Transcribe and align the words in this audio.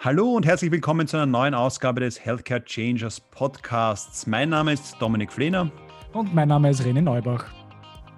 Hallo 0.00 0.36
und 0.36 0.46
herzlich 0.46 0.70
willkommen 0.70 1.08
zu 1.08 1.16
einer 1.16 1.26
neuen 1.26 1.54
Ausgabe 1.54 1.98
des 1.98 2.24
Healthcare 2.24 2.64
Changers 2.64 3.18
Podcasts. 3.18 4.28
Mein 4.28 4.48
Name 4.48 4.72
ist 4.72 4.94
Dominik 5.00 5.32
Flehner. 5.32 5.72
Und 6.12 6.32
mein 6.32 6.46
Name 6.46 6.70
ist 6.70 6.82
René 6.82 7.02
Neubach. 7.02 7.46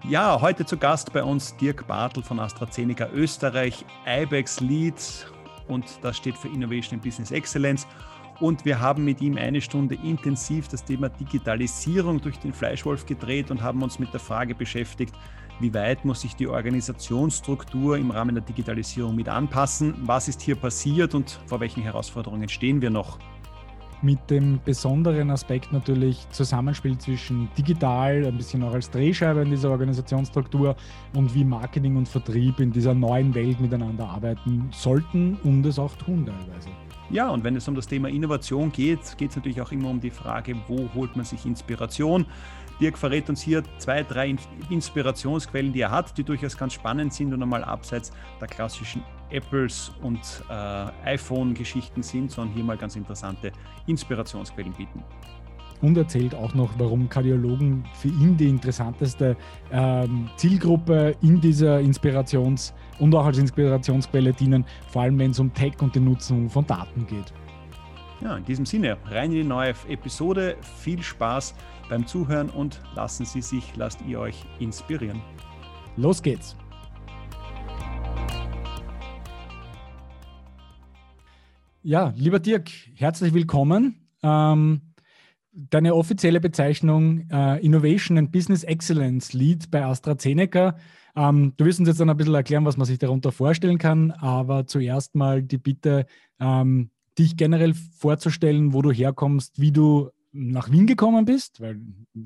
Ja, 0.07 0.39
heute 0.43 0.67
zu 0.67 0.77
Gast 0.77 1.11
bei 1.15 1.25
uns 1.25 1.57
Dirk 1.57 1.87
Bartel 1.87 2.23
von 2.23 2.39
AstraZeneca 2.39 3.09
Österreich, 3.15 3.87
IBEX 4.07 4.61
Lead 4.61 4.95
und 5.69 5.87
das 6.03 6.19
steht 6.19 6.37
für 6.37 6.49
Innovation 6.49 6.99
in 6.99 7.01
Business 7.01 7.31
Excellence. 7.31 7.87
Und 8.41 8.67
wir 8.67 8.79
haben 8.79 9.07
mit 9.07 9.23
ihm 9.23 9.39
eine 9.39 9.63
Stunde 9.63 9.95
intensiv 9.95 10.69
das 10.69 10.85
Thema 10.85 11.09
Digitalisierung 11.09 12.21
durch 12.21 12.39
den 12.39 12.53
Fleischwolf 12.53 13.07
gedreht 13.07 13.51
und 13.51 13.63
haben 13.63 13.83
uns 13.83 13.99
mit 13.99 14.13
der 14.13 14.21
Frage 14.21 14.55
beschäftigt, 14.55 15.15
wie 15.61 15.75
weit 15.75 16.07
muss 16.07 16.23
sich 16.23 16.35
die 16.35 16.49
Organisationsstruktur 16.49 17.99
im 17.99 18.11
Rahmen 18.11 18.35
der 18.35 18.43
Digitalisierung 18.43 19.15
mit 19.15 19.29
anpassen? 19.29 19.95
Was 20.05 20.27
ist 20.27 20.41
hier 20.41 20.57
passiert 20.57 21.15
und 21.15 21.39
vor 21.47 21.61
welchen 21.61 21.83
Herausforderungen 21.83 22.49
stehen 22.49 22.81
wir 22.81 22.89
noch? 22.89 23.19
Mit 24.03 24.31
dem 24.31 24.59
besonderen 24.65 25.31
Aspekt 25.31 25.71
natürlich 25.71 26.27
Zusammenspiel 26.31 26.97
zwischen 26.97 27.51
digital, 27.59 28.25
ein 28.25 28.37
bisschen 28.39 28.63
auch 28.63 28.73
als 28.73 28.91
Drehscheibe 28.91 29.43
in 29.43 29.51
dieser 29.51 29.71
Organisationsstruktur 29.71 30.75
und 31.15 31.35
wie 31.35 31.45
Marketing 31.45 31.97
und 31.97 32.09
Vertrieb 32.09 32.61
in 32.61 32.73
dieser 32.73 32.95
neuen 32.95 33.35
Welt 33.35 33.61
miteinander 33.61 34.09
arbeiten 34.09 34.71
sollten 34.73 35.37
und 35.45 35.67
es 35.67 35.79
auch 35.79 35.95
tun 35.97 36.25
teilweise. 36.25 36.71
Ja, 37.11 37.29
und 37.29 37.43
wenn 37.43 37.57
es 37.57 37.67
um 37.67 37.75
das 37.75 37.89
Thema 37.89 38.09
Innovation 38.09 38.71
geht, 38.71 39.19
geht 39.19 39.31
es 39.31 39.37
natürlich 39.37 39.61
auch 39.61 39.73
immer 39.73 39.91
um 39.91 40.01
die 40.01 40.11
Frage, 40.13 40.55
wo 40.69 40.89
holt 40.95 41.17
man 41.17 41.25
sich 41.25 41.45
Inspiration? 41.45 42.25
Dirk 42.81 42.97
verrät 42.97 43.29
uns 43.29 43.43
hier 43.43 43.63
zwei, 43.79 44.03
drei 44.03 44.35
Inspirationsquellen, 44.71 45.73
die 45.73 45.83
er 45.83 45.91
hat, 45.91 46.17
die 46.17 46.25
durchaus 46.25 46.57
ganz 46.57 46.73
spannend 46.73 47.13
sind 47.13 47.33
und 47.35 47.43
einmal 47.43 47.63
abseits 47.63 48.11
der 48.41 48.49
klassischen 48.49 49.03
Apples 49.31 49.93
und 50.03 50.21
äh, 50.49 50.53
iPhone-Geschichten 51.05 52.03
sind, 52.03 52.31
sondern 52.31 52.55
hier 52.55 52.65
mal 52.65 52.77
ganz 52.77 52.97
interessante 52.97 53.53
Inspirationsquellen 53.87 54.73
bieten. 54.73 55.05
Und 55.83 55.97
erzählt 55.97 56.35
auch 56.35 56.53
noch, 56.55 56.71
warum 56.79 57.09
Kardiologen 57.09 57.85
für 57.95 58.09
ihn 58.09 58.37
die 58.37 58.49
interessanteste 58.49 59.37
ähm, 59.73 60.29
Zielgruppe 60.37 61.17
in 61.23 61.41
dieser 61.41 61.79
Inspirations- 61.79 62.75
und 62.99 63.15
auch 63.15 63.25
als 63.25 63.39
Inspirationsquelle 63.39 64.33
dienen, 64.33 64.65
vor 64.89 65.03
allem 65.03 65.19
wenn 65.19 65.31
es 65.31 65.39
um 65.39 65.53
Tech 65.55 65.81
und 65.81 65.95
die 65.95 66.01
Nutzung 66.01 66.51
von 66.51 66.67
Daten 66.67 67.07
geht. 67.07 67.33
Ja, 68.23 68.37
in 68.37 68.45
diesem 68.45 68.67
Sinne, 68.67 68.99
rein 69.07 69.31
in 69.31 69.39
die 69.39 69.45
neue 69.45 69.73
Episode. 69.89 70.57
Viel 70.61 71.03
Spaß 71.03 71.55
beim 71.91 72.07
Zuhören 72.07 72.49
und 72.49 72.81
lassen 72.95 73.27
Sie 73.27 73.43
sich, 73.43 73.77
lasst 73.77 74.01
ihr 74.07 74.21
euch 74.21 74.47
inspirieren. 74.61 75.21
Los 75.97 76.23
geht's! 76.23 76.57
Ja, 81.83 82.13
lieber 82.17 82.39
Dirk, 82.39 82.71
herzlich 82.95 83.35
willkommen. 83.35 84.09
Ähm, 84.23 84.83
deine 85.53 85.95
offizielle 85.95 86.41
Bezeichnung 86.41 87.29
äh, 87.31 87.65
Innovation 87.65 88.19
and 88.19 88.31
Business 88.31 88.63
Excellence 88.63 89.33
Lead 89.33 89.71
bei 89.71 89.85
AstraZeneca. 89.85 90.77
Ähm, 91.17 91.55
du 91.57 91.65
wirst 91.65 91.81
uns 91.81 91.89
jetzt 91.89 92.01
dann 92.01 92.11
ein 92.11 92.17
bisschen 92.17 92.35
erklären, 92.35 92.67
was 92.67 92.77
man 92.77 92.87
sich 92.87 92.99
darunter 92.99 93.33
vorstellen 93.33 93.79
kann, 93.79 94.13
aber 94.13 94.67
zuerst 94.67 95.17
mal 95.17 95.43
die 95.43 95.59
Bitte, 95.59 96.07
ähm, 96.39 96.91
dich 97.19 97.37
generell 97.37 97.75
vorzustellen, 97.75 98.73
wo 98.73 98.81
du 98.81 98.93
herkommst, 98.93 99.61
wie 99.61 99.73
du 99.73 100.11
nach 100.33 100.71
Wien 100.71 100.87
gekommen 100.87 101.25
bist, 101.25 101.61
weil 101.61 101.81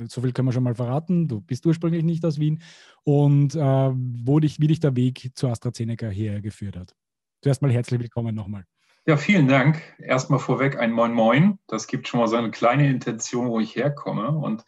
so 0.08 0.20
viel 0.20 0.32
können 0.32 0.48
wir 0.48 0.52
schon 0.52 0.62
mal 0.62 0.74
verraten, 0.74 1.28
du 1.28 1.40
bist 1.40 1.64
ursprünglich 1.66 2.04
nicht 2.04 2.24
aus 2.24 2.38
Wien 2.38 2.62
und 3.02 3.54
äh, 3.54 3.58
wo 3.60 4.40
dich, 4.40 4.60
wie 4.60 4.66
dich 4.66 4.80
der 4.80 4.96
Weg 4.96 5.30
zu 5.34 5.48
AstraZeneca 5.48 6.08
hergeführt 6.08 6.76
hat. 6.76 6.94
Zuerst 7.42 7.62
mal 7.62 7.72
herzlich 7.72 8.00
willkommen 8.00 8.34
nochmal. 8.34 8.64
Ja, 9.06 9.18
vielen 9.18 9.48
Dank. 9.48 9.82
Erstmal 9.98 10.38
vorweg 10.38 10.78
ein 10.78 10.90
Moin 10.90 11.12
Moin. 11.12 11.58
Das 11.66 11.86
gibt 11.86 12.08
schon 12.08 12.20
mal 12.20 12.26
so 12.26 12.36
eine 12.36 12.50
kleine 12.50 12.88
Intention, 12.88 13.48
wo 13.48 13.60
ich 13.60 13.76
herkomme. 13.76 14.30
Und 14.30 14.64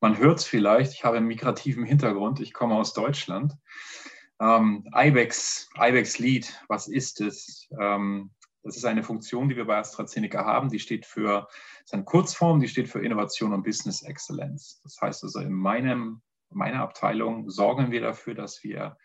man 0.00 0.16
hört 0.16 0.38
es 0.38 0.44
vielleicht, 0.44 0.92
ich 0.92 1.04
habe 1.04 1.16
einen 1.16 1.26
migrativen 1.26 1.84
Hintergrund. 1.84 2.38
Ich 2.38 2.52
komme 2.52 2.76
aus 2.76 2.94
Deutschland. 2.94 3.54
Ähm, 4.40 4.88
IBEX, 4.94 5.70
IBEX 5.76 6.20
Lead, 6.20 6.62
was 6.68 6.86
ist 6.86 7.20
es? 7.20 7.68
Ähm, 7.80 8.30
das 8.62 8.76
ist 8.76 8.84
eine 8.84 9.02
Funktion, 9.02 9.48
die 9.48 9.56
wir 9.56 9.64
bei 9.64 9.78
AstraZeneca 9.78 10.44
haben. 10.44 10.68
Die 10.68 10.78
steht 10.78 11.06
für, 11.06 11.48
ist 11.84 11.94
eine 11.94 12.04
Kurzform, 12.04 12.60
die 12.60 12.68
steht 12.68 12.88
für 12.88 13.02
Innovation 13.04 13.52
und 13.52 13.62
Business 13.62 14.02
Excellence. 14.02 14.80
Das 14.82 15.00
heißt 15.00 15.24
also, 15.24 15.40
in 15.40 15.52
meinem, 15.52 16.20
meiner 16.50 16.82
Abteilung 16.82 17.48
sorgen 17.48 17.90
wir 17.90 18.00
dafür, 18.00 18.34
dass 18.34 18.62
wir, 18.62 18.98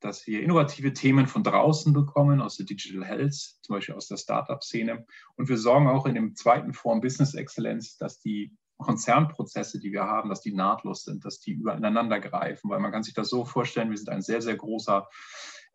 dass 0.00 0.26
wir 0.26 0.42
innovative 0.42 0.92
Themen 0.94 1.26
von 1.26 1.42
draußen 1.42 1.92
bekommen, 1.92 2.40
aus 2.40 2.56
der 2.56 2.66
Digital 2.66 3.04
Health, 3.04 3.34
zum 3.34 3.74
Beispiel 3.74 3.94
aus 3.94 4.08
der 4.08 4.16
Startup-Szene. 4.16 5.04
Und 5.36 5.48
wir 5.48 5.58
sorgen 5.58 5.88
auch 5.88 6.06
in 6.06 6.14
dem 6.14 6.34
zweiten 6.34 6.72
Form 6.72 7.00
Business 7.00 7.34
Excellence, 7.34 7.98
dass 7.98 8.20
die 8.20 8.56
Konzernprozesse, 8.78 9.80
die 9.80 9.92
wir 9.92 10.04
haben, 10.04 10.28
dass 10.28 10.40
die 10.40 10.54
nahtlos 10.54 11.02
sind, 11.02 11.24
dass 11.24 11.40
die 11.40 11.52
übereinander 11.52 12.20
greifen, 12.20 12.70
weil 12.70 12.78
man 12.78 12.92
kann 12.92 13.02
sich 13.02 13.12
das 13.12 13.28
so 13.28 13.44
vorstellen, 13.44 13.90
wir 13.90 13.98
sind 13.98 14.08
ein 14.08 14.22
sehr, 14.22 14.40
sehr 14.40 14.56
großer 14.56 15.08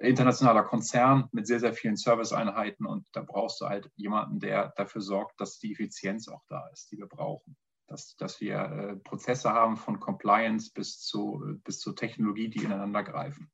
internationaler 0.10 0.64
Konzern 0.64 1.30
mit 1.32 1.48
sehr, 1.48 1.60
sehr 1.60 1.74
vielen 1.74 1.96
Serviceeinheiten 1.96 2.86
und 2.86 3.06
da 3.12 3.22
brauchst 3.22 3.62
du 3.62 3.68
halt 3.68 3.92
jemanden, 3.96 4.40
der 4.40 4.74
dafür 4.76 5.02
sorgt, 5.02 5.40
dass 5.40 5.60
die 5.60 5.74
Effizienz 5.74 6.28
auch 6.28 6.44
da 6.48 6.68
ist, 6.74 6.92
die 6.92 6.98
wir 6.98 7.08
brauchen. 7.08 7.56
Dass, 7.88 8.16
dass 8.16 8.40
wir 8.42 8.60
äh, 8.60 8.96
Prozesse 8.96 9.52
haben 9.52 9.78
von 9.78 10.00
Compliance 10.00 10.72
bis 10.74 11.00
zu, 11.02 11.44
bis 11.64 11.80
zur 11.80 11.96
Technologie, 11.96 12.50
die 12.50 12.64
ineinander 12.64 13.04
greifen. 13.04 13.52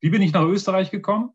Wie 0.00 0.10
bin 0.10 0.22
ich 0.22 0.32
nach 0.32 0.44
Österreich 0.44 0.90
gekommen? 0.90 1.32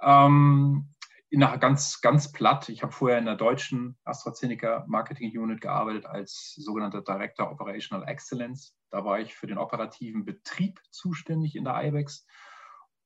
Ähm, 0.00 0.94
nach 1.30 1.58
ganz, 1.60 2.00
ganz 2.00 2.32
platt. 2.32 2.68
Ich 2.68 2.82
habe 2.82 2.92
vorher 2.92 3.18
in 3.18 3.24
der 3.24 3.36
deutschen 3.36 3.98
AstraZeneca 4.04 4.84
Marketing 4.86 5.36
Unit 5.36 5.60
gearbeitet 5.60 6.06
als 6.06 6.54
sogenannter 6.56 7.02
Director 7.02 7.50
Operational 7.50 8.08
Excellence. 8.08 8.74
Da 8.90 9.04
war 9.04 9.20
ich 9.20 9.34
für 9.34 9.46
den 9.46 9.58
operativen 9.58 10.24
Betrieb 10.24 10.80
zuständig 10.90 11.56
in 11.56 11.64
der 11.64 11.82
IBEX 11.84 12.26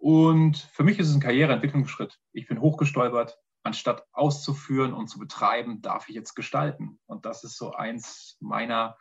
und 0.00 0.56
für 0.72 0.82
mich 0.82 0.98
ist 0.98 1.10
es 1.10 1.14
ein 1.14 1.20
Karriereentwicklungsschritt. 1.20 2.18
Ich 2.32 2.48
bin 2.48 2.60
hochgestolpert. 2.60 3.38
Anstatt 3.62 4.06
auszuführen 4.12 4.94
und 4.94 5.08
zu 5.08 5.18
betreiben, 5.18 5.82
darf 5.82 6.08
ich 6.08 6.14
jetzt 6.14 6.34
gestalten. 6.34 6.98
Und 7.04 7.26
das 7.26 7.44
ist 7.44 7.58
so 7.58 7.72
eins 7.72 8.38
meiner, 8.40 8.96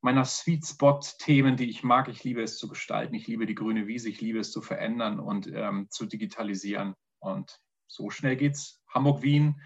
meiner 0.00 0.24
Sweet 0.24 0.64
Spot-Themen, 0.64 1.58
die 1.58 1.68
ich 1.68 1.82
mag. 1.82 2.08
Ich 2.08 2.24
liebe 2.24 2.42
es 2.42 2.56
zu 2.56 2.68
gestalten. 2.68 3.14
Ich 3.14 3.26
liebe 3.26 3.44
die 3.44 3.54
grüne 3.54 3.86
Wiese. 3.86 4.08
Ich 4.08 4.22
liebe 4.22 4.38
es 4.38 4.50
zu 4.50 4.62
verändern 4.62 5.20
und 5.20 5.46
ähm, 5.52 5.88
zu 5.90 6.06
digitalisieren. 6.06 6.94
Und 7.18 7.60
so 7.86 8.08
schnell 8.08 8.36
geht's. 8.36 8.82
Hamburg-Wien, 8.94 9.60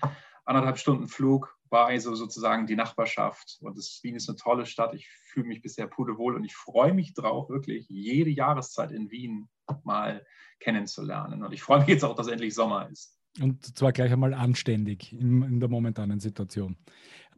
anderthalb 0.45 0.79
Stunden 0.79 1.07
Flug, 1.07 1.57
war 1.71 1.87
also 1.87 2.17
sozusagen 2.17 2.67
die 2.67 2.75
Nachbarschaft. 2.75 3.59
Und 3.61 3.79
das, 3.79 4.01
Wien 4.03 4.17
ist 4.17 4.29
eine 4.29 4.37
tolle 4.37 4.67
Stadt. 4.67 4.93
Ich 4.93 5.09
fühle 5.09 5.47
mich 5.47 5.63
bisher 5.63 5.87
pudelwohl 5.87 6.35
und 6.35 6.43
ich 6.43 6.57
freue 6.57 6.95
mich 6.95 7.15
drauf, 7.15 7.49
wirklich 7.49 7.87
jede 7.89 8.31
Jahreszeit 8.31 8.91
in 8.91 9.13
Wien 9.13 9.49
mal 9.85 10.25
kennenzulernen. 10.61 11.43
Und 11.43 11.53
ich 11.53 11.63
freue 11.63 11.81
mich 11.81 11.89
jetzt 11.89 12.05
auch, 12.05 12.15
dass 12.15 12.29
endlich 12.29 12.55
Sommer 12.55 12.89
ist. 12.91 13.19
Und 13.41 13.77
zwar 13.77 13.93
gleich 13.93 14.13
einmal 14.13 14.35
anständig 14.35 15.13
in, 15.13 15.43
in 15.43 15.61
der 15.61 15.69
momentanen 15.69 16.19
Situation. 16.19 16.77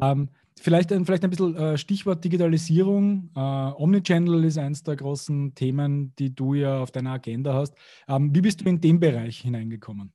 Ähm, 0.01 0.31
vielleicht, 0.59 0.93
ein, 0.93 1.05
vielleicht 1.05 1.25
ein 1.25 1.31
bisschen 1.31 1.57
äh, 1.57 1.77
Stichwort 1.77 2.25
Digitalisierung. 2.25 3.31
Äh, 3.37 3.41
Omnichannel 3.41 4.45
ist 4.45 4.57
eines 4.57 4.83
der 4.83 4.97
großen 4.97 5.55
Themen, 5.55 6.15
die 6.17 6.35
du 6.35 6.55
ja 6.55 6.79
auf 6.79 6.91
deiner 6.91 7.13
Agenda 7.13 7.55
hast. 7.55 7.75
Ähm, 8.09 8.35
wie 8.35 8.41
bist 8.41 8.61
du 8.61 8.65
in 8.65 8.81
den 8.81 8.99
Bereich 8.99 9.41
hineingekommen? 9.41 10.13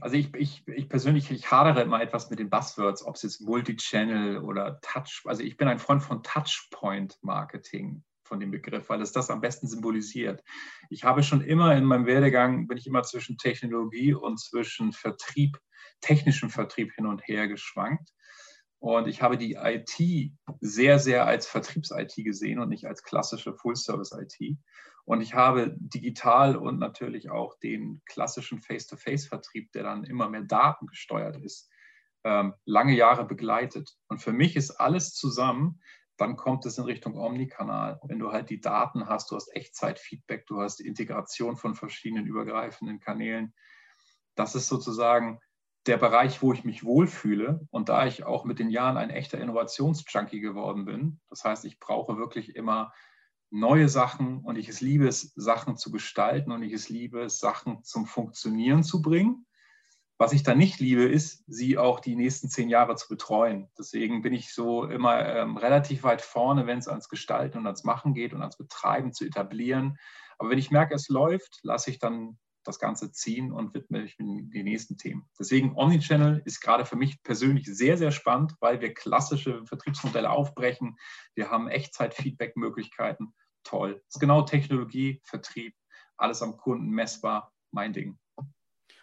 Also 0.00 0.16
ich, 0.16 0.34
ich, 0.36 0.66
ich 0.68 0.88
persönlich, 0.88 1.30
ich 1.30 1.50
hadere 1.50 1.82
immer 1.82 2.00
etwas 2.00 2.30
mit 2.30 2.38
den 2.38 2.50
Buzzwords, 2.50 3.04
ob 3.04 3.16
es 3.16 3.22
jetzt 3.22 3.40
Multichannel 3.40 4.38
oder 4.38 4.80
Touch, 4.80 5.22
also 5.24 5.42
ich 5.42 5.56
bin 5.56 5.66
ein 5.66 5.80
Freund 5.80 6.02
von 6.02 6.22
Touchpoint-Marketing 6.22 8.04
von 8.28 8.38
dem 8.38 8.50
Begriff, 8.50 8.88
weil 8.88 9.02
es 9.02 9.12
das 9.12 9.30
am 9.30 9.40
besten 9.40 9.66
symbolisiert. 9.66 10.44
Ich 10.90 11.02
habe 11.02 11.22
schon 11.22 11.40
immer 11.40 11.74
in 11.74 11.84
meinem 11.84 12.06
Werdegang, 12.06 12.68
bin 12.68 12.78
ich 12.78 12.86
immer 12.86 13.02
zwischen 13.02 13.38
Technologie 13.38 14.14
und 14.14 14.38
zwischen 14.38 14.92
Vertrieb, 14.92 15.58
technischem 16.00 16.50
Vertrieb 16.50 16.92
hin 16.92 17.06
und 17.06 17.26
her 17.26 17.48
geschwankt. 17.48 18.10
Und 18.80 19.08
ich 19.08 19.22
habe 19.22 19.36
die 19.36 19.54
IT 19.54 20.32
sehr, 20.60 20.98
sehr 21.00 21.26
als 21.26 21.48
Vertriebs-IT 21.48 22.14
gesehen 22.16 22.60
und 22.60 22.68
nicht 22.68 22.86
als 22.86 23.02
klassische 23.02 23.52
Full-Service-IT. 23.54 24.56
Und 25.04 25.20
ich 25.20 25.34
habe 25.34 25.74
digital 25.78 26.54
und 26.54 26.78
natürlich 26.78 27.30
auch 27.30 27.58
den 27.58 28.02
klassischen 28.04 28.60
Face-to-Face-Vertrieb, 28.60 29.72
der 29.72 29.82
dann 29.82 30.04
immer 30.04 30.28
mehr 30.28 30.42
datengesteuert 30.42 31.36
ist, 31.38 31.68
ähm, 32.24 32.54
lange 32.66 32.94
Jahre 32.94 33.24
begleitet. 33.24 33.96
Und 34.08 34.18
für 34.18 34.32
mich 34.32 34.54
ist 34.54 34.72
alles 34.72 35.14
zusammen 35.14 35.80
dann 36.18 36.36
kommt 36.36 36.66
es 36.66 36.78
in 36.78 36.84
Richtung 36.84 37.16
Omnikanal. 37.16 38.00
Wenn 38.04 38.18
du 38.18 38.32
halt 38.32 38.50
die 38.50 38.60
Daten 38.60 39.08
hast, 39.08 39.30
du 39.30 39.36
hast 39.36 39.54
Echtzeit-Feedback, 39.54 40.46
du 40.46 40.60
hast 40.60 40.80
Integration 40.80 41.56
von 41.56 41.74
verschiedenen 41.74 42.26
übergreifenden 42.26 42.98
Kanälen. 42.98 43.54
Das 44.34 44.54
ist 44.54 44.68
sozusagen 44.68 45.40
der 45.86 45.96
Bereich, 45.96 46.42
wo 46.42 46.52
ich 46.52 46.64
mich 46.64 46.84
wohlfühle. 46.84 47.66
Und 47.70 47.88
da 47.88 48.06
ich 48.06 48.24
auch 48.24 48.44
mit 48.44 48.58
den 48.58 48.68
Jahren 48.68 48.96
ein 48.96 49.10
echter 49.10 49.38
Innovationsjunkie 49.38 50.40
geworden 50.40 50.84
bin, 50.84 51.20
das 51.30 51.44
heißt, 51.44 51.64
ich 51.64 51.78
brauche 51.78 52.18
wirklich 52.18 52.56
immer 52.56 52.92
neue 53.50 53.88
Sachen 53.88 54.40
und 54.40 54.56
ich 54.56 54.68
es 54.68 54.80
liebe 54.80 55.08
es, 55.08 55.32
Sachen 55.34 55.76
zu 55.76 55.90
gestalten 55.90 56.52
und 56.52 56.62
ich 56.62 56.72
es 56.72 56.88
liebe 56.88 57.22
es, 57.22 57.38
Sachen 57.38 57.82
zum 57.84 58.06
Funktionieren 58.06 58.82
zu 58.82 59.00
bringen, 59.00 59.46
Was 60.20 60.32
ich 60.32 60.42
dann 60.42 60.58
nicht 60.58 60.80
liebe, 60.80 61.04
ist, 61.04 61.44
sie 61.46 61.78
auch 61.78 62.00
die 62.00 62.16
nächsten 62.16 62.48
zehn 62.48 62.68
Jahre 62.68 62.96
zu 62.96 63.08
betreuen. 63.08 63.70
Deswegen 63.78 64.20
bin 64.20 64.34
ich 64.34 64.52
so 64.52 64.84
immer 64.84 65.24
ähm, 65.24 65.56
relativ 65.56 66.02
weit 66.02 66.22
vorne, 66.22 66.66
wenn 66.66 66.78
es 66.78 66.88
ans 66.88 67.08
Gestalten 67.08 67.58
und 67.58 67.66
ans 67.66 67.84
Machen 67.84 68.14
geht 68.14 68.32
und 68.32 68.40
ans 68.40 68.56
Betreiben 68.56 69.12
zu 69.12 69.24
etablieren. 69.24 69.96
Aber 70.38 70.50
wenn 70.50 70.58
ich 70.58 70.72
merke, 70.72 70.94
es 70.94 71.08
läuft, 71.08 71.60
lasse 71.62 71.90
ich 71.90 72.00
dann 72.00 72.36
das 72.64 72.80
Ganze 72.80 73.12
ziehen 73.12 73.52
und 73.52 73.74
widme 73.74 74.02
mich 74.02 74.16
den 74.16 74.48
nächsten 74.50 74.96
Themen. 74.96 75.28
Deswegen 75.38 75.76
Omnichannel 75.76 76.42
ist 76.44 76.60
gerade 76.60 76.84
für 76.84 76.96
mich 76.96 77.22
persönlich 77.22 77.66
sehr, 77.66 77.96
sehr 77.96 78.10
spannend, 78.10 78.54
weil 78.60 78.80
wir 78.80 78.94
klassische 78.94 79.64
Vertriebsmodelle 79.66 80.30
aufbrechen. 80.30 80.96
Wir 81.34 81.50
haben 81.50 81.68
Echtzeit-Feedback-Möglichkeiten. 81.68 83.34
Toll. 83.62 83.94
Das 83.94 84.16
ist 84.16 84.20
genau 84.20 84.42
Technologie, 84.42 85.20
Vertrieb, 85.24 85.74
alles 86.16 86.42
am 86.42 86.56
Kunden 86.56 86.90
messbar, 86.90 87.52
mein 87.70 87.92
Ding. 87.92 88.18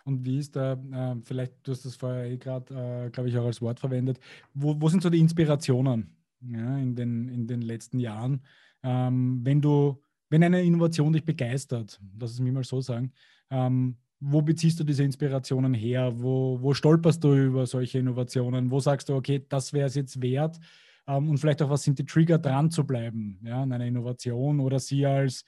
Und 0.05 0.23
wie 0.23 0.37
ist 0.37 0.55
da, 0.55 0.73
äh, 0.73 1.15
vielleicht, 1.23 1.53
du 1.63 1.71
hast 1.71 1.83
das 1.83 1.95
vorher 1.95 2.25
eh 2.29 2.37
gerade, 2.37 3.05
äh, 3.07 3.09
glaube 3.09 3.29
ich, 3.29 3.37
auch 3.37 3.45
als 3.45 3.61
Wort 3.61 3.79
verwendet, 3.79 4.19
wo, 4.53 4.79
wo 4.79 4.87
sind 4.87 5.01
so 5.01 5.09
die 5.09 5.19
Inspirationen 5.19 6.15
ja, 6.41 6.77
in, 6.77 6.95
den, 6.95 7.27
in 7.27 7.47
den 7.47 7.61
letzten 7.63 7.99
Jahren? 7.99 8.41
Ähm, 8.83 9.41
wenn 9.43 9.61
du, 9.61 9.99
wenn 10.29 10.43
eine 10.43 10.61
Innovation 10.61 11.11
dich 11.11 11.25
begeistert, 11.25 11.99
lass 12.19 12.31
es 12.33 12.39
mir 12.39 12.51
mal 12.51 12.63
so 12.63 12.81
sagen, 12.81 13.13
ähm, 13.49 13.97
wo 14.19 14.43
beziehst 14.43 14.79
du 14.79 14.83
diese 14.83 15.03
Inspirationen 15.03 15.73
her? 15.73 16.11
Wo, 16.15 16.59
wo 16.61 16.73
stolperst 16.73 17.23
du 17.23 17.33
über 17.33 17.65
solche 17.65 17.97
Innovationen? 17.99 18.69
Wo 18.69 18.79
sagst 18.79 19.09
du, 19.09 19.15
okay, 19.15 19.43
das 19.49 19.73
wäre 19.73 19.87
es 19.87 19.95
jetzt 19.95 20.21
wert? 20.21 20.59
Ähm, 21.07 21.29
und 21.29 21.39
vielleicht 21.39 21.63
auch, 21.63 21.69
was 21.71 21.83
sind 21.83 21.97
die 21.97 22.05
Trigger, 22.05 22.37
dran 22.37 22.69
zu 22.69 22.85
bleiben 22.85 23.39
ja, 23.43 23.63
an 23.63 23.71
einer 23.71 23.85
Innovation 23.85 24.59
oder 24.59 24.79
sie 24.79 25.03
als, 25.05 25.45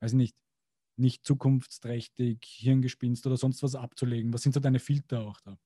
weiß 0.00 0.12
nicht, 0.12 0.36
nicht 0.98 1.24
zukunftsträchtig, 1.24 2.38
Hirngespinst 2.42 3.26
oder 3.26 3.36
sonst 3.36 3.62
was 3.62 3.74
abzulegen? 3.74 4.32
Was 4.32 4.42
sind 4.42 4.52
so 4.52 4.60
deine 4.60 4.78
Filter 4.78 5.20
auch 5.20 5.40
da? 5.40 5.58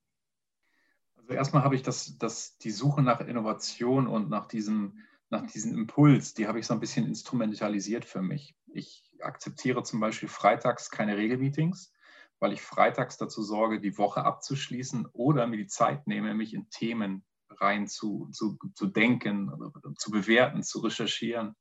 Also 1.17 1.33
erstmal 1.33 1.63
habe 1.63 1.77
ich 1.77 1.83
das, 1.83 2.19
das, 2.19 2.59
die 2.59 2.71
Suche 2.71 3.03
nach 3.03 3.21
Innovation 3.21 4.07
und 4.07 4.31
nach 4.31 4.47
diesem, 4.47 4.99
nach 5.29 5.47
diesem 5.47 5.75
Impuls, 5.75 6.35
die 6.35 6.49
habe 6.49 6.59
ich 6.59 6.67
so 6.67 6.75
ein 6.75 6.81
bisschen 6.81 7.07
instrumentalisiert 7.07 8.05
für 8.05 8.23
mich. 8.23 8.57
Ich 8.67 9.11
akzeptiere 9.21 9.83
zum 9.83 10.01
Beispiel 10.01 10.29
freitags 10.29 10.91
keine 10.91 11.17
Regelmeetings, 11.17 11.93
weil 12.41 12.53
ich 12.53 12.63
freitags 12.63 13.17
dazu 13.17 13.43
sorge, 13.43 13.81
die 13.81 13.99
Woche 13.99 14.25
abzuschließen 14.25 15.07
oder 15.13 15.47
mir 15.47 15.59
die 15.59 15.67
Zeit 15.67 16.07
nehme, 16.07 16.35
mich 16.35 16.55
in 16.55 16.69
Themen 16.71 17.25
rein 17.51 17.87
zu, 17.87 18.29
zu, 18.33 18.59
zu 18.75 18.87
denken, 18.87 19.51
zu 19.99 20.11
bewerten, 20.11 20.63
zu 20.63 20.81
recherchieren. 20.81 21.55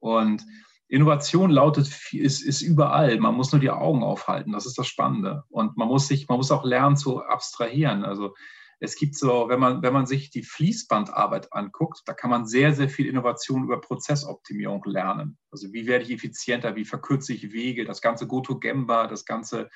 Und 0.00 0.44
Innovation 0.88 1.50
lautet, 1.50 1.88
ist, 2.12 2.42
ist 2.42 2.62
überall. 2.62 3.18
Man 3.20 3.34
muss 3.34 3.52
nur 3.52 3.60
die 3.60 3.70
Augen 3.70 4.02
aufhalten. 4.02 4.52
Das 4.52 4.66
ist 4.66 4.78
das 4.78 4.86
Spannende. 4.86 5.44
Und 5.50 5.76
man 5.76 5.88
muss 5.88 6.08
sich, 6.08 6.28
man 6.28 6.38
muss 6.38 6.50
auch 6.50 6.64
lernen 6.64 6.96
zu 6.96 7.22
abstrahieren. 7.22 8.04
Also 8.04 8.34
es 8.80 8.96
gibt 8.96 9.16
so, 9.16 9.48
wenn 9.48 9.60
man, 9.60 9.82
wenn 9.82 9.92
man 9.92 10.06
sich 10.06 10.30
die 10.30 10.42
Fließbandarbeit 10.42 11.52
anguckt, 11.52 12.02
da 12.06 12.14
kann 12.14 12.30
man 12.30 12.46
sehr, 12.46 12.72
sehr 12.72 12.88
viel 12.88 13.06
Innovation 13.06 13.64
über 13.64 13.80
Prozessoptimierung 13.80 14.82
lernen. 14.84 15.36
Also 15.50 15.72
wie 15.72 15.86
werde 15.86 16.04
ich 16.04 16.12
effizienter, 16.12 16.76
wie 16.76 16.84
verkürze 16.84 17.34
ich 17.34 17.52
Wege, 17.52 17.84
das 17.84 18.00
ganze 18.00 18.26
Goto-Gemba, 18.26 19.08
das 19.08 19.24
ganze, 19.24 19.68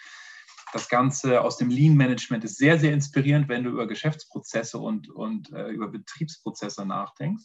das 0.72 0.88
Ganze 0.88 1.42
aus 1.42 1.58
dem 1.58 1.68
Lean-Management 1.68 2.44
ist 2.44 2.56
sehr, 2.56 2.78
sehr 2.78 2.92
inspirierend, 2.94 3.48
wenn 3.48 3.64
du 3.64 3.70
über 3.70 3.86
Geschäftsprozesse 3.86 4.78
und, 4.78 5.10
und 5.10 5.52
äh, 5.52 5.68
über 5.68 5.88
Betriebsprozesse 5.88 6.86
nachdenkst. 6.86 7.44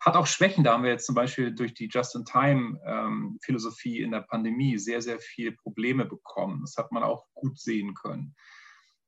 Hat 0.00 0.16
auch 0.16 0.26
Schwächen, 0.26 0.64
da 0.64 0.72
haben 0.72 0.82
wir 0.82 0.90
jetzt 0.90 1.04
zum 1.04 1.14
Beispiel 1.14 1.54
durch 1.54 1.74
die 1.74 1.88
Just-in-Time-Philosophie 1.88 3.98
ähm, 3.98 4.04
in 4.04 4.12
der 4.12 4.22
Pandemie 4.22 4.78
sehr, 4.78 5.02
sehr 5.02 5.18
viele 5.18 5.52
Probleme 5.52 6.06
bekommen. 6.06 6.62
Das 6.62 6.78
hat 6.78 6.90
man 6.90 7.02
auch 7.02 7.26
gut 7.34 7.58
sehen 7.58 7.92
können. 7.94 8.34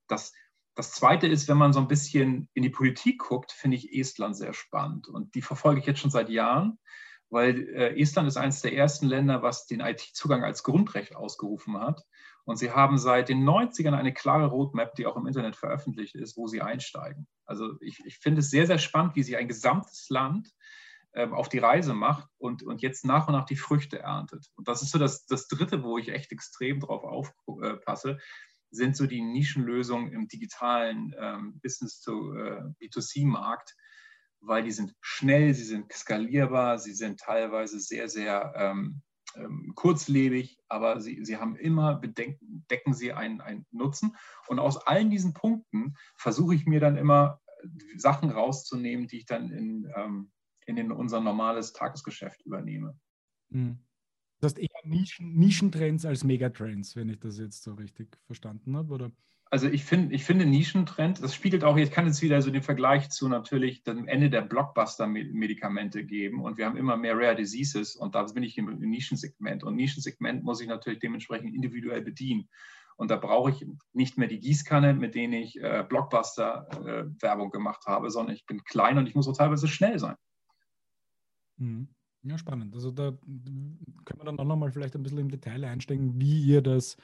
Das, 0.07 0.35
das 0.75 0.93
Zweite 0.93 1.27
ist, 1.27 1.49
wenn 1.49 1.57
man 1.57 1.73
so 1.73 1.81
ein 1.81 1.89
bisschen 1.89 2.51
in 2.53 2.63
die 2.63 2.69
Politik 2.69 3.21
guckt, 3.21 3.53
finde 3.53 3.79
ich 3.79 3.95
Estland 3.95 4.37
sehr 4.37 4.53
spannend. 4.53 5.09
Und 5.09 5.35
die 5.35 5.41
verfolge 5.41 5.81
ich 5.81 5.87
jetzt 5.87 6.01
schon 6.01 6.11
seit 6.11 6.29
Jahren, 6.29 6.79
weil 7.31 7.67
äh, 7.71 7.99
Estland 7.99 8.29
ist 8.29 8.37
eines 8.37 8.61
der 8.61 8.75
ersten 8.75 9.07
Länder, 9.07 9.43
was 9.43 9.67
den 9.67 9.81
IT-Zugang 9.81 10.45
als 10.45 10.63
Grundrecht 10.63 11.17
ausgerufen 11.17 11.79
hat. 11.79 12.05
Und 12.45 12.57
sie 12.57 12.73
haben 12.73 12.99
seit 12.99 13.29
den 13.29 13.49
90ern 13.49 13.95
eine 13.95 14.13
klare 14.13 14.47
Roadmap, 14.47 14.95
die 14.95 15.07
auch 15.07 15.17
im 15.17 15.27
Internet 15.27 15.57
veröffentlicht 15.57 16.17
ist, 16.17 16.37
wo 16.37 16.49
sie 16.49 16.61
einsteigen. 16.61 17.29
Also 17.45 17.75
ich, 17.81 18.05
ich 18.05 18.19
finde 18.19 18.41
es 18.41 18.51
sehr, 18.51 18.67
sehr 18.67 18.79
spannend, 18.79 19.15
wie 19.15 19.23
sie 19.23 19.37
ein 19.37 19.49
gesamtes 19.49 20.09
Land 20.09 20.53
ähm, 21.15 21.35
auf 21.35 21.49
die 21.49 21.59
Reise 21.59 21.95
macht 21.95 22.29
und, 22.39 22.63
und 22.63 22.83
jetzt 22.83 23.05
nach 23.05 23.29
und 23.29 23.35
nach 23.35 23.45
die 23.45 23.57
Früchte 23.57 24.01
erntet. 24.01 24.51
Und 24.57 24.67
das 24.67 24.83
ist 24.83 24.91
so 24.91 24.99
das, 24.99 25.27
das 25.27 25.47
Dritte, 25.47 25.85
wo 25.85 25.99
ich 25.99 26.09
echt 26.09 26.33
extrem 26.33 26.81
drauf 26.81 27.05
aufpasse, 27.05 28.19
sind 28.71 28.97
so 28.97 29.07
die 29.07 29.21
Nischenlösungen 29.21 30.13
im 30.13 30.27
digitalen 30.27 31.15
ähm, 31.19 31.61
Business-to-B2C-Markt, 31.63 33.71
äh, 33.71 33.75
weil 34.41 34.65
die 34.65 34.73
sind 34.73 34.97
schnell, 35.01 35.55
sie 35.55 35.65
sind 35.65 35.93
skalierbar, 35.93 36.79
sie 36.79 36.95
sind 36.95 37.21
teilweise 37.21 37.79
sehr, 37.79 38.09
sehr 38.09 38.55
ähm, 38.57 39.03
ähm, 39.37 39.73
kurzlebig, 39.75 40.59
aber 40.69 41.01
sie, 41.01 41.25
sie 41.25 41.37
haben 41.37 41.57
immer, 41.57 41.97
bedenken, 41.97 42.65
decken 42.71 42.95
sie 42.95 43.13
einen, 43.13 43.41
einen 43.41 43.67
Nutzen. 43.71 44.17
Und 44.49 44.59
aus 44.59 44.77
allen 44.79 45.11
diesen 45.11 45.35
Punkten 45.35 45.97
versuche 46.17 46.55
ich 46.55 46.67
mir 46.67 46.81
dann 46.81 46.97
immer 46.97 47.41
Sachen 47.97 48.31
rauszunehmen, 48.31 49.07
die 49.07 49.19
ich 49.19 49.27
dann 49.27 49.51
in, 49.51 49.93
ähm, 49.97 50.33
in 50.67 50.77
den, 50.77 50.93
unser 50.93 51.21
normales 51.21 51.73
Tagesgeschäft 51.73 52.43
übernehme. 52.43 52.99
Mhm. 53.51 53.79
Das 54.41 54.53
heißt 54.53 54.59
eher 54.59 54.81
Nischen, 54.85 55.35
Nischentrends 55.35 56.05
als 56.05 56.25
Megatrends, 56.25 56.97
wenn 56.97 57.09
ich 57.09 57.21
das 57.21 57.39
jetzt 57.39 57.63
so 57.63 57.75
richtig 57.75 58.19
verstanden 58.27 58.77
habe, 58.77 58.93
oder? 58.93 59.13
Also 59.53 59.69
ich, 59.69 59.85
find, 59.85 60.15
ich 60.15 60.25
finde 60.25 60.47
Nischentrend, 60.47 61.23
das 61.23 61.35
spiegelt 61.35 61.63
auch, 61.63 61.77
ich 61.77 61.91
kann 61.91 62.07
jetzt 62.07 62.23
wieder 62.23 62.41
so 62.41 62.51
den 62.51 62.63
Vergleich 62.63 63.11
zu 63.11 63.29
natürlich 63.29 63.83
dem 63.83 64.09
Ende 64.09 64.31
der 64.31 64.41
Blockbuster-Medikamente 64.41 66.07
geben 66.07 66.43
und 66.43 66.57
wir 66.57 66.65
haben 66.65 66.79
immer 66.79 66.97
mehr 66.97 67.19
Rare 67.19 67.37
Diseases 67.37 67.95
und 67.95 68.15
da 68.15 68.23
bin 68.23 68.45
ich 68.45 68.57
im 68.57 68.79
Nischensegment 68.79 69.63
und 69.63 69.77
Nischensegment 69.77 70.43
muss 70.43 70.63
ich 70.63 70.69
natürlich 70.69 71.01
dementsprechend 71.01 71.55
individuell 71.55 72.01
bedienen. 72.01 72.49
Und 72.97 73.11
da 73.11 73.17
brauche 73.17 73.51
ich 73.51 73.67
nicht 73.93 74.17
mehr 74.17 74.29
die 74.29 74.41
Gießkanne, 74.41 74.95
mit 74.95 75.15
denen 75.15 75.35
ich 75.35 75.61
äh, 75.61 75.85
Blockbuster-Werbung 75.87 77.49
äh, 77.49 77.51
gemacht 77.51 77.85
habe, 77.85 78.11
sondern 78.11 78.35
ich 78.35 78.47
bin 78.47 78.65
klein 78.65 78.97
und 78.97 79.07
ich 79.07 79.15
muss 79.15 79.29
auch 79.29 79.37
teilweise 79.37 79.69
schnell 79.69 79.99
sein. 79.99 80.17
Mhm. 81.59 81.89
Ja, 82.23 82.39
spannend. 82.39 82.75
Also 82.75 82.91
da 82.91 83.11
können 83.11 84.19
wir 84.19 84.25
dann 84.25 84.39
auch 84.39 84.47
nochmal 84.47 84.73
vielleicht 84.73 84.95
ein 84.95 85.03
bisschen 85.03 85.19
im 85.19 85.31
Detail 85.31 85.63
einsteigen, 85.65 86.19
wie 86.19 86.43
ihr 86.43 86.63
das 86.63 86.97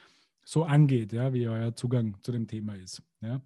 so 0.48 0.64
angeht, 0.64 1.12
ja, 1.12 1.34
wie 1.34 1.46
euer 1.46 1.74
Zugang 1.76 2.16
zu 2.22 2.32
dem 2.32 2.48
Thema 2.48 2.74
ist. 2.74 3.02
Ja. 3.20 3.42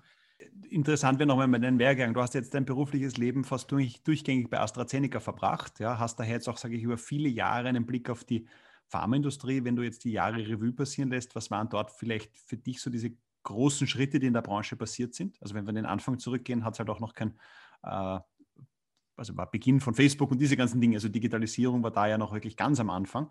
Interessant 0.71 1.19
wäre 1.19 1.27
nochmal 1.27 1.61
dein 1.61 1.81
Wehrgang. 1.81 2.15
Du 2.15 2.21
hast 2.21 2.35
jetzt 2.35 2.55
dein 2.55 2.65
berufliches 2.65 3.17
Leben 3.17 3.43
fast 3.43 3.73
durch, 3.73 4.05
durchgängig 4.05 4.49
bei 4.51 4.61
AstraZeneca 4.61 5.19
verbracht, 5.19 5.81
ja, 5.81 5.99
hast 5.99 6.21
daher 6.21 6.35
jetzt 6.35 6.49
auch, 6.49 6.59
sage 6.59 6.77
ich, 6.77 6.85
über 6.85 6.97
viele 6.97 7.29
Jahre 7.29 7.69
einen 7.69 7.87
Blick 7.87 8.09
auf 8.09 8.23
die 8.23 8.47
Pharmaindustrie. 8.87 9.65
Wenn 9.65 9.75
du 9.75 9.83
jetzt 9.83 10.05
die 10.05 10.13
Jahre 10.13 10.47
Revue 10.47 10.73
passieren 10.73 11.11
lässt, 11.11 11.35
was 11.35 11.51
waren 11.51 11.69
dort 11.69 11.91
vielleicht 11.91 12.37
für 12.37 12.57
dich 12.57 12.81
so 12.81 12.89
diese 12.89 13.11
großen 13.43 13.89
Schritte, 13.89 14.21
die 14.21 14.29
in 14.29 14.35
der 14.35 14.43
Branche 14.43 14.77
passiert 14.77 15.13
sind? 15.13 15.43
Also 15.43 15.57
wenn 15.57 15.65
wir 15.65 15.71
an 15.71 15.75
den 15.75 15.87
Anfang 15.87 16.21
zurückgehen, 16.21 16.65
hat 16.65 16.75
es 16.75 16.79
halt 16.79 16.89
auch 16.89 17.01
noch 17.01 17.15
kein 17.15 17.35
äh, 17.83 18.21
also 19.17 19.37
war 19.37 19.51
Beginn 19.51 19.81
von 19.81 19.95
Facebook 19.95 20.31
und 20.31 20.41
diese 20.41 20.57
ganzen 20.57 20.81
Dinge. 20.81 20.97
Also 20.97 21.09
Digitalisierung 21.09 21.83
war 21.83 21.91
da 21.91 22.07
ja 22.07 22.19
noch 22.19 22.33
wirklich 22.33 22.57
ganz 22.57 22.81
am 22.81 22.91
Anfang. 22.91 23.29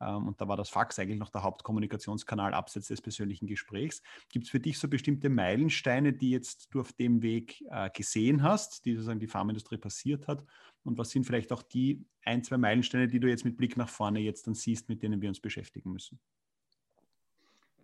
Ähm, 0.00 0.28
und 0.28 0.40
da 0.40 0.48
war 0.48 0.56
das 0.56 0.68
Fax 0.68 0.98
eigentlich 0.98 1.18
noch 1.18 1.30
der 1.30 1.42
Hauptkommunikationskanal 1.42 2.54
abseits 2.54 2.88
des 2.88 3.00
persönlichen 3.00 3.46
Gesprächs. 3.46 4.02
Gibt 4.28 4.46
es 4.46 4.50
für 4.50 4.60
dich 4.60 4.78
so 4.78 4.88
bestimmte 4.88 5.28
Meilensteine, 5.28 6.12
die 6.12 6.30
jetzt 6.30 6.72
du 6.72 6.80
auf 6.80 6.92
dem 6.92 7.22
Weg 7.22 7.62
äh, 7.70 7.90
gesehen 7.90 8.42
hast, 8.42 8.84
die 8.84 8.94
sozusagen 8.94 9.20
die 9.20 9.26
Pharmaindustrie 9.26 9.78
passiert 9.78 10.26
hat? 10.28 10.44
Und 10.82 10.98
was 10.98 11.10
sind 11.10 11.24
vielleicht 11.24 11.52
auch 11.52 11.62
die 11.62 12.04
ein, 12.24 12.42
zwei 12.42 12.58
Meilensteine, 12.58 13.08
die 13.08 13.20
du 13.20 13.28
jetzt 13.28 13.44
mit 13.44 13.56
Blick 13.56 13.76
nach 13.76 13.88
vorne 13.88 14.20
jetzt 14.20 14.46
dann 14.46 14.54
siehst, 14.54 14.88
mit 14.88 15.02
denen 15.02 15.20
wir 15.20 15.28
uns 15.28 15.40
beschäftigen 15.40 15.92
müssen? 15.92 16.18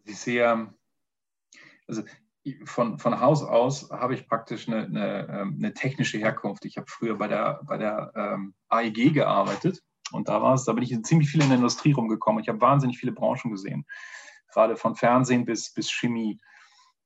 Ich 0.05 0.19
sehe, 0.19 0.75
also 1.87 2.03
von, 2.65 2.99
von 2.99 3.21
Haus 3.21 3.43
aus 3.43 3.91
habe 3.91 4.15
ich 4.15 4.27
praktisch 4.27 4.67
eine, 4.67 4.85
eine, 4.85 5.29
ähm, 5.29 5.57
eine 5.59 5.75
technische 5.75 6.19
Herkunft. 6.19 6.65
Ich 6.65 6.77
habe 6.77 6.87
früher 6.89 7.17
bei 7.17 7.29
der, 7.29 7.61
bei 7.65 7.77
der 7.77 8.13
ähm, 8.17 8.55
AEG 8.69 9.13
gearbeitet 9.13 9.83
und 10.13 10.29
da 10.29 10.43
war 10.43 10.55
es, 10.55 10.65
da 10.65 10.73
bin 10.73 10.85
ich 10.85 11.03
ziemlich 11.03 11.31
viel 11.31 11.43
in 11.43 11.49
der 11.49 11.59
Industrie 11.59 11.93
rumgekommen. 11.93 12.43
Ich 12.43 12.49
habe 12.49 12.61
wahnsinnig 12.61 12.99
viele 12.99 13.13
Branchen 13.13 13.51
gesehen, 13.51 13.87
gerade 14.53 14.77
von 14.77 14.95
Fernsehen 14.95 15.45
bis, 15.45 15.73
bis 15.73 15.91
Chemie. 15.91 16.39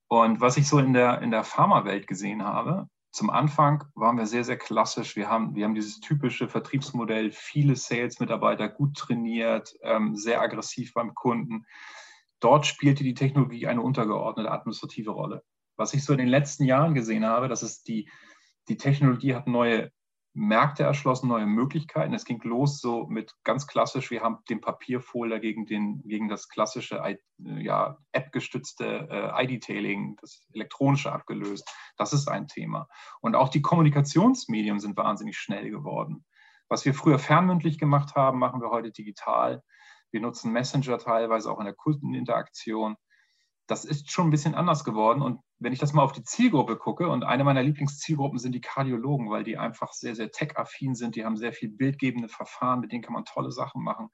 Und 0.08 0.40
was 0.40 0.56
ich 0.56 0.68
so 0.68 0.78
in 0.78 0.92
der, 0.92 1.22
in 1.22 1.30
der 1.30 1.44
Pharmawelt 1.44 2.06
gesehen 2.06 2.44
habe, 2.44 2.88
zum 3.10 3.30
Anfang 3.30 3.84
waren 3.94 4.16
wir 4.16 4.26
sehr, 4.26 4.44
sehr 4.44 4.58
klassisch. 4.58 5.14
Wir 5.14 5.28
haben, 5.28 5.54
wir 5.54 5.64
haben 5.64 5.74
dieses 5.74 6.00
typische 6.00 6.48
Vertriebsmodell, 6.48 7.30
viele 7.30 7.76
Sales-Mitarbeiter, 7.76 8.68
gut 8.68 8.96
trainiert, 8.96 9.74
ähm, 9.82 10.16
sehr 10.16 10.40
aggressiv 10.40 10.92
beim 10.94 11.14
Kunden 11.14 11.64
dort 12.44 12.66
spielte 12.66 13.02
die 13.02 13.14
Technologie 13.14 13.66
eine 13.66 13.80
untergeordnete 13.80 14.50
administrative 14.50 15.10
Rolle. 15.10 15.42
Was 15.76 15.94
ich 15.94 16.04
so 16.04 16.12
in 16.12 16.18
den 16.18 16.28
letzten 16.28 16.64
Jahren 16.64 16.94
gesehen 16.94 17.24
habe, 17.24 17.48
dass 17.48 17.62
es 17.62 17.82
die, 17.82 18.10
die 18.68 18.76
Technologie 18.76 19.34
hat 19.34 19.46
neue 19.46 19.90
Märkte 20.34 20.82
erschlossen, 20.82 21.28
neue 21.28 21.46
Möglichkeiten. 21.46 22.12
Es 22.12 22.24
ging 22.24 22.40
los 22.42 22.80
so 22.80 23.06
mit 23.06 23.32
ganz 23.44 23.68
klassisch, 23.68 24.10
wir 24.10 24.20
haben 24.20 24.38
den 24.48 24.60
Papierfolder 24.60 25.38
gegen, 25.38 25.64
den, 25.64 26.02
gegen 26.04 26.28
das 26.28 26.48
klassische 26.48 27.00
ja, 27.38 27.98
App-gestützte 28.10 29.08
äh, 29.10 29.44
ID-Tailing, 29.44 30.16
das 30.20 30.44
elektronische 30.52 31.12
abgelöst. 31.12 31.70
Das 31.96 32.12
ist 32.12 32.28
ein 32.28 32.48
Thema. 32.48 32.88
Und 33.20 33.36
auch 33.36 33.48
die 33.48 33.62
Kommunikationsmedien 33.62 34.80
sind 34.80 34.96
wahnsinnig 34.96 35.38
schnell 35.38 35.70
geworden. 35.70 36.24
Was 36.68 36.84
wir 36.84 36.94
früher 36.94 37.20
fernmündlich 37.20 37.78
gemacht 37.78 38.16
haben, 38.16 38.40
machen 38.40 38.60
wir 38.60 38.70
heute 38.70 38.90
digital. 38.90 39.62
Wir 40.10 40.20
nutzen 40.20 40.52
Messenger 40.52 40.98
teilweise 40.98 41.50
auch 41.50 41.60
in 41.60 41.66
der 41.66 41.74
Kundeninteraktion 41.74 42.96
das 43.66 43.84
ist 43.84 44.10
schon 44.10 44.28
ein 44.28 44.30
bisschen 44.30 44.54
anders 44.54 44.84
geworden. 44.84 45.22
Und 45.22 45.40
wenn 45.58 45.72
ich 45.72 45.78
das 45.78 45.92
mal 45.92 46.02
auf 46.02 46.12
die 46.12 46.22
Zielgruppe 46.22 46.76
gucke, 46.76 47.08
und 47.08 47.24
eine 47.24 47.44
meiner 47.44 47.62
Lieblingszielgruppen 47.62 48.38
sind 48.38 48.52
die 48.52 48.60
Kardiologen, 48.60 49.30
weil 49.30 49.44
die 49.44 49.56
einfach 49.56 49.92
sehr, 49.92 50.14
sehr 50.14 50.30
tech-affin 50.30 50.94
sind, 50.94 51.16
die 51.16 51.24
haben 51.24 51.36
sehr 51.36 51.52
viel 51.52 51.70
bildgebende 51.70 52.28
Verfahren, 52.28 52.80
mit 52.80 52.92
denen 52.92 53.02
kann 53.02 53.14
man 53.14 53.24
tolle 53.24 53.50
Sachen 53.50 53.82
machen. 53.82 54.10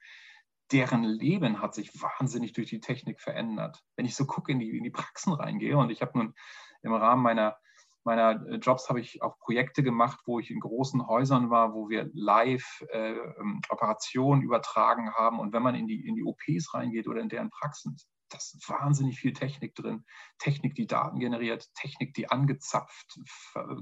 Deren 0.71 1.02
Leben 1.02 1.61
hat 1.61 1.75
sich 1.75 1.90
wahnsinnig 2.00 2.52
durch 2.52 2.71
die 2.71 2.80
Technik 2.80 3.21
verändert. 3.21 3.83
Wenn 3.97 4.07
ich 4.07 4.14
so 4.14 4.25
gucke, 4.25 4.52
in 4.52 4.61
die, 4.61 4.76
in 4.76 4.85
die 4.85 4.90
Praxen 4.90 5.33
reingehe, 5.33 5.76
und 5.76 5.90
ich 5.90 6.00
habe 6.00 6.16
nun 6.16 6.35
im 6.83 6.95
Rahmen 6.95 7.23
meiner, 7.23 7.57
meiner 8.04 8.57
Jobs 8.59 8.88
habe 8.88 9.00
ich 9.00 9.21
auch 9.21 9.37
Projekte 9.40 9.83
gemacht, 9.83 10.21
wo 10.26 10.38
ich 10.38 10.52
in 10.52 10.61
großen 10.61 11.09
Häusern 11.09 11.50
war, 11.50 11.75
wo 11.75 11.88
wir 11.88 12.09
live 12.14 12.85
äh, 12.92 13.14
ähm, 13.14 13.61
Operationen 13.69 14.42
übertragen 14.42 15.12
haben. 15.14 15.40
Und 15.40 15.52
wenn 15.52 15.62
man 15.62 15.75
in 15.75 15.88
die, 15.88 16.07
in 16.07 16.14
die 16.14 16.23
OPs 16.23 16.73
reingeht 16.73 17.09
oder 17.09 17.21
in 17.21 17.28
deren 17.28 17.50
Praxen, 17.50 17.97
da 18.31 18.39
ist 18.39 18.69
wahnsinnig 18.69 19.19
viel 19.19 19.33
Technik 19.33 19.75
drin. 19.75 20.05
Technik, 20.39 20.75
die 20.75 20.87
Daten 20.87 21.19
generiert, 21.19 21.69
Technik, 21.75 22.15
die 22.15 22.31
angezapft, 22.31 23.21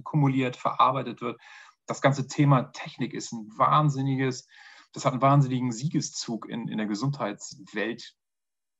kumuliert, 0.05 0.57
verarbeitet 0.57 1.21
wird. 1.21 1.41
Das 1.87 2.01
ganze 2.01 2.27
Thema 2.27 2.73
Technik 2.73 3.15
ist 3.15 3.33
ein 3.33 3.49
wahnsinniges, 3.57 4.49
das 4.93 5.05
hat 5.05 5.13
einen 5.13 5.23
wahnsinnigen 5.23 5.73
Siegeszug 5.73 6.49
in, 6.49 6.69
in 6.69 6.79
der 6.79 6.87
Gesundheitswelt 6.87 8.15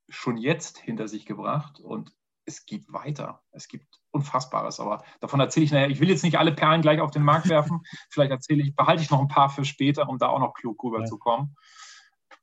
schon 0.09 0.39
jetzt 0.39 0.79
hinter 0.79 1.07
sich 1.07 1.27
gebracht 1.27 1.81
und 1.81 2.13
es 2.47 2.65
geht 2.65 2.91
weiter. 2.91 3.43
Es 3.53 3.69
gibt 3.69 4.01
Unfassbares, 4.11 4.81
aber 4.81 5.05
davon 5.21 5.39
erzähle 5.39 5.65
ich 5.65 5.73
nachher. 5.73 5.91
Ich 5.91 6.01
will 6.01 6.09
jetzt 6.09 6.25
nicht 6.25 6.39
alle 6.39 6.53
Perlen 6.53 6.81
gleich 6.81 7.01
auf 7.01 7.11
den 7.11 7.23
Markt 7.23 7.49
werfen. 7.49 7.83
Vielleicht 8.11 8.31
erzähle 8.31 8.63
ich, 8.63 8.75
behalte 8.75 9.03
ich 9.03 9.11
noch 9.11 9.21
ein 9.21 9.29
paar 9.29 9.51
für 9.51 9.67
später, 9.67 10.09
um 10.09 10.19
da 10.19 10.29
auch 10.29 10.39
noch 10.39 10.55
klug 10.55 10.83
rüberzukommen. 10.83 11.55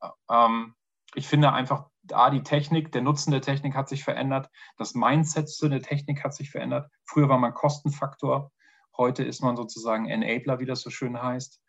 Ja. 0.01 0.13
Ähm, 0.29 0.75
ich 1.15 1.27
finde 1.27 1.51
einfach, 1.53 1.89
da 2.07 2.29
die 2.29 2.43
Technik, 2.43 2.91
der 2.91 3.01
Nutzen 3.01 3.31
der 3.31 3.41
Technik 3.41 3.75
hat 3.75 3.89
sich 3.89 4.03
verändert, 4.03 4.49
das 4.77 4.93
Mindset 4.95 5.49
zu 5.49 5.69
der 5.69 5.81
Technik 5.81 6.23
hat 6.23 6.33
sich 6.33 6.51
verändert. 6.51 6.89
Früher 7.03 7.29
war 7.29 7.37
man 7.37 7.53
Kostenfaktor, 7.53 8.51
heute 8.97 9.23
ist 9.23 9.41
man 9.41 9.55
sozusagen 9.55 10.07
Enabler, 10.07 10.59
wie 10.59 10.65
das 10.65 10.81
so 10.81 10.89
schön 10.89 11.21
heißt. 11.21 11.61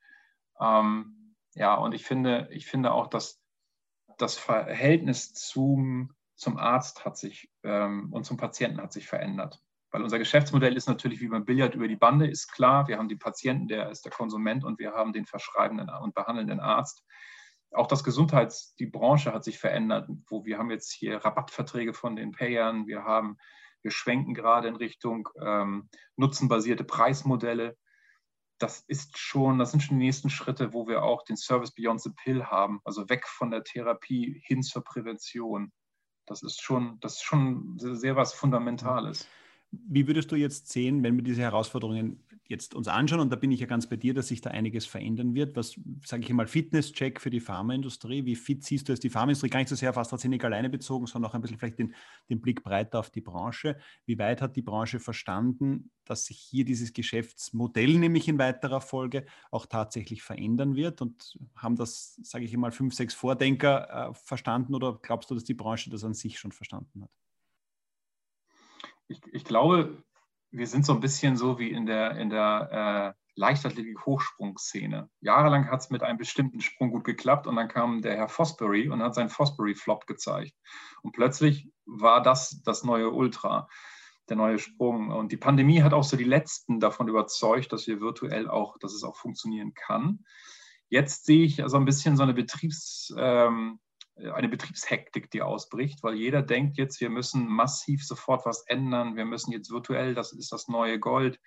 Ähm, 0.61 1.35
ja, 1.55 1.75
und 1.75 1.95
ich 1.95 2.05
finde, 2.05 2.49
ich 2.51 2.67
finde 2.67 2.93
auch, 2.93 3.09
dass 3.09 3.41
das 4.19 4.37
Verhältnis 4.37 5.33
zum, 5.33 6.15
zum 6.37 6.57
Arzt 6.59 7.05
hat 7.05 7.17
sich 7.17 7.51
ähm, 7.63 8.13
und 8.13 8.25
zum 8.25 8.37
Patienten 8.37 8.81
hat 8.81 8.93
sich 8.93 9.07
verändert. 9.07 9.63
Weil 9.91 10.03
unser 10.03 10.19
Geschäftsmodell 10.19 10.77
ist 10.77 10.89
natürlich 10.89 11.21
wie 11.21 11.29
beim 11.29 11.45
Billard 11.45 11.75
über 11.75 11.89
die 11.89 11.97
Bande, 11.97 12.27
ist 12.27 12.49
klar. 12.53 12.89
Wir 12.89 12.99
haben 12.99 13.09
den 13.09 13.19
Patienten, 13.19 13.69
der 13.69 13.91
ist 13.91 14.05
der 14.05 14.13
Konsument 14.13 14.65
und 14.65 14.79
wir 14.79 14.93
haben 14.93 15.13
den 15.13 15.25
verschreibenden 15.25 15.89
und 15.89 16.15
behandelnden 16.15 16.61
Arzt 16.61 17.05
auch 17.77 17.87
das 17.87 18.05
Gesundheits, 18.05 18.75
die 18.77 18.87
Branche 18.87 19.33
hat 19.33 19.45
sich 19.45 19.59
verändert, 19.59 20.09
wo 20.29 20.45
wir 20.45 20.59
haben 20.59 20.71
jetzt 20.71 20.93
hier 20.93 21.19
Rabattverträge 21.19 21.95
von 21.95 22.17
den 22.17 22.33
Payern, 22.33 22.87
wir 22.87 23.05
haben, 23.05 23.39
wir 23.83 23.91
schwenken 23.91 24.35
gerade 24.35 24.69
in 24.69 24.77
Richtung 24.77 25.29
ähm, 25.41 25.89
nutzenbasierte 26.17 26.85
Preismodelle. 26.85 27.77
Das 28.59 28.81
ist 28.81 29.19
schon, 29.19 29.59
das 29.59 29.71
sind 29.71 29.83
schon 29.83 29.99
die 29.99 30.05
nächsten 30.07 30.31
Schritte, 30.31 30.73
wo 30.73 30.89
wir 30.89 31.03
auch 31.03 31.23
den 31.23 31.37
Service 31.37 31.73
Beyond 31.73 32.01
the 32.03 32.11
Pill 32.11 32.45
haben, 32.45 32.81
also 32.85 33.09
weg 33.09 33.27
von 33.29 33.51
der 33.51 33.65
Therapie 33.65 34.41
hin 34.45 34.63
zur 34.63 34.83
Prävention. 34.83 35.73
Das 36.27 36.43
ist 36.43 36.63
schon, 36.63 36.99
das 37.01 37.15
ist 37.15 37.23
schon 37.23 37.79
sehr, 37.79 37.95
sehr 37.95 38.17
was 38.17 38.33
Fundamentales. 38.33 39.29
Wie 39.71 40.07
würdest 40.07 40.31
du 40.33 40.37
jetzt 40.37 40.69
sehen, 40.71 41.03
wenn 41.03 41.17
wir 41.17 41.25
diese 41.25 41.43
Herausforderungen 41.43 42.25
jetzt 42.49 42.75
uns 42.75 42.89
anschauen, 42.89 43.21
und 43.21 43.31
da 43.31 43.37
bin 43.37 43.51
ich 43.51 43.61
ja 43.61 43.67
ganz 43.67 43.89
bei 43.89 43.97
dir, 43.97 44.15
dass 44.15 44.29
sich 44.29 44.41
da 44.41 44.51
einiges 44.51 44.87
verändern 44.87 45.35
wird. 45.35 45.57
Was, 45.57 45.79
sage 46.05 46.23
ich 46.23 46.33
mal, 46.33 46.47
Fitnesscheck 46.47 47.21
für 47.21 47.31
die 47.31 47.41
Pharmaindustrie. 47.41 48.25
Wie 48.25 48.37
fit 48.37 48.65
siehst 48.65 48.89
du 48.89 48.93
es 48.93 49.01
die 49.01 49.11
Pharmaindustrie? 49.11 49.51
Gar 49.51 49.61
nicht 49.61 49.69
so 49.69 49.75
sehr 49.75 49.91
auf 49.91 49.99
AstraZeneca 49.99 50.47
alleine 50.47 50.71
bezogen, 50.71 51.07
sondern 51.07 51.31
auch 51.31 51.35
ein 51.35 51.41
bisschen 51.41 51.59
vielleicht 51.59 51.79
den, 51.79 51.95
den 52.31 52.41
Blick 52.41 52.63
breiter 52.63 53.01
auf 53.01 53.11
die 53.11 53.21
Branche. 53.21 53.79
Wie 54.05 54.19
weit 54.19 54.43
hat 54.43 54.57
die 54.57 54.63
Branche 54.63 55.01
verstanden, 55.01 55.91
dass 56.05 56.27
sich 56.27 56.39
hier 56.39 56.65
dieses 56.65 56.93
Geschäftsmodell 56.93 57.99
nämlich 57.99 58.29
in 58.29 58.39
weiterer 58.39 58.81
Folge 58.81 59.27
auch 59.51 59.67
tatsächlich 59.67 60.23
verändern 60.23 60.77
wird? 60.77 61.03
Und 61.03 61.37
haben 61.57 61.77
das, 61.77 62.15
sage 62.23 62.45
ich 62.45 62.57
mal, 62.57 62.73
fünf, 62.73 62.95
sechs 62.95 63.15
Vordenker 63.15 64.11
äh, 64.11 64.15
verstanden 64.15 64.75
oder 64.75 64.99
glaubst 65.03 65.31
du, 65.31 65.35
dass 65.35 65.45
die 65.45 65.55
Branche 65.55 65.91
das 65.91 66.05
an 66.05 66.15
sich 66.15 66.39
schon 66.39 66.53
verstanden 66.53 67.03
hat? 67.03 67.11
Ich, 69.09 69.21
ich 69.33 69.45
glaube, 69.45 70.03
wir 70.51 70.67
sind 70.67 70.87
so 70.87 70.93
ein 70.93 71.01
bisschen 71.01 71.37
so 71.37 71.59
wie 71.59 71.71
in 71.71 71.87
der, 71.87 72.17
in 72.17 72.31
der 72.31 73.15
äh, 73.17 73.23
Leichtathletik-Hochsprungszene. 73.37 75.11
Jahrelang 75.21 75.71
hat 75.71 75.81
es 75.81 75.91
mit 75.91 76.03
einem 76.03 76.19
bestimmten 76.19 76.61
Sprung 76.61 76.91
gut 76.91 77.05
geklappt 77.05 77.47
und 77.47 77.57
dann 77.57 77.69
kam 77.69 78.01
der 78.01 78.17
Herr 78.17 78.29
Fosbury 78.29 78.89
und 78.89 79.03
hat 79.03 79.15
seinen 79.15 79.29
Fosbury-Flop 79.29 80.07
gezeigt. 80.07 80.55
Und 81.03 81.13
plötzlich 81.13 81.71
war 81.85 82.23
das 82.23 82.63
das 82.65 82.83
neue 82.83 83.11
Ultra, 83.11 83.69
der 84.29 84.37
neue 84.37 84.59
Sprung. 84.59 85.11
Und 85.11 85.33
die 85.33 85.37
Pandemie 85.37 85.83
hat 85.83 85.93
auch 85.93 86.05
so 86.05 86.17
die 86.17 86.25
Letzten 86.25 86.81
davon 86.81 87.09
überzeugt, 87.09 87.73
dass 87.73 87.87
wir 87.87 88.01
virtuell 88.01 88.49
auch, 88.49 88.79
dass 88.79 88.95
es 88.95 89.05
auch 89.05 89.17
funktionieren 89.17 89.75
kann. 89.75 90.25
Jetzt 90.89 91.27
sehe 91.27 91.45
ich 91.45 91.63
also 91.63 91.77
ein 91.77 91.85
bisschen 91.85 92.17
so 92.17 92.23
eine 92.23 92.35
Betriebs, 92.35 93.13
ähm, 93.19 93.81
eine 94.17 94.49
Betriebshektik, 94.49 95.31
die 95.31 95.43
ausbricht, 95.43 96.03
weil 96.03 96.15
jeder 96.15 96.43
denkt 96.43 96.79
jetzt, 96.79 97.01
wir 97.01 97.11
müssen 97.11 97.47
massiv 97.47 98.05
sofort 98.05 98.47
was 98.47 98.67
ändern, 98.67 99.17
wir 99.17 99.27
müssen 99.27 99.53
jetzt 99.53 99.71
virtuell, 99.71 100.15
das 100.15 100.33
ist 100.33 100.53
das 100.53 100.69
neue 100.69 100.99
Gold. 100.99 101.39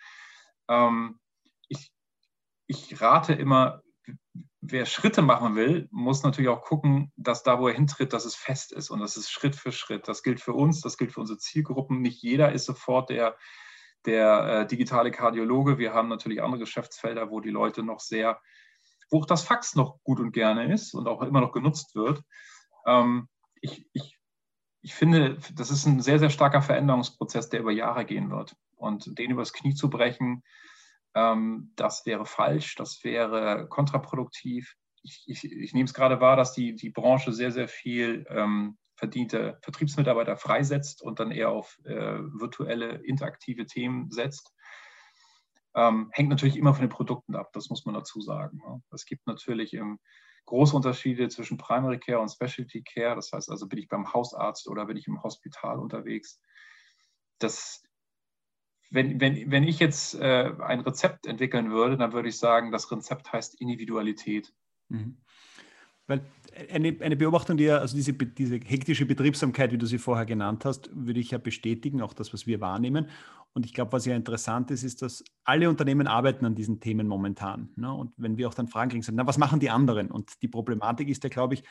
Ähm, 0.68 1.20
ich, 1.68 1.92
ich 2.68 3.02
rate 3.02 3.34
immer, 3.34 3.82
wer 4.62 4.86
Schritte 4.86 5.22
machen 5.22 5.56
will, 5.56 5.88
muss 5.92 6.24
natürlich 6.24 6.50
auch 6.50 6.62
gucken, 6.62 7.12
dass 7.16 7.44
da, 7.44 7.60
wo 7.60 7.68
er 7.68 7.74
hintritt, 7.74 8.14
dass 8.14 8.26
es 8.26 8.36
fest 8.36 8.72
ist 8.72 8.90
und 8.90 9.00
das 9.00 9.18
ist 9.18 9.32
Schritt 9.32 9.56
für 9.56 9.72
Schritt. 9.72 10.08
Das 10.08 10.22
gilt 10.22 10.40
für 10.40 10.54
uns, 10.54 10.82
das 10.82 10.98
gilt 10.98 11.12
für 11.12 11.22
unsere 11.22 11.40
Zielgruppen. 11.40 12.02
Nicht 12.02 12.22
jeder 12.22 12.52
ist 12.52 12.66
sofort 12.66 13.10
der, 13.10 13.38
der 14.06 14.62
äh, 14.62 14.68
digitale 14.68 15.12
Kardiologe. 15.12 15.78
Wir 15.78 15.94
haben 15.94 16.10
natürlich 16.10 16.42
andere 16.44 16.60
Geschäftsfelder, 16.60 17.32
wo 17.32 17.40
die 17.40 17.50
Leute 17.50 17.84
noch 17.84 18.00
sehr, 18.00 18.40
wo 19.10 19.22
auch 19.22 19.26
das 19.26 19.44
Fax 19.44 19.76
noch 19.76 20.04
gut 20.04 20.20
und 20.20 20.34
gerne 20.34 20.72
ist 20.72 20.94
und 20.94 21.08
auch 21.08 21.22
immer 21.24 21.42
noch 21.42 21.52
genutzt 21.52 21.96
wird. 21.96 22.22
Ähm, 22.86 23.28
ich, 23.62 23.88
ich, 23.94 24.18
ich 24.82 24.94
finde, 24.94 25.38
das 25.54 25.72
ist 25.72 25.86
ein 25.86 26.02
sehr, 26.02 26.20
sehr 26.20 26.30
starker 26.30 26.62
Veränderungsprozess, 26.62 27.50
der 27.50 27.62
über 27.62 27.72
Jahre 27.72 28.06
gehen 28.06 28.32
wird. 28.32 28.56
Und 28.76 29.18
den 29.20 29.32
übers 29.32 29.54
Knie 29.54 29.74
zu 29.74 29.90
brechen, 29.90 30.44
ähm, 31.16 31.74
das 31.76 32.06
wäre 32.06 32.26
falsch, 32.26 32.76
das 32.76 33.04
wäre 33.04 33.68
kontraproduktiv. 33.68 34.76
Ich, 35.04 35.24
ich, 35.28 35.44
ich 35.44 35.74
nehme 35.74 35.86
es 35.86 35.94
gerade 35.94 36.22
wahr, 36.22 36.36
dass 36.36 36.54
die, 36.54 36.76
die 36.76 36.90
Branche 36.90 37.34
sehr, 37.34 37.52
sehr 37.52 37.68
viel 37.68 38.26
ähm, 38.30 38.78
verdiente 38.96 39.58
Vertriebsmitarbeiter 39.62 40.38
freisetzt 40.38 41.02
und 41.02 41.20
dann 41.20 41.32
eher 41.32 41.50
auf 41.50 41.78
äh, 41.86 42.20
virtuelle, 42.20 42.96
interaktive 43.04 43.66
Themen 43.66 44.12
setzt. 44.12 44.54
Ähm, 45.74 46.10
hängt 46.12 46.30
natürlich 46.30 46.58
immer 46.58 46.74
von 46.74 46.82
den 46.82 46.90
Produkten 46.90 47.36
ab, 47.36 47.52
das 47.54 47.70
muss 47.70 47.86
man 47.86 47.96
dazu 47.96 48.22
sagen. 48.22 48.58
Ne? 48.58 48.82
Es 48.92 49.06
gibt 49.06 49.26
natürlich 49.26 49.74
im, 49.74 50.00
große 50.50 50.76
Unterschiede 50.76 51.30
zwischen 51.30 51.58
Primary 51.58 52.00
Care 52.00 52.20
und 52.20 52.30
Specialty 52.30 52.82
Care. 52.82 53.16
Das 53.16 53.32
heißt 53.32 53.50
also, 53.50 53.68
bin 53.68 53.80
ich 53.80 53.88
beim 53.88 54.14
Hausarzt 54.14 54.68
oder 54.68 54.86
bin 54.88 54.98
ich 54.98 55.08
im 55.08 55.22
Hospital 55.22 55.80
unterwegs. 55.80 56.42
Das, 57.38 57.84
wenn, 58.90 59.22
wenn, 59.22 59.52
wenn 59.52 59.64
ich 59.64 59.80
jetzt 59.80 60.16
äh, 60.16 60.52
ein 60.60 60.80
Rezept 60.80 61.28
entwickeln 61.28 61.70
würde, 61.70 61.98
dann 61.98 62.14
würde 62.14 62.30
ich 62.30 62.40
sagen, 62.40 62.72
das 62.72 62.92
Rezept 62.92 63.32
heißt 63.32 63.62
Individualität. 63.62 64.52
Mhm. 64.88 65.22
Weil 66.08 66.26
eine, 66.72 66.96
eine 67.00 67.16
Beobachtung, 67.16 67.58
die 67.58 67.66
ja, 67.66 67.78
also 67.78 67.96
diese, 67.96 68.14
diese 68.14 68.56
hektische 68.56 69.06
Betriebsamkeit, 69.06 69.72
wie 69.72 69.78
du 69.78 69.86
sie 69.86 69.98
vorher 69.98 70.26
genannt 70.26 70.66
hast, 70.66 70.90
würde 70.94 71.20
ich 71.20 71.32
ja 71.32 71.38
bestätigen, 71.38 72.02
auch 72.02 72.14
das, 72.14 72.34
was 72.34 72.48
wir 72.48 72.62
wahrnehmen. 72.62 73.08
Und 73.54 73.66
ich 73.66 73.74
glaube, 73.74 73.92
was 73.94 74.06
ja 74.06 74.16
interessant 74.16 74.72
ist, 74.72 74.84
ist, 74.84 75.02
dass 75.02 75.24
alle 75.44 75.70
Unternehmen 75.70 76.08
arbeiten 76.08 76.46
an 76.46 76.56
diesen 76.56 76.80
Themen 76.80 77.08
momentan. 77.08 77.70
Ne? 77.76 77.92
Und 77.92 78.12
wenn 78.18 78.38
wir 78.38 78.48
auch 78.48 78.54
dann 78.54 78.68
fragen 78.68 78.92
kriegen, 78.92 79.06
na, 79.16 79.26
was 79.26 79.38
machen 79.38 79.60
die 79.60 79.70
anderen? 79.70 80.12
Und 80.12 80.42
die 80.42 80.48
Problematik 80.48 81.10
ist 81.10 81.24
ja, 81.24 81.30
glaube 81.30 81.56
ich, 81.56 81.64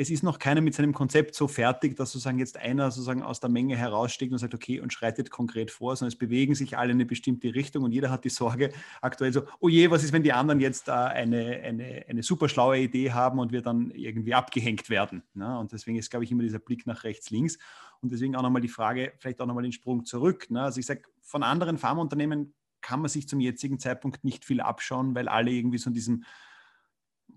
es 0.00 0.10
ist 0.10 0.22
noch 0.22 0.38
keiner 0.38 0.60
mit 0.60 0.74
seinem 0.74 0.94
Konzept 0.94 1.34
so 1.34 1.48
fertig, 1.48 1.96
dass 1.96 2.12
sozusagen 2.12 2.38
jetzt 2.38 2.56
einer 2.56 2.92
sozusagen 2.92 3.24
aus 3.24 3.40
der 3.40 3.50
Menge 3.50 3.76
heraussteigt 3.76 4.30
und 4.30 4.38
sagt, 4.38 4.54
okay, 4.54 4.78
und 4.78 4.92
schreitet 4.92 5.28
konkret 5.28 5.72
vor, 5.72 5.96
sondern 5.96 6.12
es 6.12 6.16
bewegen 6.16 6.54
sich 6.54 6.78
alle 6.78 6.92
in 6.92 6.98
eine 6.98 7.04
bestimmte 7.04 7.52
Richtung 7.52 7.82
und 7.82 7.90
jeder 7.90 8.08
hat 8.08 8.24
die 8.24 8.28
Sorge 8.28 8.70
aktuell 9.02 9.32
so, 9.32 9.42
oh 9.58 9.68
je, 9.68 9.90
was 9.90 10.04
ist, 10.04 10.12
wenn 10.12 10.22
die 10.22 10.32
anderen 10.32 10.60
jetzt 10.60 10.86
äh, 10.86 10.92
eine, 10.92 11.60
eine, 11.64 12.04
eine 12.08 12.22
super 12.22 12.48
schlaue 12.48 12.78
Idee 12.78 13.10
haben 13.10 13.40
und 13.40 13.50
wir 13.50 13.60
dann 13.60 13.90
irgendwie 13.90 14.34
abgehängt 14.34 14.88
werden. 14.88 15.24
Ne? 15.34 15.58
Und 15.58 15.72
deswegen 15.72 15.98
ist, 15.98 16.10
glaube 16.10 16.24
ich, 16.24 16.30
immer 16.30 16.44
dieser 16.44 16.60
Blick 16.60 16.86
nach 16.86 17.02
rechts, 17.02 17.30
links. 17.30 17.58
Und 18.00 18.12
deswegen 18.12 18.36
auch 18.36 18.42
nochmal 18.42 18.62
die 18.62 18.68
Frage, 18.68 19.14
vielleicht 19.18 19.40
auch 19.40 19.46
nochmal 19.46 19.64
den 19.64 19.72
Sprung 19.72 20.04
zurück. 20.04 20.48
Ne? 20.48 20.62
Also 20.62 20.78
ich 20.78 20.86
sage, 20.86 21.02
von 21.22 21.42
anderen 21.42 21.76
Pharmaunternehmen 21.76 22.54
kann 22.80 23.00
man 23.00 23.08
sich 23.08 23.28
zum 23.28 23.40
jetzigen 23.40 23.80
Zeitpunkt 23.80 24.22
nicht 24.22 24.44
viel 24.44 24.60
abschauen, 24.60 25.16
weil 25.16 25.26
alle 25.26 25.50
irgendwie 25.50 25.78
so 25.78 25.90
in 25.90 25.94
diesem 25.94 26.22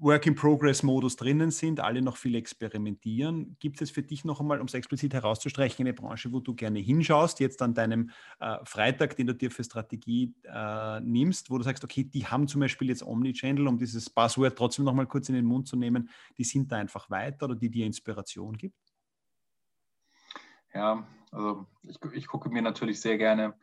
Work-in-Progress-Modus 0.01 1.15
drinnen 1.15 1.51
sind, 1.51 1.79
alle 1.79 2.01
noch 2.01 2.17
viel 2.17 2.33
experimentieren. 2.33 3.55
Gibt 3.59 3.81
es 3.81 3.91
für 3.91 4.01
dich 4.01 4.25
noch 4.25 4.39
einmal, 4.39 4.59
um 4.59 4.65
es 4.65 4.73
explizit 4.73 5.13
herauszustreichen, 5.13 5.85
eine 5.85 5.93
Branche, 5.93 6.33
wo 6.33 6.39
du 6.39 6.55
gerne 6.55 6.79
hinschaust, 6.79 7.39
jetzt 7.39 7.61
an 7.61 7.75
deinem 7.75 8.09
äh, 8.39 8.57
Freitag, 8.65 9.15
den 9.15 9.27
du 9.27 9.35
dir 9.35 9.51
für 9.51 9.63
Strategie 9.63 10.33
äh, 10.43 10.99
nimmst, 11.01 11.51
wo 11.51 11.57
du 11.59 11.63
sagst, 11.63 11.83
okay, 11.83 12.03
die 12.03 12.25
haben 12.25 12.47
zum 12.47 12.61
Beispiel 12.61 12.89
jetzt 12.89 13.03
Omnichannel, 13.03 13.67
um 13.67 13.77
dieses 13.77 14.09
Buzzword 14.09 14.57
trotzdem 14.57 14.85
noch 14.85 14.93
mal 14.93 15.05
kurz 15.05 15.29
in 15.29 15.35
den 15.35 15.45
Mund 15.45 15.67
zu 15.67 15.75
nehmen, 15.75 16.09
die 16.37 16.43
sind 16.43 16.71
da 16.71 16.77
einfach 16.77 17.09
weiter 17.11 17.45
oder 17.45 17.55
die 17.55 17.69
dir 17.69 17.85
Inspiration 17.85 18.57
gibt? 18.57 18.75
Ja, 20.73 21.05
also 21.31 21.67
ich, 21.83 21.97
ich 22.13 22.27
gucke 22.27 22.49
mir 22.49 22.63
natürlich 22.63 22.99
sehr 23.01 23.19
gerne, 23.19 23.53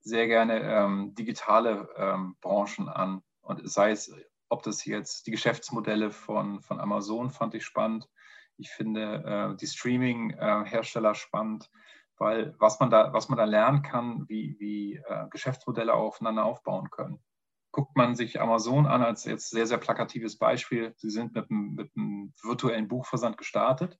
sehr 0.00 0.26
gerne 0.26 0.62
ähm, 0.62 1.14
digitale 1.14 1.88
ähm, 1.96 2.34
Branchen 2.40 2.88
an 2.88 3.22
und 3.42 3.70
sei 3.70 3.92
es 3.92 4.12
ob 4.50 4.62
das 4.64 4.84
jetzt 4.84 5.26
die 5.26 5.30
Geschäftsmodelle 5.30 6.10
von, 6.10 6.60
von 6.60 6.80
Amazon 6.80 7.30
fand 7.30 7.54
ich 7.54 7.64
spannend. 7.64 8.08
Ich 8.56 8.70
finde 8.70 9.52
äh, 9.52 9.56
die 9.56 9.66
Streaming-Hersteller 9.66 11.14
spannend, 11.14 11.70
weil 12.18 12.54
was 12.58 12.78
man 12.80 12.90
da, 12.90 13.12
was 13.12 13.28
man 13.28 13.38
da 13.38 13.44
lernen 13.44 13.82
kann, 13.82 14.28
wie, 14.28 14.56
wie 14.58 14.96
äh, 14.96 15.28
Geschäftsmodelle 15.30 15.94
aufeinander 15.94 16.44
aufbauen 16.44 16.90
können. 16.90 17.20
Guckt 17.72 17.96
man 17.96 18.16
sich 18.16 18.40
Amazon 18.40 18.86
an 18.86 19.02
als 19.02 19.24
jetzt 19.24 19.50
sehr, 19.50 19.66
sehr 19.66 19.78
plakatives 19.78 20.36
Beispiel. 20.36 20.92
Sie 20.96 21.10
sind 21.10 21.34
mit 21.34 21.48
einem, 21.48 21.74
mit 21.76 21.92
einem 21.96 22.34
virtuellen 22.42 22.88
Buchversand 22.88 23.38
gestartet. 23.38 23.98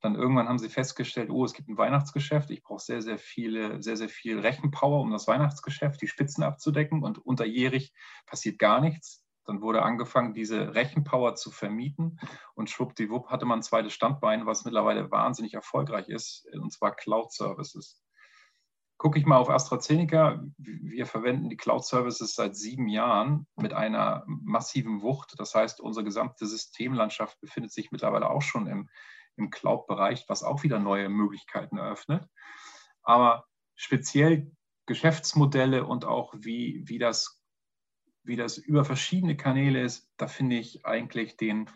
Dann 0.00 0.16
irgendwann 0.16 0.48
haben 0.48 0.58
sie 0.58 0.68
festgestellt, 0.68 1.30
oh, 1.30 1.44
es 1.44 1.54
gibt 1.54 1.68
ein 1.68 1.78
Weihnachtsgeschäft. 1.78 2.50
Ich 2.50 2.64
brauche 2.64 2.82
sehr, 2.82 3.00
sehr 3.00 3.16
viele, 3.16 3.80
sehr, 3.80 3.96
sehr 3.96 4.08
viel 4.08 4.40
Rechenpower, 4.40 5.00
um 5.00 5.12
das 5.12 5.28
Weihnachtsgeschäft, 5.28 6.02
die 6.02 6.08
Spitzen 6.08 6.42
abzudecken. 6.42 7.04
Und 7.04 7.18
unterjährig 7.18 7.94
passiert 8.26 8.58
gar 8.58 8.80
nichts 8.80 9.23
dann 9.44 9.60
wurde 9.60 9.82
angefangen, 9.82 10.34
diese 10.34 10.74
Rechenpower 10.74 11.34
zu 11.34 11.50
vermieten 11.50 12.18
und 12.54 12.70
schwuppdiwupp 12.70 13.28
hatte 13.28 13.46
man 13.46 13.60
ein 13.60 13.62
zweites 13.62 13.92
Standbein, 13.92 14.46
was 14.46 14.64
mittlerweile 14.64 15.10
wahnsinnig 15.10 15.54
erfolgreich 15.54 16.08
ist, 16.08 16.46
und 16.52 16.72
zwar 16.72 16.94
Cloud 16.94 17.32
Services. 17.32 18.00
Gucke 18.96 19.18
ich 19.18 19.26
mal 19.26 19.38
auf 19.38 19.50
AstraZeneca, 19.50 20.42
wir 20.56 21.06
verwenden 21.06 21.50
die 21.50 21.56
Cloud 21.56 21.84
Services 21.84 22.34
seit 22.34 22.56
sieben 22.56 22.88
Jahren 22.88 23.46
mit 23.56 23.74
einer 23.74 24.24
massiven 24.26 25.02
Wucht. 25.02 25.34
Das 25.38 25.54
heißt, 25.54 25.80
unsere 25.80 26.04
gesamte 26.04 26.46
Systemlandschaft 26.46 27.40
befindet 27.40 27.72
sich 27.72 27.90
mittlerweile 27.90 28.30
auch 28.30 28.40
schon 28.40 28.66
im, 28.66 28.88
im 29.36 29.50
Cloud-Bereich, 29.50 30.24
was 30.28 30.42
auch 30.42 30.62
wieder 30.62 30.78
neue 30.78 31.08
Möglichkeiten 31.08 31.76
eröffnet. 31.76 32.26
Aber 33.02 33.44
speziell 33.74 34.52
Geschäftsmodelle 34.86 35.84
und 35.86 36.04
auch 36.04 36.32
wie, 36.38 36.84
wie 36.86 36.98
das 36.98 37.43
wie 38.24 38.36
das 38.36 38.58
über 38.58 38.84
verschiedene 38.84 39.36
Kanäle 39.36 39.82
ist, 39.82 40.10
da 40.16 40.26
finde 40.26 40.56
ich 40.56 40.84
eigentlich 40.84 41.36
den, 41.36 41.70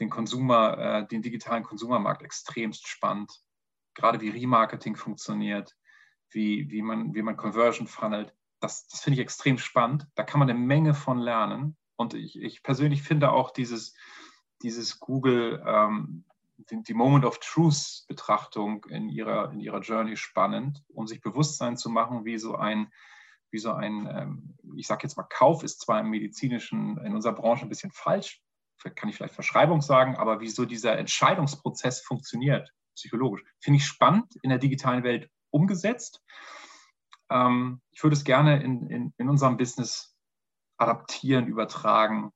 den 0.00 0.10
Konsumer, 0.10 0.78
äh, 0.78 1.06
den 1.06 1.22
digitalen 1.22 1.62
Konsumermarkt 1.62 2.22
extremst 2.22 2.88
spannend. 2.88 3.30
Gerade 3.94 4.20
wie 4.20 4.30
Remarketing 4.30 4.96
funktioniert, 4.96 5.76
wie, 6.30 6.70
wie, 6.70 6.82
man, 6.82 7.14
wie 7.14 7.22
man 7.22 7.36
Conversion 7.36 7.86
funnelt. 7.86 8.34
Das, 8.60 8.88
das 8.88 9.00
finde 9.00 9.16
ich 9.16 9.22
extrem 9.22 9.58
spannend. 9.58 10.06
Da 10.14 10.22
kann 10.22 10.38
man 10.38 10.48
eine 10.48 10.58
Menge 10.58 10.94
von 10.94 11.18
lernen. 11.18 11.76
Und 11.96 12.14
ich, 12.14 12.40
ich 12.40 12.62
persönlich 12.62 13.02
finde 13.02 13.30
auch 13.30 13.50
dieses, 13.50 13.94
dieses 14.62 15.00
Google, 15.00 15.62
ähm, 15.66 16.24
die, 16.70 16.82
die, 16.82 16.94
Moment 16.94 17.24
of 17.24 17.38
Truth 17.40 18.04
Betrachtung 18.08 18.84
in 18.88 19.08
ihrer, 19.08 19.50
in 19.52 19.60
ihrer 19.60 19.80
Journey 19.80 20.16
spannend, 20.16 20.82
um 20.88 21.06
sich 21.06 21.20
Bewusstsein 21.20 21.76
zu 21.76 21.90
machen, 21.90 22.24
wie 22.24 22.38
so 22.38 22.56
ein 22.56 22.90
wie 23.50 23.58
so 23.58 23.72
ein, 23.72 24.08
ähm, 24.10 24.54
ich 24.76 24.86
sage 24.86 25.02
jetzt 25.02 25.16
mal, 25.16 25.24
Kauf 25.24 25.62
ist 25.62 25.80
zwar 25.80 26.00
im 26.00 26.10
medizinischen, 26.10 26.98
in 26.98 27.14
unserer 27.14 27.34
Branche 27.34 27.64
ein 27.64 27.68
bisschen 27.68 27.92
falsch, 27.92 28.40
kann 28.94 29.08
ich 29.08 29.16
vielleicht 29.16 29.34
Verschreibung 29.34 29.82
sagen, 29.82 30.16
aber 30.16 30.40
wie 30.40 30.48
so 30.48 30.64
dieser 30.64 30.96
Entscheidungsprozess 30.96 32.00
funktioniert, 32.00 32.72
psychologisch, 32.94 33.42
finde 33.58 33.78
ich 33.78 33.86
spannend 33.86 34.34
in 34.42 34.50
der 34.50 34.58
digitalen 34.58 35.04
Welt 35.04 35.30
umgesetzt. 35.50 36.22
Ähm, 37.30 37.80
ich 37.90 38.02
würde 38.02 38.14
es 38.14 38.24
gerne 38.24 38.62
in, 38.62 38.86
in, 38.88 39.14
in 39.18 39.28
unserem 39.28 39.56
Business 39.56 40.16
adaptieren, 40.78 41.46
übertragen. 41.46 42.32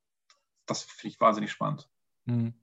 Das 0.67 0.83
finde 0.83 1.15
ich 1.15 1.21
wahnsinnig 1.21 1.51
spannend. 1.51 1.89
Mhm. 2.27 2.55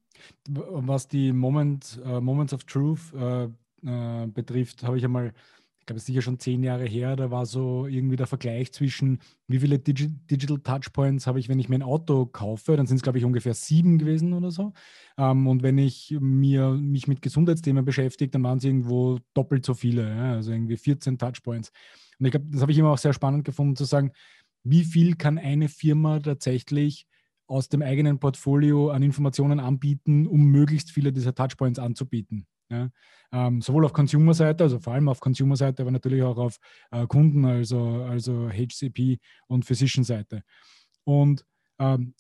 Was 0.48 1.08
die 1.08 1.32
Moment, 1.32 2.00
uh, 2.06 2.22
Moments 2.22 2.54
of 2.54 2.66
Truth 2.66 3.14
uh, 3.14 3.50
uh, 3.84 4.28
betrifft, 4.28 4.84
habe 4.84 4.98
ich 4.98 5.06
einmal 5.06 5.34
ich 5.82 5.88
glaube, 5.88 5.98
es 5.98 6.04
ist 6.04 6.08
sicher 6.08 6.22
schon 6.22 6.38
zehn 6.38 6.62
Jahre 6.62 6.86
her, 6.86 7.16
da 7.16 7.32
war 7.32 7.48
so 7.48 7.88
irgendwie 7.88 8.16
der 8.16 8.28
Vergleich 8.28 8.72
zwischen, 8.72 9.18
wie 9.48 9.58
viele 9.58 9.80
Digi 9.80 10.10
Digital 10.10 10.60
Touchpoints 10.60 11.26
habe 11.26 11.40
ich, 11.40 11.50
wenn 11.50 11.58
ich 11.58 11.70
mir 11.70 11.76
ein 11.76 11.82
Auto 11.82 12.28
kaufe, 12.28 12.78
dann 12.78 12.86
sind 12.86 12.98
es, 12.98 13.02
glaube 13.02 13.18
ich, 13.18 13.26
ungefähr 13.26 13.56
sieben 13.56 13.98
gewesen 13.98 14.34
oder 14.34 14.52
so. 14.52 14.74
Ähm, 15.18 15.48
und 15.48 15.64
wenn 15.64 15.80
ich 15.80 16.16
mir, 16.20 16.70
mich 16.70 17.08
mit 17.08 17.24
Gesundheitsthemen 17.24 17.84
beschäftige, 17.84 18.30
dann 18.30 18.44
waren 18.44 18.60
es 18.60 18.64
irgendwo 18.64 19.18
doppelt 19.34 19.66
so 19.66 19.74
viele, 19.74 20.08
ja? 20.08 20.34
also 20.34 20.52
irgendwie 20.52 20.78
14 20.78 21.18
Touchpoints. 21.18 21.72
Und 22.20 22.28
ich 22.28 22.32
glaube, 22.32 22.46
das 22.52 22.62
habe 22.62 22.72
ich 22.72 22.78
immer 22.78 22.92
auch 22.92 23.00
sehr 23.00 23.14
spannend 23.14 23.44
gefunden, 23.44 23.76
zu 23.76 23.86
sagen, 23.86 24.12
wie 24.64 24.84
viel 24.84 25.16
kann 25.16 25.40
eine 25.40 25.68
Firma 25.68 26.20
tatsächlich 26.20 27.08
aus 27.48 27.70
dem 27.70 27.82
eigenen 27.82 28.20
Portfolio 28.20 28.92
an 28.92 29.02
Informationen 29.02 29.60
anbieten, 29.60 30.28
um 30.28 30.46
möglichst 30.46 30.92
viele 30.92 31.12
dieser 31.12 31.34
Touchpoints 31.34 31.80
anzubieten. 31.80 32.46
Ja? 32.72 32.90
Ähm, 33.32 33.62
sowohl 33.62 33.86
auf 33.86 33.94
Consumer-Seite, 33.94 34.64
also 34.64 34.80
vor 34.80 34.94
allem 34.94 35.10
auf 35.10 35.20
Consumer-Seite, 35.20 35.84
aber 35.84 35.92
natürlich 35.92 36.24
auch 36.24 36.38
auf 36.38 36.58
äh, 36.92 37.06
Kunden, 37.06 37.46
also, 37.46 38.04
also 38.04 38.50
HCP 38.50 39.20
und 39.48 39.66
Physician-Seite. 39.66 40.44
Und 41.04 41.46
ähm, 41.80 42.16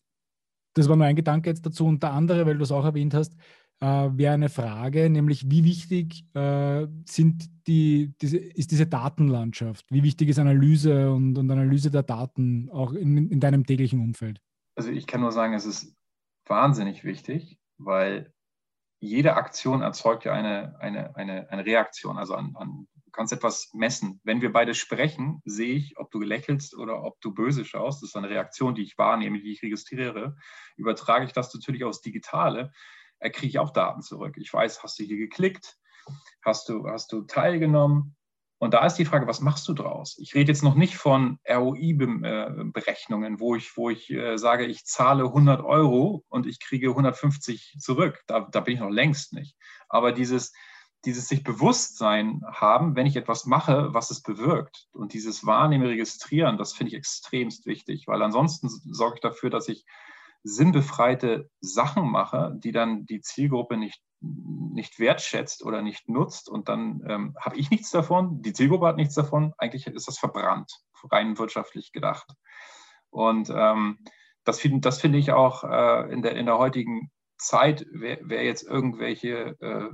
das 0.74 0.88
war 0.88 0.96
nur 0.96 1.06
ein 1.06 1.16
Gedanke 1.16 1.50
jetzt 1.50 1.66
dazu. 1.66 1.86
Und 1.86 2.04
der 2.04 2.14
andere, 2.14 2.46
weil 2.46 2.58
du 2.58 2.64
es 2.64 2.72
auch 2.72 2.86
erwähnt 2.86 3.14
hast, 3.14 3.36
äh, 3.82 4.10
wäre 4.14 4.34
eine 4.34 4.50
Frage, 4.50 5.10
nämlich 5.10 5.50
wie 5.50 5.64
wichtig 5.64 6.24
äh, 6.34 6.88
sind 7.06 7.50
die, 7.68 8.14
diese, 8.22 8.38
ist 8.38 8.72
diese 8.72 8.88
Datenlandschaft? 8.88 9.86
Wie 9.90 10.04
wichtig 10.04 10.30
ist 10.30 10.40
Analyse 10.40 11.12
und, 11.12 11.38
und 11.38 11.52
Analyse 11.52 11.92
der 11.92 12.04
Daten 12.04 12.70
auch 12.72 12.94
in, 12.94 13.30
in 13.30 13.40
deinem 13.40 13.66
täglichen 13.66 14.00
Umfeld? 14.00 14.40
Also 14.76 14.90
ich 14.92 15.08
kann 15.08 15.22
nur 15.22 15.32
sagen, 15.32 15.54
es 15.54 15.66
ist 15.66 15.96
wahnsinnig 16.46 17.04
wichtig, 17.04 17.60
weil 17.78 18.34
jede 19.02 19.34
Aktion 19.34 19.82
erzeugt 19.82 20.26
ja 20.26 20.34
eine, 20.34 20.80
eine, 20.80 21.16
eine, 21.16 21.50
eine 21.50 21.66
Reaktion. 21.66 22.20
Also 22.20 22.36
an, 22.36 22.56
an, 22.56 22.88
du 23.04 23.12
kannst 23.12 23.34
etwas 23.34 23.72
messen. 23.74 24.22
Wenn 24.24 24.42
wir 24.42 24.54
beide 24.54 24.76
sprechen, 24.76 25.42
sehe 25.44 25.74
ich, 25.74 25.98
ob 25.98 26.12
du 26.12 26.20
gelächelst 26.20 26.78
oder 26.78 27.04
ob 27.04 27.20
du 27.20 27.34
böse 27.34 27.66
schaust. 27.66 28.04
Das 28.04 28.10
ist 28.10 28.16
eine 28.16 28.30
Reaktion, 28.30 28.76
die 28.76 28.84
ich 28.84 29.00
wahrnehme, 29.00 29.42
die 29.42 29.52
ich 29.52 29.64
registriere. 29.64 30.38
Übertrage 30.78 31.26
ich 31.26 31.34
das 31.34 31.52
natürlich 31.52 31.84
aufs 31.84 32.02
Digitale, 32.02 32.72
kriege 33.20 33.48
ich 33.48 33.60
auch 33.60 33.72
Daten 33.72 34.04
zurück. 34.04 34.36
Ich 34.38 34.54
weiß, 34.54 34.84
hast 34.84 35.00
du 35.00 35.04
hier 35.04 35.18
geklickt? 35.18 35.78
Hast 36.44 36.70
du, 36.70 36.88
hast 36.88 37.12
du 37.12 37.24
teilgenommen? 37.24 38.16
Und 38.62 38.76
da 38.76 38.86
ist 38.86 38.97
die 38.97 39.06
Frage, 39.06 39.26
was 39.26 39.41
machst 39.41 39.67
du 39.67 39.74
draus? 39.74 40.19
Ich 40.19 40.36
rede 40.36 40.52
jetzt 40.52 40.62
noch 40.62 40.76
nicht 40.76 40.95
von 40.95 41.39
ROI-Berechnungen, 41.50 43.39
wo 43.39 43.56
ich, 43.56 43.76
wo 43.76 43.89
ich 43.89 44.12
äh, 44.12 44.38
sage, 44.38 44.67
ich 44.67 44.86
zahle 44.86 45.24
100 45.24 45.63
Euro 45.63 46.24
und 46.30 46.45
ich 46.45 46.60
kriege 46.60 46.89
150 46.89 47.78
zurück. 47.80 48.21
Da, 48.28 48.41
da 48.41 48.60
bin 48.60 48.76
ich 48.76 48.80
noch 48.80 48.91
längst 48.91 49.34
nicht. 49.34 49.58
Aber 49.89 50.12
dieses, 50.12 50.54
dieses 51.06 51.28
sich 51.28 51.43
Bewusstsein 51.43 52.41
haben, 52.45 52.95
wenn 52.95 53.08
ich 53.08 53.15
etwas 53.15 53.47
mache, 53.47 53.95
was 53.95 54.12
es 54.12 54.21
bewirkt. 54.21 54.86
Und 54.91 55.13
dieses 55.13 55.43
Wahrnehmen, 55.43 55.88
Registrieren, 55.88 56.60
das 56.60 56.74
finde 56.74 56.91
ich 56.91 56.97
extremst 56.97 57.65
wichtig, 57.65 58.04
weil 58.06 58.21
ansonsten 58.21 58.69
sorge 58.69 59.15
ich 59.15 59.21
dafür, 59.21 59.50
dass 59.50 59.69
ich 59.69 59.88
sinnbefreite 60.43 61.49
Sachen 61.60 62.10
mache, 62.10 62.54
die 62.58 62.71
dann 62.71 63.06
die 63.06 63.21
Zielgruppe 63.21 63.77
nicht, 63.77 64.01
nicht 64.19 64.99
wertschätzt 64.99 65.63
oder 65.63 65.82
nicht 65.82 66.10
nutzt. 66.10 66.49
Und 66.49 66.69
dann 66.69 67.01
ähm, 67.08 67.36
habe 67.39 67.58
ich 67.58 67.69
nichts 67.69 67.91
davon, 67.91 68.41
die 68.41 68.54
Zielgruppe 68.54 68.88
hat 68.88 68.97
nichts 68.97 69.15
davon. 69.15 69.54
Eigentlich 69.58 69.88
ist 69.88 70.08
das 70.08 70.17
verbrannt, 70.17 70.71
rein 71.12 71.38
wirtschaftlich 71.38 71.91
gedacht. 71.91 72.27
Und 73.10 73.51
ähm, 73.54 73.99
das, 74.43 74.60
das 74.63 74.99
finde 74.99 75.19
ich 75.19 75.32
auch 75.32 75.63
äh, 75.63 76.12
in, 76.12 76.21
der, 76.21 76.36
in 76.36 76.45
der 76.45 76.58
heutigen 76.58 77.12
Zeit, 77.38 77.86
wer, 77.91 78.19
wer 78.21 78.43
jetzt 78.43 78.63
irgendwelche 78.63 79.56
äh, 79.60 79.89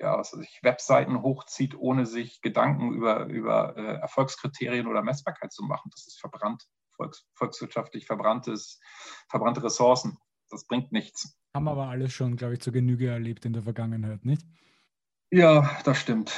ja, 0.00 0.18
was 0.18 0.32
ich, 0.34 0.60
Webseiten 0.62 1.22
hochzieht, 1.22 1.76
ohne 1.76 2.04
sich 2.04 2.40
Gedanken 2.40 2.92
über, 2.92 3.26
über 3.26 3.76
äh, 3.76 4.00
Erfolgskriterien 4.00 4.86
oder 4.86 5.02
Messbarkeit 5.02 5.52
zu 5.52 5.62
machen, 5.62 5.90
das 5.92 6.06
ist 6.06 6.20
verbrannt 6.20 6.66
volks, 6.96 7.26
volkswirtschaftlich 7.34 8.06
verbranntes, 8.06 8.80
verbrannte 9.28 9.62
Ressourcen. 9.62 10.18
Das 10.50 10.66
bringt 10.66 10.92
nichts. 10.92 11.38
Haben 11.54 11.68
aber 11.68 11.88
alles 11.88 12.12
schon, 12.12 12.36
glaube 12.36 12.54
ich, 12.54 12.60
zur 12.60 12.72
Genüge 12.72 13.08
erlebt 13.08 13.44
in 13.44 13.52
der 13.52 13.62
Vergangenheit, 13.62 14.24
nicht? 14.24 14.46
Ja, 15.30 15.78
das 15.84 15.98
stimmt. 15.98 16.32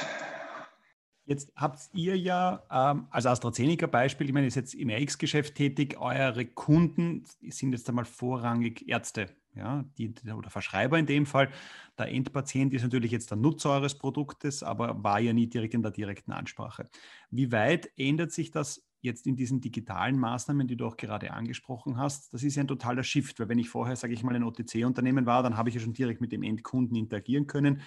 Jetzt 1.27 1.51
habt 1.57 1.89
ihr 1.93 2.17
ja 2.17 2.63
ähm, 2.71 3.07
als 3.09 3.25
AstraZeneca-Beispiel, 3.25 4.27
ich 4.27 4.33
meine, 4.33 4.47
ihr 4.47 4.51
seid 4.51 4.73
im 4.73 4.89
RX-Geschäft 4.89 5.55
tätig, 5.55 5.99
eure 5.99 6.45
Kunden 6.45 7.25
sind 7.49 7.73
jetzt 7.73 7.89
einmal 7.89 8.05
vorrangig 8.05 8.87
Ärzte, 8.87 9.35
ja, 9.53 9.83
die, 9.97 10.13
oder 10.33 10.49
Verschreiber 10.49 10.97
in 10.97 11.05
dem 11.05 11.25
Fall. 11.25 11.49
Der 11.97 12.07
Endpatient 12.07 12.73
ist 12.73 12.83
natürlich 12.83 13.11
jetzt 13.11 13.29
der 13.29 13.37
Nutzer 13.37 13.71
eures 13.71 13.97
Produktes, 13.97 14.63
aber 14.63 15.03
war 15.03 15.19
ja 15.19 15.33
nie 15.33 15.47
direkt 15.47 15.73
in 15.73 15.81
der 15.81 15.91
direkten 15.91 16.31
Ansprache. 16.31 16.85
Wie 17.29 17.51
weit 17.51 17.91
ändert 17.97 18.31
sich 18.31 18.51
das 18.51 18.86
jetzt 19.07 19.25
in 19.25 19.35
diesen 19.35 19.59
digitalen 19.59 20.19
Maßnahmen, 20.19 20.67
die 20.67 20.75
du 20.75 20.85
auch 20.85 20.97
gerade 20.97 21.31
angesprochen 21.31 21.97
hast, 21.97 22.33
das 22.33 22.43
ist 22.43 22.55
ja 22.55 22.63
ein 22.63 22.67
totaler 22.67 23.03
Shift, 23.03 23.39
weil 23.39 23.49
wenn 23.49 23.59
ich 23.59 23.69
vorher, 23.69 23.95
sage 23.95 24.13
ich 24.13 24.23
mal, 24.23 24.35
ein 24.35 24.43
OTC-Unternehmen 24.43 25.25
war, 25.25 25.41
dann 25.41 25.57
habe 25.57 25.69
ich 25.69 25.75
ja 25.75 25.81
schon 25.81 25.93
direkt 25.93 26.21
mit 26.21 26.31
dem 26.31 26.43
Endkunden 26.43 26.95
interagieren 26.95 27.47
können. 27.47 27.81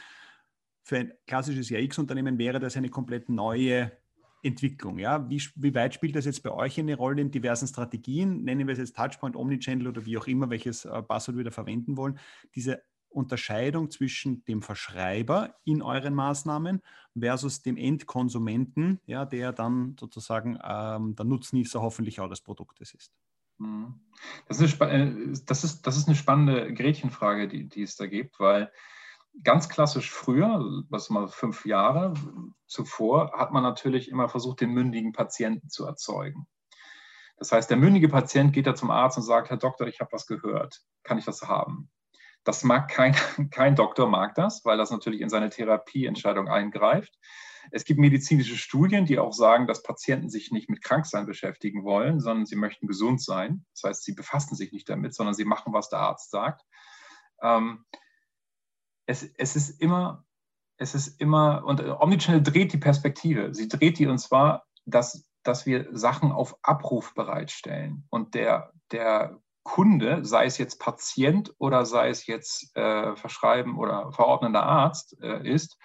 Für 0.82 0.98
ein 0.98 1.12
klassisches 1.26 1.70
AX-Unternehmen 1.72 2.38
wäre 2.38 2.58
das 2.58 2.76
eine 2.76 2.88
komplett 2.88 3.28
neue 3.28 3.92
Entwicklung. 4.42 4.98
Ja? 4.98 5.28
Wie, 5.28 5.42
wie, 5.56 5.74
weit 5.74 5.94
spielt 5.94 6.16
das 6.16 6.24
jetzt 6.24 6.42
bei 6.42 6.50
euch 6.50 6.78
eine 6.78 6.96
Rolle 6.96 7.20
in 7.20 7.30
diversen 7.30 7.68
Strategien? 7.68 8.42
Nennen 8.42 8.66
wir 8.66 8.72
es 8.72 8.78
jetzt 8.78 8.96
Touchpoint, 8.96 9.36
Omnichannel 9.36 9.86
oder 9.86 10.06
wie 10.06 10.16
auch 10.16 10.26
immer, 10.26 10.50
welches 10.50 10.84
äh, 10.84 11.02
Passwort 11.02 11.36
wir 11.36 11.44
da 11.44 11.50
verwenden 11.50 11.96
wollen. 11.96 12.18
Diese 12.54 12.82
Unterscheidung 13.10 13.90
zwischen 13.90 14.44
dem 14.44 14.62
Verschreiber 14.62 15.56
in 15.64 15.82
euren 15.82 16.14
Maßnahmen 16.14 16.80
versus 17.18 17.62
dem 17.62 17.76
Endkonsumenten, 17.76 19.00
ja, 19.06 19.24
der 19.24 19.52
dann 19.52 19.96
sozusagen 19.98 20.58
ähm, 20.62 21.16
der 21.16 21.26
Nutznießer 21.26 21.82
hoffentlich 21.82 22.20
auch 22.20 22.28
des 22.28 22.40
Produktes 22.40 22.94
ist. 22.94 23.12
Mhm. 23.58 24.00
Das 24.48 24.60
ist, 24.60 24.80
eine, 24.80 25.10
äh, 25.10 25.34
das 25.44 25.64
ist, 25.64 25.86
das 25.86 25.96
ist 25.96 26.06
eine 26.06 26.16
spannende 26.16 26.72
Gretchenfrage, 26.72 27.48
die, 27.48 27.68
die 27.68 27.82
es 27.82 27.96
da 27.96 28.06
gibt, 28.06 28.40
weil 28.40 28.72
ganz 29.44 29.68
klassisch 29.68 30.10
früher, 30.10 30.84
was 30.88 31.10
mal 31.10 31.28
fünf 31.28 31.66
Jahre 31.66 32.14
zuvor, 32.66 33.32
hat 33.32 33.52
man 33.52 33.62
natürlich 33.62 34.08
immer 34.08 34.28
versucht, 34.28 34.60
den 34.60 34.72
mündigen 34.72 35.12
Patienten 35.12 35.68
zu 35.68 35.84
erzeugen. 35.84 36.46
Das 37.36 37.52
heißt, 37.52 37.70
der 37.70 37.78
mündige 37.78 38.08
Patient 38.08 38.52
geht 38.52 38.66
da 38.66 38.74
zum 38.74 38.90
Arzt 38.90 39.16
und 39.16 39.22
sagt, 39.22 39.48
Herr 39.50 39.56
Doktor, 39.56 39.86
ich 39.86 40.00
habe 40.00 40.12
was 40.12 40.26
gehört. 40.26 40.82
Kann 41.02 41.18
ich 41.18 41.24
das 41.24 41.42
haben? 41.42 41.90
Das 42.44 42.64
mag 42.64 42.88
kein, 42.88 43.14
kein 43.50 43.76
Doktor 43.76 44.08
mag 44.08 44.34
das, 44.34 44.64
weil 44.64 44.78
das 44.78 44.90
natürlich 44.90 45.20
in 45.20 45.28
seine 45.28 45.50
Therapieentscheidung 45.50 46.48
eingreift. 46.48 47.18
Es 47.70 47.84
gibt 47.84 48.00
medizinische 48.00 48.56
Studien, 48.56 49.04
die 49.04 49.18
auch 49.18 49.32
sagen, 49.32 49.66
dass 49.66 49.82
Patienten 49.82 50.30
sich 50.30 50.50
nicht 50.50 50.70
mit 50.70 50.82
Kranksein 50.82 51.26
beschäftigen 51.26 51.84
wollen, 51.84 52.20
sondern 52.20 52.46
sie 52.46 52.56
möchten 52.56 52.86
gesund 52.86 53.22
sein. 53.22 53.64
Das 53.74 53.84
heißt, 53.84 54.04
sie 54.04 54.14
befassen 54.14 54.56
sich 54.56 54.72
nicht 54.72 54.88
damit, 54.88 55.14
sondern 55.14 55.34
sie 55.34 55.44
machen, 55.44 55.72
was 55.72 55.88
der 55.88 56.00
Arzt 56.00 56.30
sagt. 56.30 56.62
Ähm, 57.42 57.84
es, 59.06 59.22
es 59.22 59.56
ist 59.56 59.80
immer, 59.80 60.24
es 60.78 60.94
ist 60.94 61.20
immer, 61.20 61.64
und 61.64 61.82
Omnichannel 61.82 62.42
dreht 62.42 62.72
die 62.72 62.78
Perspektive. 62.78 63.54
Sie 63.54 63.68
dreht 63.68 63.98
die 63.98 64.06
und 64.06 64.18
zwar, 64.18 64.66
dass, 64.86 65.28
dass 65.42 65.66
wir 65.66 65.88
Sachen 65.92 66.32
auf 66.32 66.56
Abruf 66.62 67.14
bereitstellen. 67.14 68.06
Und 68.08 68.34
der, 68.34 68.72
der 68.90 69.40
Kunde, 69.62 70.24
sei 70.24 70.46
es 70.46 70.58
jetzt 70.58 70.80
Patient 70.80 71.54
oder 71.58 71.84
sei 71.84 72.08
es 72.08 72.26
jetzt 72.26 72.74
äh, 72.76 73.14
Verschreiben 73.16 73.78
oder 73.78 74.12
verordnender 74.12 74.62
Arzt 74.62 75.16
äh, 75.22 75.46
ist, 75.48 75.78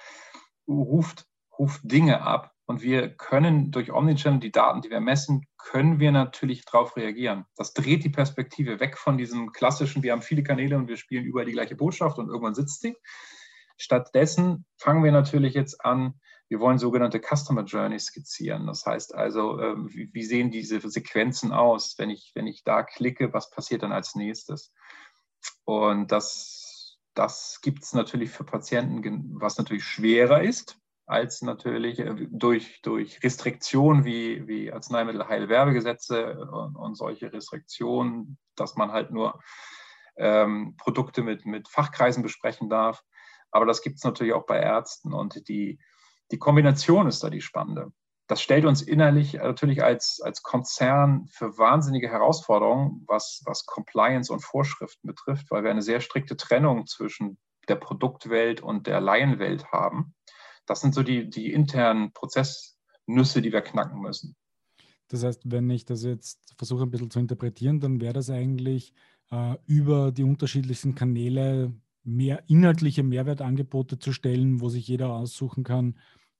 ruft, 0.68 1.26
ruft 1.58 1.82
Dinge 1.84 2.22
ab. 2.22 2.52
Und 2.68 2.82
wir 2.82 3.10
können 3.10 3.72
durch 3.72 3.92
Omnichannel 3.92 4.40
die 4.40 4.52
Daten, 4.52 4.82
die 4.82 4.90
wir 4.90 5.00
messen, 5.00 5.46
können 5.58 6.00
wir 6.00 6.12
natürlich 6.12 6.66
darauf 6.66 6.96
reagieren. 6.96 7.46
Das 7.56 7.74
dreht 7.74 8.04
die 8.04 8.10
Perspektive 8.10 8.80
weg 8.80 8.98
von 8.98 9.18
diesem 9.18 9.52
klassischen, 9.52 10.02
wir 10.02 10.14
haben 10.14 10.24
viele 10.24 10.42
Kanäle 10.42 10.78
und 10.78 10.88
wir 10.88 10.98
spielen 10.98 11.26
überall 11.26 11.46
die 11.46 11.52
gleiche 11.52 11.76
Botschaft 11.76 12.18
und 12.18 12.28
irgendwann 12.28 12.56
sitzt 12.56 12.82
sie. 12.82 12.96
Stattdessen 13.78 14.66
fangen 14.78 15.04
wir 15.04 15.12
natürlich 15.12 15.54
jetzt 15.54 15.84
an, 15.86 16.20
wir 16.48 16.60
wollen 16.60 16.78
sogenannte 16.78 17.20
Customer 17.20 17.64
Journeys 17.64 18.06
skizzieren. 18.06 18.68
Das 18.68 18.86
heißt 18.86 19.16
also, 19.16 19.60
ähm, 19.60 19.90
wie 19.92 20.24
sehen 20.24 20.52
diese 20.52 20.80
Sequenzen 20.90 21.52
aus? 21.52 21.96
Wenn 21.98 22.10
ich, 22.10 22.32
wenn 22.36 22.48
ich 22.48 22.64
da 22.64 22.84
klicke, 22.84 23.34
was 23.34 23.50
passiert 23.50 23.84
dann 23.84 23.92
als 23.92 24.16
nächstes? 24.16 24.72
Und 25.64 26.12
das, 26.12 26.98
das 27.16 27.60
gibt 27.62 27.84
es 27.84 27.94
natürlich 27.94 28.30
für 28.30 28.44
Patienten, 28.44 29.40
was 29.40 29.58
natürlich 29.58 29.86
schwerer 29.86 30.44
ist, 30.44 30.78
als 31.08 31.42
natürlich 31.42 32.00
äh, 32.00 32.28
durch, 32.30 32.82
durch 32.84 33.24
Restriktionen 33.24 34.06
wie, 34.06 34.48
wie 34.48 34.72
Arzneimittelheilwerbegesetze 34.72 36.48
und, 36.48 36.76
und 36.76 36.96
solche 36.96 37.34
Restriktionen, 37.34 38.38
dass 38.56 38.76
man 38.76 38.92
halt 38.92 39.12
nur 39.12 39.40
ähm, 40.18 40.76
Produkte 40.78 41.24
mit, 41.24 41.46
mit 41.46 41.68
Fachkreisen 41.68 42.22
besprechen 42.22 42.70
darf. 42.70 43.04
Aber 43.52 43.66
das 43.66 43.82
gibt 43.82 43.98
es 43.98 44.04
natürlich 44.04 44.34
auch 44.34 44.46
bei 44.46 44.60
Ärzten 44.60 45.14
und 45.14 45.48
die, 45.48 45.80
die 46.32 46.40
Kombination 46.40 47.08
ist 47.08 47.24
da 47.24 47.30
die 47.30 47.42
spannende. 47.42 47.92
Das 48.28 48.42
stellt 48.42 48.66
uns 48.66 48.82
innerlich 48.82 49.34
natürlich 49.34 49.84
als, 49.84 50.20
als 50.24 50.42
Konzern 50.42 51.28
für 51.28 51.58
wahnsinnige 51.60 52.10
Herausforderungen, 52.10 53.04
was, 53.08 53.44
was 53.46 53.66
Compliance 53.66 54.34
und 54.34 54.44
Vorschriften 54.44 55.08
betrifft, 55.08 55.52
weil 55.52 55.64
wir 55.64 55.70
eine 55.70 55.84
sehr 55.84 56.02
strikte 56.02 56.36
Trennung 56.36 56.88
zwischen 56.88 57.38
der 57.68 57.76
Produktwelt 57.76 58.62
und 58.62 58.88
der 58.88 59.00
Laienwelt 59.00 59.72
haben. 59.72 60.16
Das 60.66 60.82
sind 60.82 60.96
so 60.96 61.04
die, 61.04 61.30
die 61.30 61.54
internen 61.54 62.14
Prozessnüsse, 62.14 63.42
die 63.42 63.52
wir 63.52 63.62
knacken 63.62 64.02
müssen. 64.02 64.36
Das 65.10 65.24
heißt, 65.24 65.44
wenn 65.46 65.70
ich 65.70 65.86
das 65.86 66.04
jetzt 66.04 66.56
versuche 66.58 66.84
ein 66.84 66.92
bisschen 66.92 67.12
zu 67.12 67.20
interpretieren, 67.20 67.80
dann 67.80 68.02
wäre 68.02 68.14
das 68.14 68.32
eigentlich 68.32 68.94
äh, 69.30 69.56
über 69.68 70.12
die 70.12 70.24
unterschiedlichsten 70.24 70.96
Kanäle 70.96 71.74
mehr 72.06 72.44
inhaltliche 72.48 73.04
Mehrwertangebote 73.04 74.00
zu 74.00 74.14
stellen, 74.14 74.62
wo 74.62 74.70
sich 74.70 74.88
jeder 74.88 75.14
aussuchen 75.14 75.64
kann, 75.64 75.98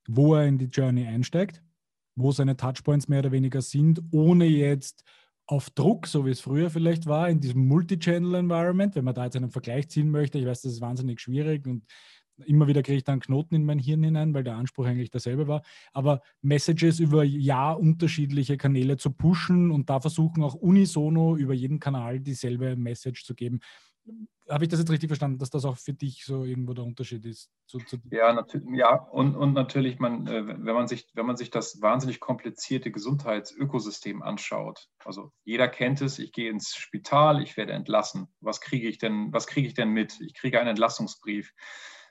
wo 0.08 0.34
er 0.34 0.46
in 0.46 0.58
die 0.58 0.66
Journey 0.66 1.06
einsteigt, 1.06 1.62
wo 2.14 2.32
seine 2.32 2.56
Touchpoints 2.56 3.08
mehr 3.08 3.20
oder 3.20 3.32
weniger 3.32 3.60
sind, 3.62 4.02
ohne 4.12 4.46
jetzt 4.46 5.04
auf 5.46 5.70
Druck, 5.70 6.06
so 6.06 6.26
wie 6.26 6.30
es 6.30 6.40
früher 6.40 6.70
vielleicht 6.70 7.06
war, 7.06 7.28
in 7.28 7.40
diesem 7.40 7.66
Multi-Channel-Environment, 7.66 8.94
wenn 8.96 9.04
man 9.04 9.14
da 9.14 9.24
jetzt 9.24 9.36
einen 9.36 9.50
Vergleich 9.50 9.88
ziehen 9.88 10.10
möchte, 10.10 10.38
ich 10.38 10.46
weiß, 10.46 10.62
das 10.62 10.72
ist 10.72 10.80
wahnsinnig 10.80 11.20
schwierig 11.20 11.66
und 11.66 11.84
immer 12.44 12.66
wieder 12.66 12.82
kriege 12.82 12.98
ich 12.98 13.04
dann 13.04 13.20
Knoten 13.20 13.54
in 13.54 13.64
mein 13.64 13.78
Hirn 13.78 14.02
hinein, 14.02 14.34
weil 14.34 14.44
der 14.44 14.56
Anspruch 14.56 14.86
eigentlich 14.86 15.10
derselbe 15.10 15.48
war. 15.48 15.62
Aber 15.92 16.20
Messages 16.42 17.00
über 17.00 17.24
ja 17.24 17.72
unterschiedliche 17.72 18.56
Kanäle 18.56 18.96
zu 18.96 19.10
pushen 19.10 19.70
und 19.70 19.88
da 19.88 20.00
versuchen 20.00 20.42
auch 20.42 20.54
unisono 20.54 21.36
über 21.36 21.54
jeden 21.54 21.80
Kanal 21.80 22.20
dieselbe 22.20 22.76
Message 22.76 23.24
zu 23.24 23.34
geben. 23.34 23.60
Habe 24.48 24.64
ich 24.64 24.70
das 24.70 24.78
jetzt 24.78 24.90
richtig 24.90 25.08
verstanden, 25.08 25.38
dass 25.38 25.50
das 25.50 25.64
auch 25.64 25.76
für 25.76 25.92
dich 25.92 26.24
so 26.24 26.44
irgendwo 26.44 26.72
der 26.72 26.84
Unterschied 26.84 27.24
ist? 27.26 27.50
Zu, 27.66 27.78
zu 27.78 27.96
ja, 28.10 28.32
natürlich, 28.32 28.68
ja, 28.74 28.94
und, 28.94 29.34
und 29.34 29.54
natürlich, 29.54 29.98
man, 29.98 30.26
äh, 30.28 30.46
wenn, 30.46 30.74
man 30.74 30.86
sich, 30.86 31.08
wenn 31.14 31.26
man 31.26 31.36
sich 31.36 31.50
das 31.50 31.82
wahnsinnig 31.82 32.20
komplizierte 32.20 32.92
Gesundheitsökosystem 32.92 34.22
anschaut, 34.22 34.88
also 35.04 35.32
jeder 35.44 35.66
kennt 35.66 36.00
es, 36.00 36.20
ich 36.20 36.30
gehe 36.30 36.50
ins 36.50 36.76
Spital, 36.76 37.42
ich 37.42 37.56
werde 37.56 37.72
entlassen. 37.72 38.28
Was 38.40 38.60
kriege 38.60 38.88
ich 38.88 38.98
denn, 38.98 39.32
was 39.32 39.48
kriege 39.48 39.66
ich 39.66 39.74
denn 39.74 39.90
mit? 39.90 40.20
Ich 40.20 40.34
kriege 40.34 40.60
einen 40.60 40.70
Entlassungsbrief. 40.70 41.52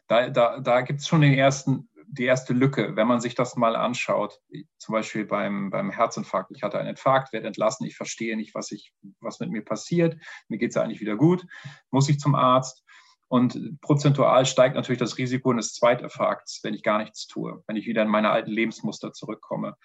Da, 0.08 0.30
da, 0.30 0.60
da 0.60 0.82
gibt 0.82 1.00
es 1.00 1.08
schon 1.08 1.22
den 1.22 1.34
ersten 1.34 1.90
die 2.18 2.26
erste 2.26 2.54
Lücke, 2.54 2.96
wenn 2.96 3.08
man 3.08 3.22
sich 3.22 3.36
das 3.36 3.56
mal 3.56 3.76
anschaut, 3.76 4.40
zum 4.78 4.94
Beispiel 4.94 5.26
beim, 5.26 5.70
beim 5.70 5.92
Herzinfarkt. 5.92 6.52
Ich 6.56 6.64
hatte 6.64 6.80
einen 6.80 6.90
Infarkt, 6.90 7.34
werde 7.34 7.48
entlassen, 7.48 7.86
ich 7.86 7.96
verstehe 7.96 8.36
nicht, 8.36 8.56
was, 8.56 8.72
ich, 8.72 8.94
was 9.20 9.40
mit 9.40 9.52
mir 9.52 9.64
passiert. 9.64 10.18
Mir 10.48 10.58
geht 10.58 10.72
es 10.72 10.78
eigentlich 10.78 11.02
wieder 11.02 11.16
gut. 11.16 11.46
Muss 11.92 12.10
ich 12.10 12.20
zum 12.20 12.36
Arzt? 12.36 12.84
Und 13.28 13.82
prozentual 13.82 14.46
steigt 14.46 14.76
natürlich 14.76 15.00
das 15.00 15.18
Risiko 15.18 15.52
eines 15.52 15.74
Zweitinfarkts, 15.74 16.60
wenn 16.64 16.76
ich 16.76 16.84
gar 16.84 17.00
nichts 17.00 17.26
tue, 17.28 17.64
wenn 17.68 17.76
ich 17.76 17.88
wieder 17.88 18.04
in 18.04 18.08
meine 18.08 18.30
alten 18.30 18.52
Lebensmuster 18.52 19.14
zurückkomme. 19.14 19.76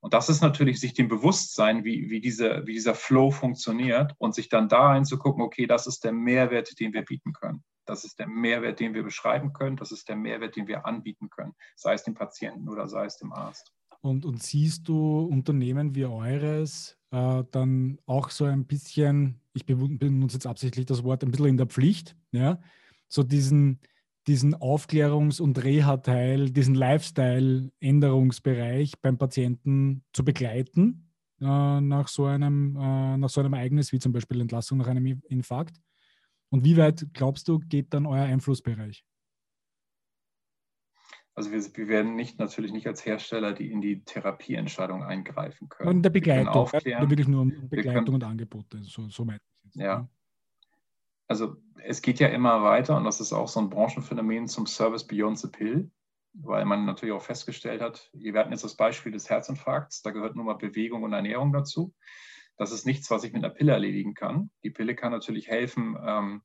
Und 0.00 0.14
das 0.14 0.28
ist 0.28 0.40
natürlich 0.40 0.80
sich 0.80 0.94
dem 0.94 1.08
Bewusstsein, 1.08 1.84
wie, 1.84 2.10
wie, 2.10 2.20
diese, 2.20 2.66
wie 2.66 2.72
dieser 2.72 2.94
Flow 2.94 3.30
funktioniert 3.30 4.14
und 4.18 4.34
sich 4.34 4.48
dann 4.48 4.68
da 4.68 4.90
einzugucken, 4.90 5.42
okay, 5.42 5.66
das 5.66 5.86
ist 5.86 6.04
der 6.04 6.12
Mehrwert, 6.12 6.78
den 6.80 6.92
wir 6.92 7.02
bieten 7.04 7.32
können. 7.32 7.62
Das 7.84 8.04
ist 8.04 8.18
der 8.18 8.26
Mehrwert, 8.26 8.80
den 8.80 8.94
wir 8.94 9.02
beschreiben 9.02 9.52
können. 9.52 9.76
Das 9.76 9.92
ist 9.92 10.08
der 10.08 10.16
Mehrwert, 10.16 10.56
den 10.56 10.66
wir 10.66 10.86
anbieten 10.86 11.28
können, 11.28 11.54
sei 11.76 11.94
es 11.94 12.04
dem 12.04 12.14
Patienten 12.14 12.68
oder 12.68 12.88
sei 12.88 13.04
es 13.04 13.18
dem 13.18 13.32
Arzt. 13.32 13.72
Und, 14.00 14.24
und 14.24 14.42
siehst 14.42 14.88
du 14.88 15.24
Unternehmen 15.24 15.94
wie 15.94 16.06
eures 16.06 16.96
äh, 17.10 17.44
dann 17.50 17.98
auch 18.06 18.30
so 18.30 18.44
ein 18.44 18.64
bisschen, 18.64 19.40
ich 19.52 19.66
benutze 19.66 20.36
jetzt 20.36 20.46
absichtlich 20.46 20.86
das 20.86 21.04
Wort, 21.04 21.22
ein 21.22 21.30
bisschen 21.30 21.46
in 21.46 21.56
der 21.58 21.66
Pflicht, 21.66 22.16
ja, 22.32 22.60
so 23.08 23.22
diesen, 23.22 23.80
diesen 24.30 24.54
Aufklärungs- 24.54 25.40
und 25.40 25.64
Reha-Teil, 25.64 26.50
diesen 26.50 26.76
Lifestyle-Änderungsbereich 26.76 28.92
beim 29.02 29.18
Patienten 29.18 30.04
zu 30.12 30.24
begleiten 30.24 31.10
äh, 31.40 31.80
nach, 31.80 32.06
so 32.06 32.26
einem, 32.26 32.76
äh, 32.76 33.16
nach 33.16 33.28
so 33.28 33.40
einem 33.40 33.54
Ereignis 33.54 33.90
wie 33.92 33.98
zum 33.98 34.12
Beispiel 34.12 34.40
Entlassung 34.40 34.78
nach 34.78 34.86
einem 34.86 35.20
Infarkt? 35.28 35.80
Und 36.48 36.64
wie 36.64 36.76
weit 36.76 37.08
glaubst 37.12 37.48
du, 37.48 37.58
geht 37.58 37.92
dann 37.92 38.06
euer 38.06 38.22
Einflussbereich? 38.22 39.04
Also 41.34 41.50
wir, 41.50 41.60
wir, 41.60 41.88
werden 41.88 42.14
nicht 42.14 42.38
natürlich 42.38 42.72
nicht 42.72 42.86
als 42.86 43.04
Hersteller, 43.04 43.52
die 43.52 43.72
in 43.72 43.80
die 43.80 44.04
Therapieentscheidung 44.04 45.02
eingreifen 45.02 45.68
können. 45.68 45.88
Und 45.88 46.02
der 46.02 46.10
Begleitung, 46.10 46.70
ja, 46.84 47.10
wirklich 47.10 47.26
nur 47.26 47.42
um 47.42 47.68
Begleitung 47.68 48.04
können, 48.04 48.14
und 48.14 48.22
Angebote, 48.22 48.78
so, 48.84 49.08
so 49.08 49.24
meint 49.24 49.40
Ja. 49.74 50.08
Also 51.30 51.56
es 51.84 52.02
geht 52.02 52.18
ja 52.18 52.26
immer 52.26 52.64
weiter 52.64 52.96
und 52.96 53.04
das 53.04 53.20
ist 53.20 53.32
auch 53.32 53.46
so 53.46 53.60
ein 53.60 53.70
Branchenphänomen 53.70 54.48
zum 54.48 54.66
Service 54.66 55.06
Beyond 55.06 55.38
the 55.38 55.46
Pill, 55.46 55.88
weil 56.32 56.64
man 56.64 56.84
natürlich 56.84 57.14
auch 57.14 57.22
festgestellt 57.22 57.80
hat, 57.80 58.10
wir 58.12 58.36
hatten 58.36 58.50
jetzt 58.50 58.64
das 58.64 58.74
Beispiel 58.74 59.12
des 59.12 59.30
Herzinfarkts, 59.30 60.02
da 60.02 60.10
gehört 60.10 60.34
nur 60.34 60.44
mal 60.44 60.54
Bewegung 60.54 61.04
und 61.04 61.12
Ernährung 61.12 61.52
dazu. 61.52 61.94
Das 62.56 62.72
ist 62.72 62.84
nichts, 62.84 63.12
was 63.12 63.22
ich 63.22 63.32
mit 63.32 63.44
einer 63.44 63.54
Pille 63.54 63.70
erledigen 63.70 64.14
kann. 64.14 64.50
Die 64.64 64.70
Pille 64.70 64.96
kann 64.96 65.12
natürlich 65.12 65.46
helfen, 65.46 65.96
ähm, 66.04 66.42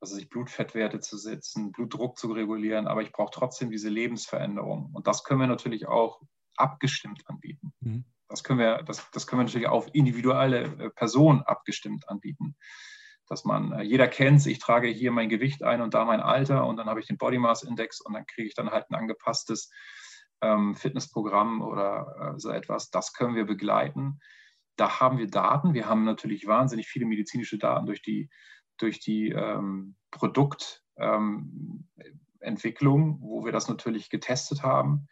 also 0.00 0.16
sich 0.16 0.28
Blutfettwerte 0.28 0.98
zu 0.98 1.16
setzen, 1.16 1.70
Blutdruck 1.70 2.18
zu 2.18 2.32
regulieren, 2.32 2.88
aber 2.88 3.02
ich 3.02 3.12
brauche 3.12 3.30
trotzdem 3.32 3.70
diese 3.70 3.88
Lebensveränderung. 3.88 4.90
Und 4.92 5.06
das 5.06 5.22
können 5.22 5.38
wir 5.38 5.46
natürlich 5.46 5.86
auch 5.86 6.20
abgestimmt 6.56 7.22
anbieten. 7.28 7.72
Mhm. 7.78 8.04
Das 8.28 8.42
können 8.42 8.58
wir, 8.58 8.82
das, 8.82 9.08
das 9.12 9.28
können 9.28 9.42
wir 9.42 9.44
natürlich 9.44 9.68
auf 9.68 9.86
individuelle 9.92 10.62
äh, 10.62 10.90
Personen 10.90 11.42
abgestimmt 11.42 12.08
anbieten. 12.08 12.56
Dass 13.26 13.44
man, 13.44 13.72
äh, 13.72 13.82
jeder 13.82 14.08
kennt 14.08 14.46
ich 14.46 14.58
trage 14.58 14.88
hier 14.88 15.12
mein 15.12 15.28
Gewicht 15.28 15.62
ein 15.62 15.80
und 15.80 15.94
da 15.94 16.04
mein 16.04 16.20
Alter 16.20 16.66
und 16.66 16.76
dann 16.76 16.88
habe 16.88 17.00
ich 17.00 17.06
den 17.06 17.18
Body 17.18 17.38
Mass 17.38 17.62
Index 17.62 18.00
und 18.00 18.12
dann 18.12 18.26
kriege 18.26 18.48
ich 18.48 18.54
dann 18.54 18.70
halt 18.70 18.90
ein 18.90 18.94
angepasstes 18.94 19.70
ähm, 20.40 20.74
Fitnessprogramm 20.74 21.62
oder 21.62 22.34
äh, 22.34 22.38
so 22.38 22.50
etwas. 22.50 22.90
Das 22.90 23.12
können 23.12 23.34
wir 23.34 23.46
begleiten. 23.46 24.20
Da 24.76 25.00
haben 25.00 25.18
wir 25.18 25.28
Daten. 25.28 25.74
Wir 25.74 25.88
haben 25.88 26.04
natürlich 26.04 26.46
wahnsinnig 26.46 26.86
viele 26.88 27.06
medizinische 27.06 27.58
Daten 27.58 27.86
durch 27.86 28.02
die, 28.02 28.30
durch 28.78 29.00
die 29.00 29.30
ähm, 29.30 29.96
Produktentwicklung, 30.10 33.00
ähm, 33.00 33.18
wo 33.20 33.44
wir 33.44 33.52
das 33.52 33.68
natürlich 33.68 34.10
getestet 34.10 34.62
haben. 34.62 35.06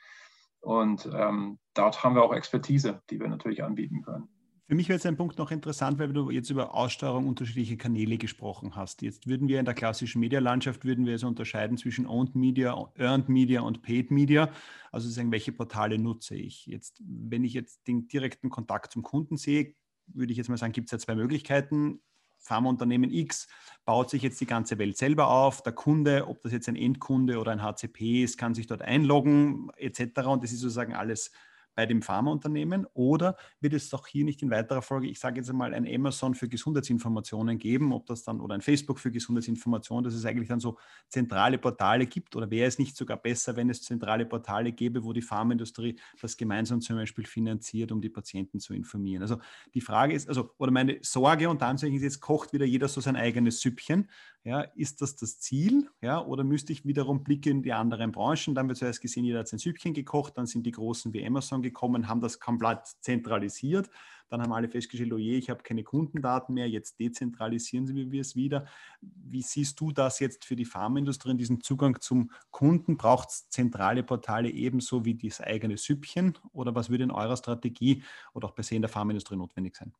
Und 0.60 1.10
ähm, 1.12 1.58
dort 1.74 2.04
haben 2.04 2.14
wir 2.14 2.22
auch 2.22 2.34
Expertise, 2.34 3.02
die 3.10 3.20
wir 3.20 3.28
natürlich 3.28 3.64
anbieten 3.64 4.02
können. 4.02 4.28
Für 4.72 4.76
mich 4.76 4.88
wäre 4.88 4.96
jetzt 4.96 5.04
ein 5.04 5.18
Punkt 5.18 5.36
noch 5.36 5.50
interessant, 5.50 5.98
weil 5.98 6.14
du 6.14 6.30
jetzt 6.30 6.48
über 6.48 6.74
Aussteuerung 6.74 7.28
unterschiedlicher 7.28 7.76
Kanäle 7.76 8.16
gesprochen 8.16 8.74
hast. 8.74 9.02
Jetzt 9.02 9.26
würden 9.26 9.46
wir 9.46 9.58
in 9.58 9.66
der 9.66 9.74
klassischen 9.74 10.20
Medialandschaft 10.20 10.86
würden 10.86 11.04
wir 11.04 11.18
so 11.18 11.26
unterscheiden 11.26 11.76
zwischen 11.76 12.06
Owned 12.06 12.34
Media, 12.34 12.90
Earned 12.96 13.28
Media 13.28 13.60
und 13.60 13.82
Paid 13.82 14.10
Media. 14.10 14.50
Also 14.90 15.10
sagen, 15.10 15.30
welche 15.30 15.52
Portale 15.52 15.98
nutze 15.98 16.36
ich? 16.36 16.64
Jetzt, 16.64 17.02
wenn 17.04 17.44
ich 17.44 17.52
jetzt 17.52 17.86
den 17.86 18.08
direkten 18.08 18.48
Kontakt 18.48 18.92
zum 18.92 19.02
Kunden 19.02 19.36
sehe, 19.36 19.74
würde 20.06 20.32
ich 20.32 20.38
jetzt 20.38 20.48
mal 20.48 20.56
sagen, 20.56 20.72
gibt 20.72 20.86
es 20.86 20.92
ja 20.92 20.98
zwei 20.98 21.16
Möglichkeiten. 21.16 22.00
Pharmaunternehmen 22.38 23.10
X 23.10 23.48
baut 23.84 24.08
sich 24.08 24.22
jetzt 24.22 24.40
die 24.40 24.46
ganze 24.46 24.78
Welt 24.78 24.96
selber 24.96 25.28
auf. 25.28 25.62
Der 25.62 25.74
Kunde, 25.74 26.28
ob 26.28 26.40
das 26.40 26.50
jetzt 26.50 26.70
ein 26.70 26.76
Endkunde 26.76 27.38
oder 27.38 27.52
ein 27.52 27.62
HCP 27.62 28.24
ist, 28.24 28.38
kann 28.38 28.54
sich 28.54 28.68
dort 28.68 28.80
einloggen 28.80 29.70
etc. 29.76 30.28
Und 30.28 30.42
das 30.42 30.50
ist 30.50 30.60
sozusagen 30.60 30.94
alles 30.94 31.30
bei 31.74 31.86
dem 31.86 32.02
Pharmaunternehmen 32.02 32.86
oder 32.94 33.36
wird 33.60 33.74
es 33.74 33.88
doch 33.88 34.06
hier 34.06 34.24
nicht 34.24 34.42
in 34.42 34.50
weiterer 34.50 34.82
Folge, 34.82 35.08
ich 35.08 35.18
sage 35.18 35.40
jetzt 35.40 35.50
einmal, 35.50 35.74
ein 35.74 35.86
Amazon 35.86 36.34
für 36.34 36.48
Gesundheitsinformationen 36.48 37.58
geben, 37.58 37.92
ob 37.92 38.06
das 38.06 38.22
dann 38.22 38.40
oder 38.40 38.54
ein 38.54 38.60
Facebook 38.60 38.98
für 38.98 39.10
Gesundheitsinformationen, 39.10 40.04
dass 40.04 40.14
es 40.14 40.24
eigentlich 40.24 40.48
dann 40.48 40.60
so 40.60 40.78
zentrale 41.08 41.58
Portale 41.58 42.06
gibt 42.06 42.36
oder 42.36 42.50
wäre 42.50 42.68
es 42.68 42.78
nicht 42.78 42.96
sogar 42.96 43.16
besser, 43.16 43.56
wenn 43.56 43.70
es 43.70 43.82
zentrale 43.82 44.26
Portale 44.26 44.72
gäbe, 44.72 45.04
wo 45.04 45.12
die 45.12 45.22
Pharmaindustrie 45.22 45.98
das 46.20 46.36
gemeinsam 46.36 46.80
zum 46.80 46.96
Beispiel 46.96 47.26
finanziert, 47.26 47.92
um 47.92 48.00
die 48.00 48.10
Patienten 48.10 48.60
zu 48.60 48.74
informieren? 48.74 49.22
Also 49.22 49.38
die 49.74 49.80
Frage 49.80 50.14
ist, 50.14 50.28
also 50.28 50.50
oder 50.58 50.70
meine 50.70 50.98
Sorge 51.02 51.48
und 51.48 51.62
dann 51.62 51.76
ist 51.76 51.82
jetzt 51.82 52.20
kocht 52.20 52.52
wieder 52.52 52.66
jeder 52.66 52.88
so 52.88 53.00
sein 53.00 53.16
eigenes 53.16 53.60
Süppchen. 53.60 54.08
Ja, 54.44 54.62
ist 54.74 55.00
das 55.00 55.14
das 55.14 55.38
Ziel? 55.38 55.88
Ja, 56.00 56.24
oder 56.24 56.42
müsste 56.42 56.72
ich 56.72 56.84
wiederum 56.84 57.22
blicken 57.22 57.58
in 57.58 57.62
die 57.62 57.72
anderen 57.72 58.10
Branchen? 58.10 58.56
Dann 58.56 58.66
wird 58.66 58.78
zuerst 58.78 59.00
gesehen, 59.00 59.24
jeder 59.24 59.38
hat 59.40 59.48
sein 59.48 59.60
Süppchen 59.60 59.94
gekocht, 59.94 60.36
dann 60.36 60.46
sind 60.46 60.66
die 60.66 60.72
großen 60.72 61.12
wie 61.12 61.24
Amazon 61.24 61.61
gekommen, 61.62 62.08
haben 62.08 62.20
das 62.20 62.40
komplett 62.40 62.86
zentralisiert. 63.00 63.90
Dann 64.28 64.40
haben 64.40 64.52
alle 64.52 64.68
festgestellt, 64.68 65.12
oh 65.12 65.18
je, 65.18 65.36
ich 65.36 65.50
habe 65.50 65.62
keine 65.62 65.84
Kundendaten 65.84 66.54
mehr, 66.54 66.66
jetzt 66.66 66.98
dezentralisieren 66.98 67.86
sie 67.86 68.10
wir 68.10 68.20
es 68.22 68.34
wieder. 68.34 68.64
Wie 69.02 69.42
siehst 69.42 69.78
du 69.78 69.92
das 69.92 70.20
jetzt 70.20 70.46
für 70.46 70.56
die 70.56 70.64
Pharmaindustrie, 70.64 71.36
diesen 71.36 71.60
Zugang 71.60 72.00
zum 72.00 72.30
Kunden? 72.50 72.96
Braucht 72.96 73.28
es 73.28 73.48
zentrale 73.50 74.02
Portale 74.02 74.48
ebenso 74.48 75.04
wie 75.04 75.14
das 75.14 75.42
eigene 75.42 75.76
Süppchen? 75.76 76.38
Oder 76.52 76.74
was 76.74 76.88
würde 76.88 77.04
in 77.04 77.10
eurer 77.10 77.36
Strategie 77.36 78.02
oder 78.32 78.48
auch 78.48 78.52
bei 78.52 78.62
Se 78.62 78.74
in 78.74 78.80
der 78.80 78.88
Pharmaindustrie 78.88 79.36
notwendig 79.36 79.76
sein? 79.76 79.92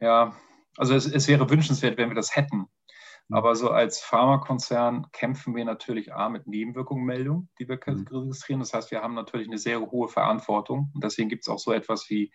Ja, 0.00 0.34
also 0.78 0.94
es, 0.94 1.06
es 1.06 1.28
wäre 1.28 1.50
wünschenswert, 1.50 1.98
wenn 1.98 2.08
wir 2.08 2.16
das 2.16 2.34
hätten. 2.34 2.66
Mhm. 3.28 3.36
Aber 3.36 3.54
so 3.54 3.70
als 3.70 4.00
Pharmakonzern 4.00 5.06
kämpfen 5.12 5.54
wir 5.54 5.64
natürlich 5.64 6.14
A 6.14 6.28
mit 6.28 6.46
Nebenwirkungsmeldungen, 6.46 7.48
die 7.58 7.68
wir 7.68 7.78
mhm. 7.84 8.06
registrieren. 8.10 8.60
Das 8.60 8.74
heißt, 8.74 8.90
wir 8.90 9.02
haben 9.02 9.14
natürlich 9.14 9.48
eine 9.48 9.58
sehr 9.58 9.80
hohe 9.80 10.08
Verantwortung. 10.08 10.90
Und 10.94 11.04
deswegen 11.04 11.28
gibt 11.28 11.44
es 11.44 11.48
auch 11.48 11.58
so 11.58 11.72
etwas 11.72 12.08
wie, 12.08 12.32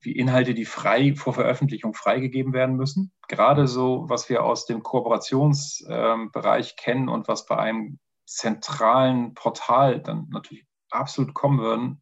wie 0.00 0.12
Inhalte, 0.12 0.54
die 0.54 0.64
frei 0.64 1.14
vor 1.14 1.34
Veröffentlichung 1.34 1.94
freigegeben 1.94 2.52
werden 2.52 2.76
müssen. 2.76 3.12
Gerade 3.28 3.66
so, 3.66 4.04
was 4.08 4.28
wir 4.28 4.44
aus 4.44 4.66
dem 4.66 4.82
Kooperationsbereich 4.82 6.70
ähm, 6.70 6.76
kennen 6.76 7.08
und 7.08 7.28
was 7.28 7.46
bei 7.46 7.58
einem 7.58 7.98
zentralen 8.26 9.34
Portal 9.34 10.00
dann 10.00 10.28
natürlich 10.30 10.64
absolut 10.90 11.34
kommen 11.34 11.58
würden, 11.58 12.00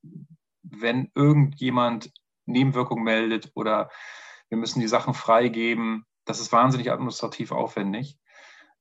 wenn 0.62 1.10
irgendjemand 1.14 2.12
Nebenwirkungen 2.46 3.04
meldet 3.04 3.50
oder 3.54 3.90
wir 4.48 4.58
müssen 4.58 4.80
die 4.80 4.88
Sachen 4.88 5.14
freigeben, 5.14 6.04
das 6.28 6.40
ist 6.40 6.52
wahnsinnig 6.52 6.92
administrativ 6.92 7.52
aufwendig. 7.52 8.18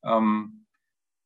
Ähm, 0.03 0.65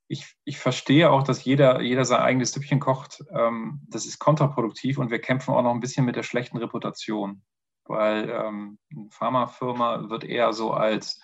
ich, 0.08 0.36
ich, 0.44 0.60
verstehe 0.60 1.10
auch, 1.10 1.24
dass 1.24 1.44
jeder, 1.46 1.82
jeder 1.82 2.06
sein 2.06 2.20
eigenes 2.20 2.52
Süppchen 2.52 2.80
kocht. 2.80 3.24
Ähm, 3.34 3.82
das 3.88 4.06
ist 4.06 4.20
kontraproduktiv 4.20 4.98
und 4.98 5.10
wir 5.10 5.20
kämpfen 5.20 5.54
auch 5.54 5.62
noch 5.64 5.74
ein 5.74 5.80
bisschen 5.80 6.06
mit 6.06 6.16
der 6.16 6.24
schlechten 6.24 6.58
Reputation, 6.58 7.44
weil 7.86 8.30
ähm, 8.30 8.78
eine 8.96 9.10
Pharmafirma 9.10 10.10
wird 10.10 10.24
eher 10.24 10.54
so 10.54 10.72
als, 10.72 11.22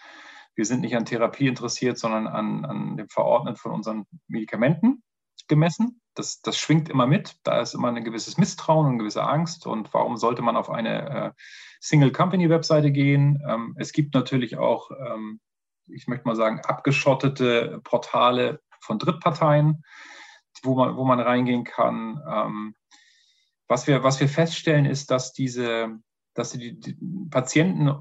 wir 0.56 0.66
sind 0.66 0.82
nicht 0.82 0.96
an 0.96 1.06
Therapie 1.06 1.48
interessiert, 1.48 2.00
sondern 2.00 2.28
an, 2.28 2.66
an 2.66 2.98
dem 2.98 3.10
Verordnen 3.10 3.56
von 3.56 3.74
unseren 3.74 4.06
Medikamenten 4.28 5.04
gemessen. 5.48 6.02
Das, 6.14 6.42
das 6.42 6.58
schwingt 6.58 6.90
immer 6.90 7.08
mit. 7.08 7.38
Da 7.44 7.62
ist 7.62 7.74
immer 7.74 7.90
ein 7.90 8.04
gewisses 8.04 8.38
Misstrauen 8.38 8.86
und 8.86 8.92
eine 8.94 8.98
gewisse 9.00 9.24
Angst. 9.24 9.68
Und 9.68 9.94
warum 9.94 10.18
sollte 10.18 10.42
man 10.42 10.58
auf 10.58 10.70
eine 10.70 11.10
äh, 11.10 11.32
Single-Company-Webseite 11.80 12.92
gehen? 12.92 13.44
Ähm, 13.48 13.76
es 13.78 13.92
gibt 13.92 14.14
natürlich 14.14 14.58
auch, 14.58 14.92
ähm, 14.92 15.40
ich 15.88 16.08
möchte 16.08 16.28
mal 16.28 16.36
sagen, 16.36 16.62
abgeschottete 16.62 17.82
Portale 17.84 18.62
von 18.80 19.00
Drittparteien, 19.00 19.84
wo 20.64 20.76
man, 20.76 20.98
wo 20.98 21.06
man 21.06 21.20
reingehen 21.20 21.64
kann. 21.64 22.22
Ähm, 22.28 22.76
was, 23.68 23.88
wir, 23.88 24.04
was 24.04 24.20
wir 24.20 24.30
feststellen, 24.30 24.86
ist, 24.86 25.12
dass 25.12 25.34
diese, 25.34 26.00
dass 26.34 26.52
die, 26.52 26.80
die 26.80 26.98
Patienten 27.30 27.94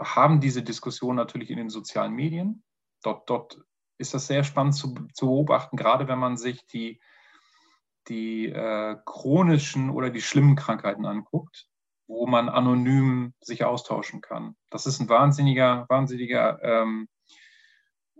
haben 0.00 0.40
diese 0.40 0.62
Diskussion 0.62 1.16
natürlich 1.16 1.50
in 1.50 1.58
den 1.58 1.68
sozialen 1.68 2.14
Medien. 2.14 2.62
Dort, 3.02 3.28
dort 3.28 3.62
ist 4.00 4.14
das 4.14 4.26
sehr 4.26 4.44
spannend 4.44 4.74
zu, 4.74 4.94
zu 5.12 5.26
beobachten, 5.26 5.76
gerade 5.76 6.08
wenn 6.08 6.18
man 6.18 6.36
sich 6.36 6.66
die, 6.66 7.00
die 8.08 8.46
äh, 8.46 8.96
chronischen 9.04 9.90
oder 9.90 10.10
die 10.10 10.22
schlimmen 10.22 10.56
Krankheiten 10.56 11.04
anguckt, 11.04 11.68
wo 12.06 12.26
man 12.26 12.48
anonym 12.48 13.34
sich 13.40 13.64
austauschen 13.64 14.20
kann. 14.20 14.56
Das 14.70 14.86
ist 14.86 15.00
ein 15.00 15.08
wahnsinniger, 15.08 15.86
wahnsinniger, 15.88 16.60
ähm, 16.62 17.08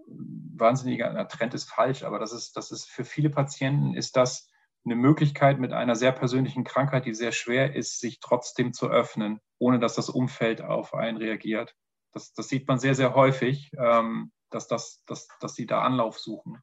wahnsinniger 0.06 1.12
na, 1.12 1.24
Trend 1.24 1.54
ist 1.54 1.70
falsch, 1.70 2.04
aber 2.04 2.18
das 2.18 2.32
ist, 2.32 2.56
das 2.56 2.70
ist 2.70 2.88
für 2.88 3.04
viele 3.04 3.30
Patienten 3.30 3.94
ist 3.94 4.16
das 4.16 4.48
eine 4.84 4.96
Möglichkeit 4.96 5.58
mit 5.58 5.72
einer 5.72 5.96
sehr 5.96 6.12
persönlichen 6.12 6.64
Krankheit, 6.64 7.04
die 7.04 7.14
sehr 7.14 7.32
schwer 7.32 7.74
ist, 7.74 8.00
sich 8.00 8.20
trotzdem 8.20 8.72
zu 8.72 8.88
öffnen, 8.88 9.40
ohne 9.58 9.78
dass 9.78 9.94
das 9.94 10.08
Umfeld 10.08 10.62
auf 10.62 10.94
einen 10.94 11.18
reagiert. 11.18 11.74
Das, 12.12 12.32
das 12.32 12.48
sieht 12.48 12.66
man 12.66 12.78
sehr, 12.78 12.94
sehr 12.94 13.14
häufig. 13.14 13.70
Ähm, 13.78 14.32
dass, 14.50 14.68
das, 14.68 15.04
dass, 15.06 15.28
dass 15.40 15.54
sie 15.54 15.66
da 15.66 15.82
Anlauf 15.82 16.18
suchen. 16.18 16.62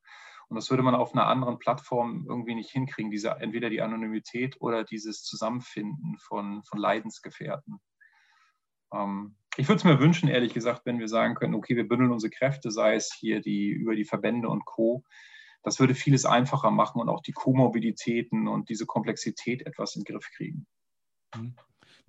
Und 0.49 0.55
das 0.55 0.69
würde 0.69 0.83
man 0.83 0.95
auf 0.95 1.13
einer 1.13 1.27
anderen 1.27 1.59
Plattform 1.59 2.25
irgendwie 2.27 2.55
nicht 2.55 2.71
hinkriegen, 2.71 3.11
diese, 3.11 3.31
entweder 3.31 3.69
die 3.69 3.81
Anonymität 3.81 4.61
oder 4.61 4.83
dieses 4.83 5.23
Zusammenfinden 5.23 6.17
von, 6.19 6.63
von 6.63 6.79
Leidensgefährten. 6.79 7.79
Ähm, 8.93 9.35
ich 9.57 9.67
würde 9.67 9.79
es 9.79 9.83
mir 9.83 9.99
wünschen, 9.99 10.29
ehrlich 10.29 10.53
gesagt, 10.53 10.85
wenn 10.85 10.99
wir 10.99 11.07
sagen 11.07 11.35
können, 11.35 11.55
okay, 11.55 11.75
wir 11.75 11.87
bündeln 11.87 12.11
unsere 12.11 12.29
Kräfte, 12.29 12.71
sei 12.71 12.95
es 12.95 13.13
hier 13.13 13.41
die, 13.41 13.69
über 13.69 13.95
die 13.95 14.05
Verbände 14.05 14.47
und 14.47 14.65
Co. 14.65 15.03
Das 15.63 15.79
würde 15.79 15.95
vieles 15.95 16.25
einfacher 16.25 16.71
machen 16.71 17.01
und 17.01 17.09
auch 17.09 17.21
die 17.21 17.33
Komorbiditäten 17.33 18.47
und 18.47 18.69
diese 18.69 18.85
Komplexität 18.85 19.65
etwas 19.65 19.95
in 19.95 20.03
den 20.03 20.13
Griff 20.13 20.29
kriegen. 20.31 20.67
Mhm. 21.35 21.55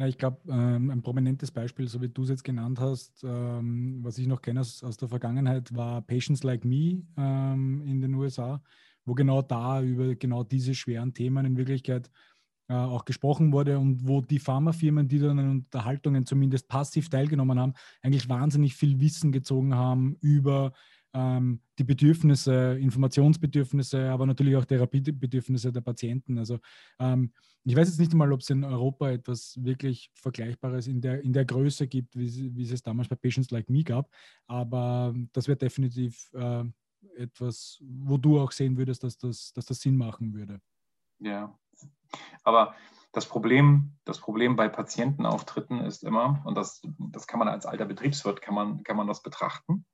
Na, 0.01 0.07
ich 0.07 0.17
glaube, 0.17 0.39
ähm, 0.49 0.91
ein 0.91 1.03
prominentes 1.03 1.51
Beispiel, 1.51 1.89
so 1.89 2.01
wie 2.01 2.09
du 2.09 2.23
es 2.23 2.29
jetzt 2.29 2.45
genannt 2.45 2.79
hast, 2.79 3.25
ähm, 3.25 3.99
was 4.05 4.17
ich 4.19 4.29
noch 4.29 4.41
kenne 4.41 4.61
aus, 4.61 4.85
aus, 4.85 4.97
der 4.97 5.09
Vergangenheit, 5.09 5.75
war 5.75 6.03
Patients 6.03 6.45
Like 6.45 6.65
Me 6.65 7.03
ähm, 7.17 7.83
in 7.85 8.01
den 8.01 8.15
USA, 8.15 8.63
wo 9.05 9.15
genau 9.15 9.43
da 9.43 9.83
über 9.83 10.15
genau 10.15 10.45
diese 10.45 10.75
schweren 10.75 11.15
Themen 11.15 11.45
in 11.45 11.57
Wirklichkeit 11.57 12.11
äh, 12.69 12.75
auch 12.75 13.07
gesprochen 13.07 13.53
wurde 13.53 13.77
und 13.77 14.07
wo 14.07 14.21
die 14.21 14.39
Pharmafirmen, 14.39 15.09
die 15.09 15.19
dann 15.19 15.39
an 15.41 15.51
Unterhaltungen 15.51 16.27
zumindest 16.27 16.69
passiv 16.69 17.09
teilgenommen 17.09 17.59
haben, 17.59 17.75
eigentlich 18.01 18.29
wahnsinnig 18.29 18.77
viel 18.77 19.01
Wissen 19.01 19.33
gezogen 19.33 19.75
haben 19.75 20.17
über 20.21 20.75
ähm, 21.15 21.61
die 21.79 21.85
Bedürfnisse, 21.85 22.79
Informationsbedürfnisse, 22.79 24.11
aber 24.11 24.27
natürlich 24.27 24.57
auch 24.57 24.65
Therapiebedürfnisse 24.65 25.73
der 25.73 25.81
Patienten. 25.81 26.39
Also 26.39 26.59
ähm, 26.99 27.33
ich 27.65 27.77
weiß 27.77 27.89
jetzt 27.89 27.99
nicht 27.99 28.13
einmal, 28.13 28.33
ob 28.33 28.41
es 28.41 28.51
in 28.51 28.65
Europa 28.65 29.11
etwas 29.11 29.59
wirklich 29.63 30.11
Vergleichbares 30.15 30.87
in 30.87 31.01
der, 31.01 31.23
in 31.23 31.33
der 31.33 31.45
Größe 31.45 31.87
gibt, 31.87 32.17
wie, 32.17 32.55
wie 32.55 32.63
es 32.63 32.83
damals 32.83 33.09
bei 33.09 33.17
Patients 33.17 33.51
Like 33.51 33.69
Me 33.69 33.83
gab, 33.83 34.11
aber 34.47 35.15
das 35.33 35.49
wäre 35.49 35.59
definitiv 35.59 36.31
äh, 36.35 36.65
etwas, 37.17 37.83
wo 37.83 38.17
du 38.17 38.41
auch 38.41 38.53
sehen 38.53 38.77
würdest, 38.77 39.05
dass 39.05 39.17
das, 39.17 39.53
dass 39.53 39.67
das 39.67 39.81
Sinn 39.81 39.97
machen 39.97 40.33
würde. 40.35 40.61
Ja, 41.21 41.57
aber 42.43 42.75
das 43.13 43.27
Problem, 43.27 43.97
das 44.05 44.21
Problem 44.21 44.57
bei 44.57 44.69
Patientenauftritten 44.69 45.81
ist 45.81 46.05
immer, 46.05 46.43
und 46.45 46.57
das, 46.57 46.83
das 46.99 47.27
kann 47.27 47.39
man 47.39 47.49
als 47.49 47.67
alter 47.67 47.87
Betriebswirt, 47.87 48.43
kann 48.43 48.55
man, 48.55 48.83
kann 48.83 48.97
man 48.97 49.07
das 49.07 49.23
betrachten, 49.23 49.87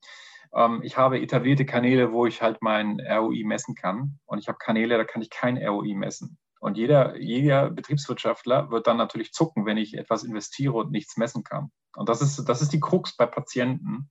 ähm, 0.54 0.80
ich 0.82 0.96
habe 0.96 1.20
etablierte 1.20 1.66
Kanäle, 1.66 2.12
wo 2.12 2.26
ich 2.26 2.42
halt 2.42 2.58
mein 2.62 3.00
ROI 3.00 3.44
messen 3.44 3.74
kann. 3.74 4.18
Und 4.24 4.38
ich 4.38 4.48
habe 4.48 4.58
Kanäle, 4.58 4.96
da 4.96 5.04
kann 5.04 5.22
ich 5.22 5.30
kein 5.30 5.58
ROI 5.58 5.94
messen. 5.94 6.38
Und 6.60 6.78
jeder, 6.78 7.18
jeder 7.18 7.70
Betriebswirtschaftler 7.70 8.70
wird 8.70 8.86
dann 8.86 8.96
natürlich 8.96 9.32
zucken, 9.32 9.66
wenn 9.66 9.76
ich 9.76 9.98
etwas 9.98 10.24
investiere 10.24 10.72
und 10.72 10.90
nichts 10.90 11.16
messen 11.16 11.44
kann. 11.44 11.70
Und 11.94 12.08
das 12.08 12.22
ist, 12.22 12.48
das 12.48 12.62
ist 12.62 12.72
die 12.72 12.80
Krux 12.80 13.16
bei 13.16 13.26
Patienten, 13.26 14.08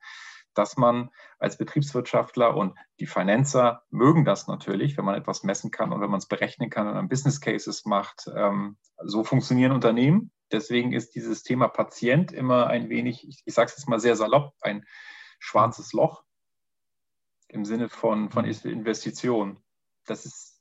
dass 0.53 0.77
man 0.77 1.09
als 1.39 1.57
Betriebswirtschaftler 1.57 2.55
und 2.55 2.77
die 2.99 3.05
Finanzer 3.05 3.83
mögen 3.89 4.25
das 4.25 4.47
natürlich, 4.47 4.97
wenn 4.97 5.05
man 5.05 5.15
etwas 5.15 5.43
messen 5.43 5.71
kann 5.71 5.91
und 5.91 6.01
wenn 6.01 6.09
man 6.09 6.19
es 6.19 6.27
berechnen 6.27 6.69
kann 6.69 6.87
und 6.87 6.95
dann 6.95 7.09
Business 7.09 7.41
Cases 7.41 7.85
macht. 7.85 8.29
Ähm, 8.35 8.77
so 9.03 9.23
funktionieren 9.23 9.71
Unternehmen. 9.71 10.31
Deswegen 10.51 10.93
ist 10.93 11.15
dieses 11.15 11.43
Thema 11.43 11.67
Patient 11.67 12.31
immer 12.31 12.67
ein 12.67 12.89
wenig, 12.89 13.27
ich, 13.27 13.41
ich 13.45 13.53
sage 13.53 13.69
es 13.71 13.77
jetzt 13.77 13.89
mal 13.89 13.99
sehr 13.99 14.15
salopp, 14.15 14.53
ein 14.61 14.85
schwarzes 15.39 15.93
Loch 15.93 16.23
im 17.47 17.65
Sinne 17.65 17.89
von, 17.89 18.29
von 18.29 18.45
mhm. 18.45 18.51
Investition. 18.63 19.63
Das 20.05 20.25
ist 20.25 20.52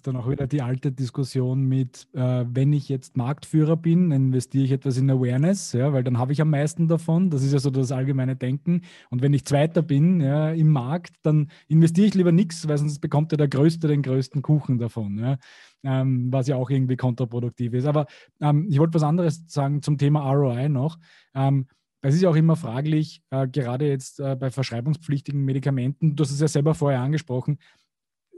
ist 0.00 0.06
dann 0.06 0.16
auch 0.16 0.30
wieder 0.30 0.46
die 0.46 0.62
alte 0.62 0.92
Diskussion 0.92 1.64
mit, 1.64 2.08
äh, 2.14 2.46
wenn 2.48 2.72
ich 2.72 2.88
jetzt 2.88 3.18
Marktführer 3.18 3.76
bin, 3.76 4.12
investiere 4.12 4.64
ich 4.64 4.72
etwas 4.72 4.96
in 4.96 5.10
Awareness, 5.10 5.74
ja, 5.74 5.92
weil 5.92 6.02
dann 6.02 6.16
habe 6.16 6.32
ich 6.32 6.40
am 6.40 6.48
meisten 6.48 6.88
davon. 6.88 7.28
Das 7.28 7.42
ist 7.42 7.52
ja 7.52 7.58
so 7.58 7.68
das 7.68 7.92
allgemeine 7.92 8.34
Denken. 8.34 8.80
Und 9.10 9.20
wenn 9.20 9.34
ich 9.34 9.44
Zweiter 9.44 9.82
bin 9.82 10.22
ja, 10.22 10.52
im 10.52 10.70
Markt, 10.70 11.16
dann 11.22 11.50
investiere 11.68 12.06
ich 12.06 12.14
lieber 12.14 12.32
nichts, 12.32 12.66
weil 12.66 12.78
sonst 12.78 13.00
bekommt 13.00 13.30
ja 13.32 13.36
der 13.36 13.48
Größte 13.48 13.88
den 13.88 14.00
größten 14.00 14.40
Kuchen 14.40 14.78
davon. 14.78 15.18
Ja. 15.18 15.36
Ähm, 15.82 16.32
was 16.32 16.48
ja 16.48 16.56
auch 16.56 16.70
irgendwie 16.70 16.96
kontraproduktiv 16.96 17.74
ist. 17.74 17.84
Aber 17.84 18.06
ähm, 18.40 18.68
ich 18.70 18.78
wollte 18.78 18.94
was 18.94 19.02
anderes 19.02 19.44
sagen 19.48 19.82
zum 19.82 19.98
Thema 19.98 20.32
ROI 20.32 20.70
noch. 20.70 20.98
Ähm, 21.34 21.66
es 22.00 22.14
ist 22.14 22.22
ja 22.22 22.30
auch 22.30 22.36
immer 22.36 22.56
fraglich, 22.56 23.22
äh, 23.28 23.46
gerade 23.46 23.86
jetzt 23.86 24.18
äh, 24.18 24.34
bei 24.34 24.50
verschreibungspflichtigen 24.50 25.44
Medikamenten, 25.44 26.16
du 26.16 26.24
hast 26.24 26.30
es 26.30 26.40
ja 26.40 26.48
selber 26.48 26.74
vorher 26.74 27.00
angesprochen, 27.00 27.58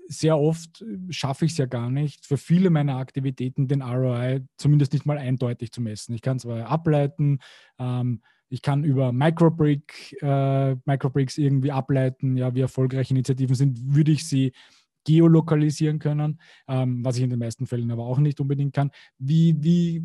sehr 0.08 0.38
oft 0.38 0.82
äh, 0.82 1.12
schaffe 1.12 1.44
ich 1.44 1.52
es 1.52 1.58
ja 1.58 1.66
gar 1.66 1.90
nicht, 1.90 2.26
für 2.26 2.36
viele 2.36 2.70
meiner 2.70 2.96
Aktivitäten 2.96 3.68
den 3.68 3.82
ROI 3.82 4.40
zumindest 4.56 4.92
nicht 4.92 5.06
mal 5.06 5.18
eindeutig 5.18 5.72
zu 5.72 5.80
messen. 5.80 6.14
Ich 6.14 6.22
kann 6.22 6.38
zwar 6.38 6.66
ableiten, 6.66 7.38
ähm, 7.78 8.22
ich 8.48 8.60
kann 8.60 8.84
über 8.84 9.12
Microbrick, 9.12 10.14
äh, 10.20 10.76
Microbricks 10.84 11.38
irgendwie 11.38 11.72
ableiten, 11.72 12.36
ja, 12.36 12.54
wie 12.54 12.60
erfolgreich 12.60 13.10
Initiativen 13.10 13.54
sind, 13.54 13.94
würde 13.94 14.12
ich 14.12 14.28
sie 14.28 14.52
geolokalisieren 15.04 15.98
können, 15.98 16.38
ähm, 16.68 17.04
was 17.04 17.16
ich 17.16 17.22
in 17.22 17.30
den 17.30 17.38
meisten 17.38 17.66
Fällen 17.66 17.90
aber 17.90 18.04
auch 18.04 18.18
nicht 18.18 18.40
unbedingt 18.40 18.74
kann. 18.74 18.90
Wie, 19.18 19.56
wie, 19.62 20.04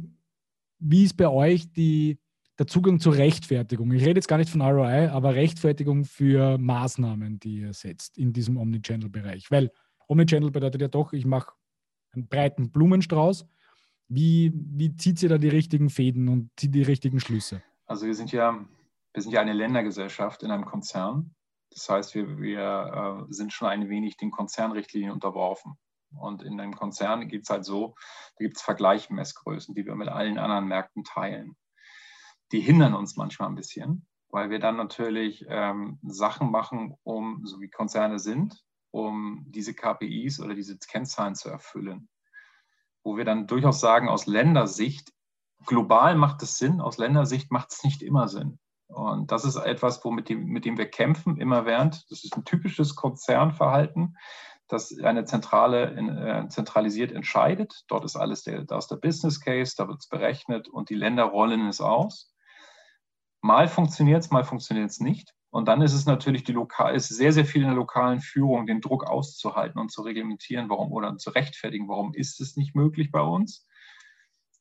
wie 0.79 1.03
ist 1.03 1.17
bei 1.17 1.27
euch 1.27 1.71
die, 1.73 2.19
der 2.57 2.67
Zugang 2.67 2.99
zur 2.99 3.15
Rechtfertigung? 3.15 3.91
Ich 3.91 4.05
rede 4.05 4.17
jetzt 4.17 4.27
gar 4.27 4.37
nicht 4.37 4.49
von 4.49 4.61
ROI, 4.61 5.09
aber 5.09 5.35
Rechtfertigung 5.35 6.05
für 6.05 6.57
Maßnahmen, 6.57 7.39
die 7.39 7.59
ihr 7.59 7.73
setzt 7.73 8.17
in 8.17 8.33
diesem 8.33 8.57
Omnichannel-Bereich. 8.57 9.51
Weil 9.51 9.71
Omnichannel 10.07 10.51
bedeutet 10.51 10.81
ja 10.81 10.87
doch, 10.87 11.13
ich 11.13 11.25
mache 11.25 11.53
einen 12.13 12.27
breiten 12.27 12.71
Blumenstrauß. 12.71 13.45
Wie, 14.09 14.53
wie 14.53 14.95
zieht 14.95 15.19
sie 15.19 15.27
da 15.27 15.37
die 15.37 15.49
richtigen 15.49 15.89
Fäden 15.89 16.29
und 16.29 16.49
zieht 16.57 16.73
die 16.73 16.83
richtigen 16.83 17.19
Schlüsse? 17.19 17.61
Also 17.85 18.05
wir 18.05 18.15
sind 18.15 18.31
ja, 18.31 18.65
wir 19.13 19.21
sind 19.21 19.31
ja 19.33 19.41
eine 19.41 19.53
Ländergesellschaft 19.53 20.43
in 20.43 20.51
einem 20.51 20.65
Konzern. 20.65 21.35
Das 21.71 21.89
heißt, 21.89 22.15
wir, 22.15 22.39
wir 22.39 23.27
äh, 23.29 23.33
sind 23.33 23.51
schon 23.51 23.67
ein 23.67 23.89
wenig 23.89 24.17
den 24.17 24.31
Konzernrichtlinien 24.31 25.11
unterworfen. 25.11 25.77
Und 26.15 26.41
in 26.41 26.59
einem 26.59 26.73
Konzern 26.73 27.27
geht 27.27 27.43
es 27.43 27.49
halt 27.49 27.65
so, 27.65 27.95
da 28.37 28.45
gibt 28.45 28.57
es 28.57 28.63
Vergleichmessgrößen, 28.63 29.75
die 29.75 29.85
wir 29.85 29.95
mit 29.95 30.07
allen 30.07 30.37
anderen 30.37 30.67
Märkten 30.67 31.03
teilen. 31.03 31.57
Die 32.53 32.61
hindern 32.61 32.93
uns 32.93 33.17
manchmal 33.17 33.49
ein 33.49 33.55
bisschen, 33.55 34.07
weil 34.29 34.49
wir 34.49 34.59
dann 34.59 34.77
natürlich 34.77 35.45
ähm, 35.49 35.99
Sachen 36.03 36.49
machen, 36.49 36.95
um, 37.03 37.45
so 37.45 37.59
wie 37.59 37.69
Konzerne 37.69 38.19
sind, 38.19 38.63
um 38.97 39.45
diese 39.47 39.73
KPIs 39.73 40.39
oder 40.39 40.55
diese 40.55 40.77
Kennzahlen 40.77 41.35
zu 41.35 41.49
erfüllen. 41.49 42.09
Wo 43.03 43.15
wir 43.15 43.25
dann 43.25 43.47
durchaus 43.47 43.79
sagen, 43.79 44.09
aus 44.09 44.25
Ländersicht, 44.25 45.13
global 45.65 46.15
macht 46.15 46.41
es 46.43 46.57
Sinn, 46.57 46.81
aus 46.81 46.97
Ländersicht 46.97 47.51
macht 47.51 47.71
es 47.71 47.83
nicht 47.83 48.01
immer 48.01 48.27
Sinn. 48.27 48.59
Und 48.87 49.31
das 49.31 49.45
ist 49.45 49.57
etwas, 49.57 50.03
womit 50.03 50.29
dem, 50.29 50.45
mit 50.45 50.65
dem 50.65 50.77
wir 50.77 50.89
kämpfen, 50.89 51.37
immer 51.37 51.65
während. 51.65 52.09
Das 52.09 52.23
ist 52.23 52.35
ein 52.35 52.45
typisches 52.45 52.95
Konzernverhalten, 52.95 54.17
das 54.67 54.97
eine 54.99 55.25
Zentrale 55.25 55.91
in, 55.91 56.09
äh, 56.09 56.47
zentralisiert 56.49 57.11
entscheidet. 57.11 57.83
Dort 57.87 58.05
ist 58.05 58.15
alles 58.15 58.43
der, 58.43 58.63
da 58.63 58.77
ist 58.77 58.87
der 58.87 58.95
Business 58.95 59.39
Case, 59.41 59.75
da 59.77 59.87
wird 59.87 59.99
es 59.99 60.07
berechnet 60.07 60.67
und 60.67 60.89
die 60.89 60.95
Länder 60.95 61.25
rollen 61.25 61.67
es 61.67 61.81
aus. 61.81 62.33
Mal 63.41 63.67
funktioniert 63.67 64.23
es, 64.23 64.31
mal 64.31 64.43
funktioniert 64.43 64.89
es 64.89 64.99
nicht. 64.99 65.36
Und 65.49 65.67
dann 65.67 65.81
ist 65.81 65.93
es 65.93 66.05
natürlich 66.05 66.43
die 66.43 66.51
lokal, 66.51 66.95
ist 66.95 67.07
sehr, 67.07 67.31
sehr 67.31 67.45
viel 67.45 67.61
in 67.61 67.69
der 67.69 67.77
lokalen 67.77 68.19
Führung, 68.19 68.67
den 68.67 68.81
Druck 68.81 69.05
auszuhalten 69.05 69.79
und 69.79 69.91
zu 69.91 70.01
reglementieren, 70.01 70.69
warum 70.69 70.91
oder 70.91 71.15
zu 71.17 71.29
rechtfertigen, 71.29 71.87
warum 71.87 72.13
ist 72.13 72.41
es 72.41 72.57
nicht 72.57 72.75
möglich 72.75 73.11
bei 73.11 73.21
uns. 73.21 73.65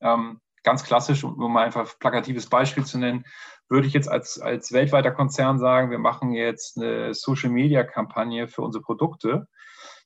Ähm, 0.01 0.41
ganz 0.63 0.85
klassisch, 0.85 1.25
um 1.25 1.53
mal 1.53 1.65
einfach 1.65 1.89
ein 1.89 1.99
plakatives 1.99 2.49
Beispiel 2.49 2.85
zu 2.85 2.99
nennen, 2.99 3.25
würde 3.69 3.89
ich 3.89 3.95
jetzt 3.95 4.09
als, 4.09 4.39
als 4.39 4.73
weltweiter 4.73 5.11
Konzern 5.11 5.59
sagen, 5.59 5.91
wir 5.91 5.99
machen 5.99 6.33
jetzt 6.33 6.79
eine 6.79 7.15
Social-Media-Kampagne 7.15 8.47
für 8.47 8.63
unsere 8.63 8.83
Produkte, 8.83 9.49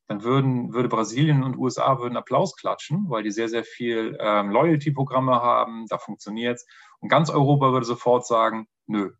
dann 0.06 0.24
würden, 0.24 0.72
würde 0.72 0.88
Brasilien 0.88 1.44
und 1.44 1.56
USA 1.56 1.98
würden 1.98 2.16
Applaus 2.16 2.56
klatschen, 2.56 3.04
weil 3.08 3.22
die 3.22 3.30
sehr, 3.30 3.48
sehr 3.48 3.64
viel 3.64 4.16
ähm, 4.18 4.50
Loyalty-Programme 4.50 5.40
haben, 5.40 5.86
da 5.88 5.98
funktioniert 5.98 6.56
es. 6.56 6.66
Und 7.00 7.08
ganz 7.10 7.30
Europa 7.30 7.72
würde 7.72 7.86
sofort 7.86 8.26
sagen, 8.26 8.66
nö, 8.86 9.12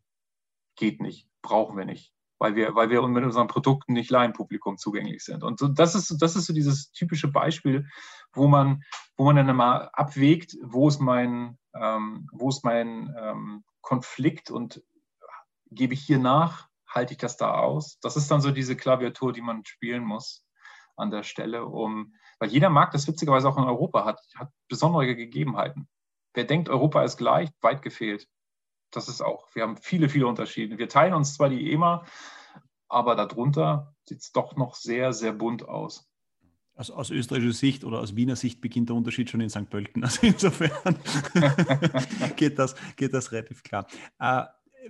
geht 0.75 0.99
nicht 1.01 1.30
brauchen 1.41 1.77
wir 1.77 1.85
nicht, 1.85 2.13
weil 2.39 2.55
wir, 2.55 2.75
weil 2.75 2.89
wir 2.89 3.05
mit 3.07 3.23
unseren 3.23 3.47
Produkten 3.47 3.93
nicht 3.93 4.09
Laienpublikum 4.09 4.77
zugänglich 4.77 5.23
sind. 5.23 5.43
Und 5.43 5.59
so, 5.59 5.67
das, 5.67 5.95
ist, 5.95 6.21
das 6.21 6.35
ist 6.35 6.45
so 6.45 6.53
dieses 6.53 6.91
typische 6.91 7.27
Beispiel, 7.27 7.87
wo 8.33 8.47
man, 8.47 8.83
wo 9.17 9.25
man 9.25 9.35
dann 9.35 9.55
mal 9.55 9.89
abwägt, 9.93 10.57
wo 10.63 10.87
ist 10.87 10.99
mein, 10.99 11.57
ähm, 11.73 12.27
wo 12.31 12.49
ist 12.49 12.63
mein 12.63 13.13
ähm, 13.17 13.63
Konflikt 13.81 14.51
und 14.51 14.83
gebe 15.71 15.93
ich 15.93 16.01
hier 16.01 16.19
nach, 16.19 16.67
halte 16.87 17.13
ich 17.13 17.19
das 17.19 17.37
da 17.37 17.53
aus? 17.53 17.99
Das 18.01 18.17
ist 18.17 18.29
dann 18.29 18.41
so 18.41 18.51
diese 18.51 18.75
Klaviatur, 18.75 19.33
die 19.33 19.41
man 19.41 19.65
spielen 19.65 20.03
muss 20.03 20.45
an 20.97 21.11
der 21.11 21.23
Stelle, 21.23 21.65
um, 21.65 22.13
weil 22.39 22.49
jeder 22.49 22.69
Markt, 22.69 22.93
das 22.93 23.07
witzigerweise 23.07 23.47
auch 23.47 23.57
in 23.57 23.63
Europa 23.63 24.05
hat, 24.05 24.19
hat 24.35 24.49
besondere 24.67 25.15
Gegebenheiten. 25.15 25.87
Wer 26.33 26.43
denkt, 26.43 26.69
Europa 26.69 27.03
ist 27.03 27.17
gleich, 27.17 27.49
weit 27.61 27.81
gefehlt 27.81 28.27
das 28.91 29.07
ist 29.07 29.21
auch, 29.21 29.47
wir 29.53 29.63
haben 29.63 29.77
viele, 29.77 30.09
viele 30.09 30.27
Unterschiede. 30.27 30.77
Wir 30.77 30.89
teilen 30.89 31.13
uns 31.13 31.35
zwar 31.35 31.49
die 31.49 31.71
EMA, 31.71 32.05
aber 32.87 33.15
darunter 33.15 33.95
sieht 34.03 34.19
es 34.19 34.31
doch 34.31 34.55
noch 34.55 34.75
sehr, 34.75 35.13
sehr 35.13 35.33
bunt 35.33 35.67
aus. 35.67 36.11
Also 36.75 36.95
aus 36.95 37.09
österreichischer 37.11 37.53
Sicht 37.53 37.83
oder 37.83 37.99
aus 37.99 38.15
Wiener 38.15 38.35
Sicht 38.35 38.61
beginnt 38.61 38.89
der 38.89 38.95
Unterschied 38.95 39.29
schon 39.29 39.41
in 39.41 39.49
St. 39.49 39.69
Pölten. 39.69 40.03
Also 40.03 40.25
insofern 40.25 40.97
geht, 42.35 42.57
das, 42.57 42.75
geht 42.95 43.13
das 43.13 43.31
relativ 43.31 43.63
klar. 43.63 43.87
Äh, 44.19 44.43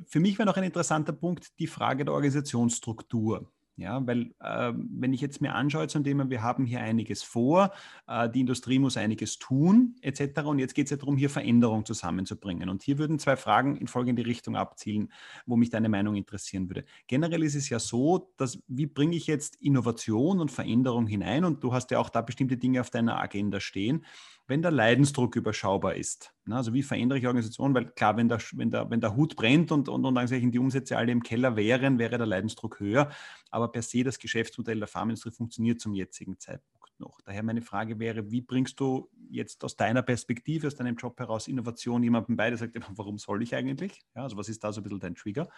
für 0.05 0.19
mich 0.19 0.37
wäre 0.37 0.45
noch 0.45 0.57
ein 0.57 0.63
interessanter 0.63 1.13
Punkt 1.13 1.59
die 1.59 1.67
Frage 1.67 2.05
der 2.05 2.13
Organisationsstruktur. 2.13 3.51
Ja, 3.77 4.05
weil 4.05 4.33
äh, 4.41 4.73
wenn 4.75 5.13
ich 5.13 5.21
jetzt 5.21 5.41
mir 5.41 5.55
anschaue 5.55 5.87
zum 5.87 6.03
Thema, 6.03 6.29
wir 6.29 6.43
haben 6.43 6.65
hier 6.65 6.81
einiges 6.81 7.23
vor, 7.23 7.71
äh, 8.07 8.29
die 8.29 8.41
Industrie 8.41 8.79
muss 8.79 8.97
einiges 8.97 9.39
tun, 9.39 9.95
etc. 10.01 10.41
Und 10.41 10.59
jetzt 10.59 10.75
geht 10.75 10.85
es 10.85 10.91
ja 10.91 10.97
darum, 10.97 11.17
hier 11.17 11.29
Veränderung 11.29 11.85
zusammenzubringen. 11.85 12.69
Und 12.69 12.83
hier 12.83 12.97
würden 12.97 13.17
zwei 13.17 13.37
Fragen 13.37 13.77
in 13.77 13.87
folgende 13.87 14.25
Richtung 14.25 14.55
abzielen, 14.55 15.11
wo 15.45 15.55
mich 15.55 15.69
deine 15.69 15.89
Meinung 15.89 16.15
interessieren 16.15 16.69
würde. 16.69 16.85
Generell 17.07 17.43
ist 17.43 17.55
es 17.55 17.69
ja 17.69 17.79
so, 17.79 18.31
dass 18.37 18.61
wie 18.67 18.87
bringe 18.87 19.15
ich 19.15 19.25
jetzt 19.25 19.55
Innovation 19.61 20.41
und 20.41 20.51
Veränderung 20.51 21.07
hinein? 21.07 21.45
Und 21.45 21.63
du 21.63 21.73
hast 21.73 21.91
ja 21.91 21.99
auch 21.99 22.09
da 22.09 22.21
bestimmte 22.21 22.57
Dinge 22.57 22.81
auf 22.81 22.89
deiner 22.89 23.19
Agenda 23.19 23.59
stehen 23.59 24.05
wenn 24.51 24.61
der 24.61 24.71
Leidensdruck 24.71 25.37
überschaubar 25.37 25.95
ist. 25.95 26.33
Also 26.49 26.73
wie 26.73 26.83
verändere 26.83 27.19
ich 27.19 27.27
Organisation? 27.27 27.73
Weil 27.73 27.91
klar, 27.91 28.17
wenn 28.17 28.27
der, 28.27 28.39
wenn 28.53 28.71
der, 28.71 28.89
wenn 28.89 28.99
der 28.99 29.15
Hut 29.15 29.35
brennt 29.35 29.71
und, 29.71 29.87
und, 29.89 30.05
und 30.05 30.31
die 30.31 30.59
Umsätze 30.59 30.97
alle 30.97 31.11
im 31.11 31.21
Keller 31.21 31.55
wären, 31.55 31.99
wäre 31.99 32.17
der 32.17 32.25
Leidensdruck 32.25 32.79
höher. 32.79 33.11
Aber 33.51 33.71
per 33.71 33.81
se 33.83 34.03
das 34.03 34.17
Geschäftsmodell 34.17 34.79
der 34.79 34.87
Pharmaindustrie 34.87 35.31
funktioniert 35.31 35.79
zum 35.79 35.93
jetzigen 35.93 36.39
Zeitpunkt 36.39 36.81
noch. 37.01 37.19
Daher 37.21 37.43
meine 37.43 37.61
Frage 37.61 37.99
wäre, 37.99 38.31
wie 38.31 38.41
bringst 38.41 38.79
du 38.79 39.09
jetzt 39.29 39.63
aus 39.65 39.75
deiner 39.75 40.01
Perspektive, 40.03 40.67
aus 40.67 40.75
deinem 40.75 40.95
Job 40.95 41.19
heraus 41.19 41.49
Innovation 41.49 42.01
jemandem 42.01 42.37
bei, 42.37 42.49
der 42.49 42.57
sagt, 42.57 42.75
warum 42.97 43.17
soll 43.17 43.43
ich 43.43 43.53
eigentlich? 43.53 44.01
Ja, 44.15 44.23
also 44.23 44.37
was 44.37 44.47
ist 44.47 44.63
da 44.63 44.71
so 44.71 44.79
ein 44.79 44.83
bisschen 44.83 44.99
dein 44.99 45.15
Trigger? 45.15 45.49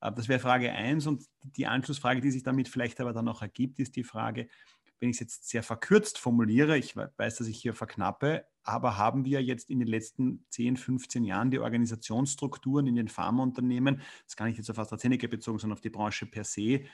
Äh, 0.00 0.12
das 0.12 0.28
wäre 0.28 0.38
Frage 0.38 0.70
1 0.72 1.06
und 1.08 1.24
die 1.42 1.66
Anschlussfrage, 1.66 2.20
die 2.20 2.30
sich 2.30 2.44
damit 2.44 2.68
vielleicht 2.68 3.00
aber 3.00 3.12
dann 3.12 3.24
noch 3.24 3.42
ergibt, 3.42 3.80
ist 3.80 3.96
die 3.96 4.04
Frage, 4.04 4.48
wenn 5.00 5.10
ich 5.10 5.16
es 5.16 5.20
jetzt 5.20 5.48
sehr 5.48 5.62
verkürzt 5.62 6.18
formuliere, 6.18 6.76
ich 6.76 6.96
weiß, 6.96 7.36
dass 7.36 7.46
ich 7.46 7.58
hier 7.58 7.74
verknappe, 7.74 8.44
aber 8.62 8.96
haben 8.98 9.24
wir 9.24 9.42
jetzt 9.42 9.70
in 9.70 9.78
den 9.78 9.88
letzten 9.88 10.44
10, 10.50 10.76
15 10.76 11.24
Jahren 11.24 11.50
die 11.50 11.58
Organisationsstrukturen 11.58 12.86
in 12.86 12.96
den 12.96 13.08
Pharmaunternehmen, 13.08 14.02
das 14.24 14.36
kann 14.36 14.48
ich 14.48 14.56
jetzt 14.56 14.70
auf 14.70 14.78
AstraZeneca 14.78 15.26
bezogen, 15.26 15.58
sondern 15.58 15.76
auf 15.76 15.80
die 15.80 15.90
Branche 15.90 16.26
per 16.26 16.44
se, 16.44 16.84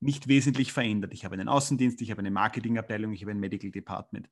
nicht 0.00 0.28
wesentlich 0.28 0.72
verändert. 0.72 1.12
Ich 1.12 1.24
habe 1.24 1.34
einen 1.34 1.48
Außendienst, 1.48 2.00
ich 2.00 2.10
habe 2.10 2.20
eine 2.20 2.30
Marketingabteilung, 2.30 3.12
ich 3.12 3.22
habe 3.22 3.32
ein 3.32 3.40
Medical 3.40 3.70
Department. 3.70 4.30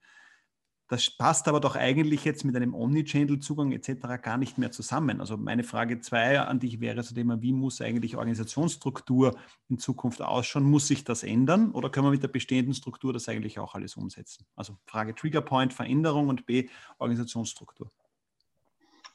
Das 0.88 1.10
passt 1.10 1.48
aber 1.48 1.60
doch 1.60 1.76
eigentlich 1.76 2.24
jetzt 2.24 2.44
mit 2.44 2.56
einem 2.56 2.74
Omnichannel-Zugang 2.74 3.72
etc. 3.72 4.22
gar 4.22 4.38
nicht 4.38 4.56
mehr 4.56 4.70
zusammen. 4.70 5.20
Also 5.20 5.36
meine 5.36 5.62
Frage 5.62 6.00
zwei 6.00 6.40
an 6.40 6.60
dich 6.60 6.80
wäre 6.80 7.02
zu 7.02 7.12
dem, 7.12 7.42
wie 7.42 7.52
muss 7.52 7.82
eigentlich 7.82 8.16
Organisationsstruktur 8.16 9.36
in 9.68 9.78
Zukunft 9.78 10.22
ausschauen? 10.22 10.64
Muss 10.64 10.88
sich 10.88 11.04
das 11.04 11.24
ändern 11.24 11.72
oder 11.72 11.90
können 11.90 12.06
wir 12.06 12.10
mit 12.10 12.22
der 12.22 12.28
bestehenden 12.28 12.72
Struktur 12.72 13.12
das 13.12 13.28
eigentlich 13.28 13.58
auch 13.58 13.74
alles 13.74 13.96
umsetzen? 13.96 14.46
Also 14.56 14.78
Frage 14.86 15.14
Triggerpoint, 15.14 15.74
Veränderung 15.74 16.28
und 16.28 16.46
B, 16.46 16.70
Organisationsstruktur. 16.96 17.90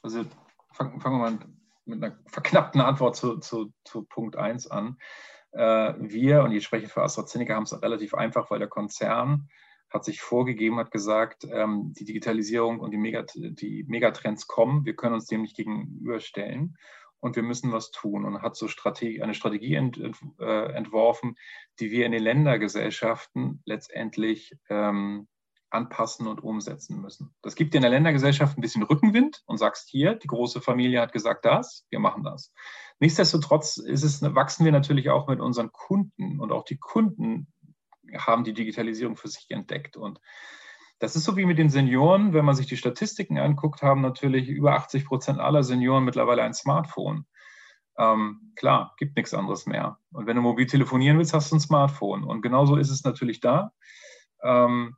Also 0.02 0.24
fangen, 0.70 1.00
fangen 1.00 1.18
wir 1.18 1.30
mal 1.30 1.38
mit 1.86 2.04
einer 2.04 2.16
verknappten 2.26 2.80
Antwort 2.82 3.16
zu, 3.16 3.38
zu, 3.38 3.72
zu 3.84 4.04
Punkt 4.04 4.36
1 4.36 4.68
an. 4.68 4.96
Äh, 5.50 5.94
wir, 5.98 6.44
und 6.44 6.52
ich 6.52 6.64
spreche 6.64 6.88
für 6.88 7.02
AstraZeneca, 7.02 7.54
haben 7.54 7.64
es 7.64 7.82
relativ 7.82 8.14
einfach, 8.14 8.48
weil 8.50 8.60
der 8.60 8.68
Konzern 8.68 9.48
hat 9.94 10.04
sich 10.04 10.20
vorgegeben, 10.20 10.78
hat 10.78 10.90
gesagt, 10.90 11.46
ähm, 11.50 11.94
die 11.96 12.04
Digitalisierung 12.04 12.80
und 12.80 12.90
die, 12.90 12.98
Megat 12.98 13.32
die 13.36 13.84
Megatrends 13.86 14.48
kommen, 14.48 14.84
wir 14.84 14.96
können 14.96 15.14
uns 15.14 15.26
dem 15.26 15.42
nicht 15.42 15.56
gegenüberstellen 15.56 16.76
und 17.20 17.36
wir 17.36 17.44
müssen 17.44 17.72
was 17.72 17.92
tun 17.92 18.24
und 18.24 18.42
hat 18.42 18.56
so 18.56 18.66
Strategie, 18.66 19.22
eine 19.22 19.34
Strategie 19.34 19.76
ent, 19.76 20.00
äh, 20.40 20.72
entworfen, 20.72 21.36
die 21.78 21.92
wir 21.92 22.06
in 22.06 22.12
den 22.12 22.24
Ländergesellschaften 22.24 23.62
letztendlich 23.64 24.56
ähm, 24.68 25.28
anpassen 25.70 26.26
und 26.26 26.42
umsetzen 26.42 27.00
müssen. 27.00 27.32
Das 27.42 27.54
gibt 27.54 27.72
dir 27.72 27.78
in 27.78 27.82
der 27.82 27.90
Ländergesellschaft 27.90 28.58
ein 28.58 28.62
bisschen 28.62 28.82
Rückenwind 28.82 29.42
und 29.46 29.58
sagst 29.58 29.88
hier, 29.88 30.14
die 30.16 30.26
große 30.26 30.60
Familie 30.60 31.00
hat 31.00 31.12
gesagt 31.12 31.44
das, 31.44 31.86
wir 31.90 32.00
machen 32.00 32.24
das. 32.24 32.52
Nichtsdestotrotz 32.98 33.76
es, 33.78 34.22
wachsen 34.22 34.64
wir 34.64 34.72
natürlich 34.72 35.10
auch 35.10 35.28
mit 35.28 35.40
unseren 35.40 35.70
Kunden 35.70 36.40
und 36.40 36.50
auch 36.50 36.64
die 36.64 36.78
Kunden 36.78 37.46
haben 38.16 38.44
die 38.44 38.54
Digitalisierung 38.54 39.16
für 39.16 39.28
sich 39.28 39.46
entdeckt. 39.50 39.96
Und 39.96 40.20
das 40.98 41.16
ist 41.16 41.24
so 41.24 41.36
wie 41.36 41.44
mit 41.44 41.58
den 41.58 41.70
Senioren. 41.70 42.32
Wenn 42.32 42.44
man 42.44 42.54
sich 42.54 42.66
die 42.66 42.76
Statistiken 42.76 43.38
anguckt, 43.38 43.82
haben 43.82 44.00
natürlich 44.00 44.48
über 44.48 44.74
80 44.74 45.04
Prozent 45.04 45.40
aller 45.40 45.62
Senioren 45.62 46.04
mittlerweile 46.04 46.42
ein 46.42 46.54
Smartphone. 46.54 47.26
Ähm, 47.96 48.52
klar, 48.56 48.94
gibt 48.98 49.16
nichts 49.16 49.34
anderes 49.34 49.66
mehr. 49.66 49.98
Und 50.12 50.26
wenn 50.26 50.36
du 50.36 50.42
mobil 50.42 50.66
telefonieren 50.66 51.18
willst, 51.18 51.34
hast 51.34 51.50
du 51.50 51.56
ein 51.56 51.60
Smartphone. 51.60 52.24
Und 52.24 52.42
genauso 52.42 52.76
ist 52.76 52.90
es 52.90 53.04
natürlich 53.04 53.40
da. 53.40 53.72
Ähm, 54.42 54.96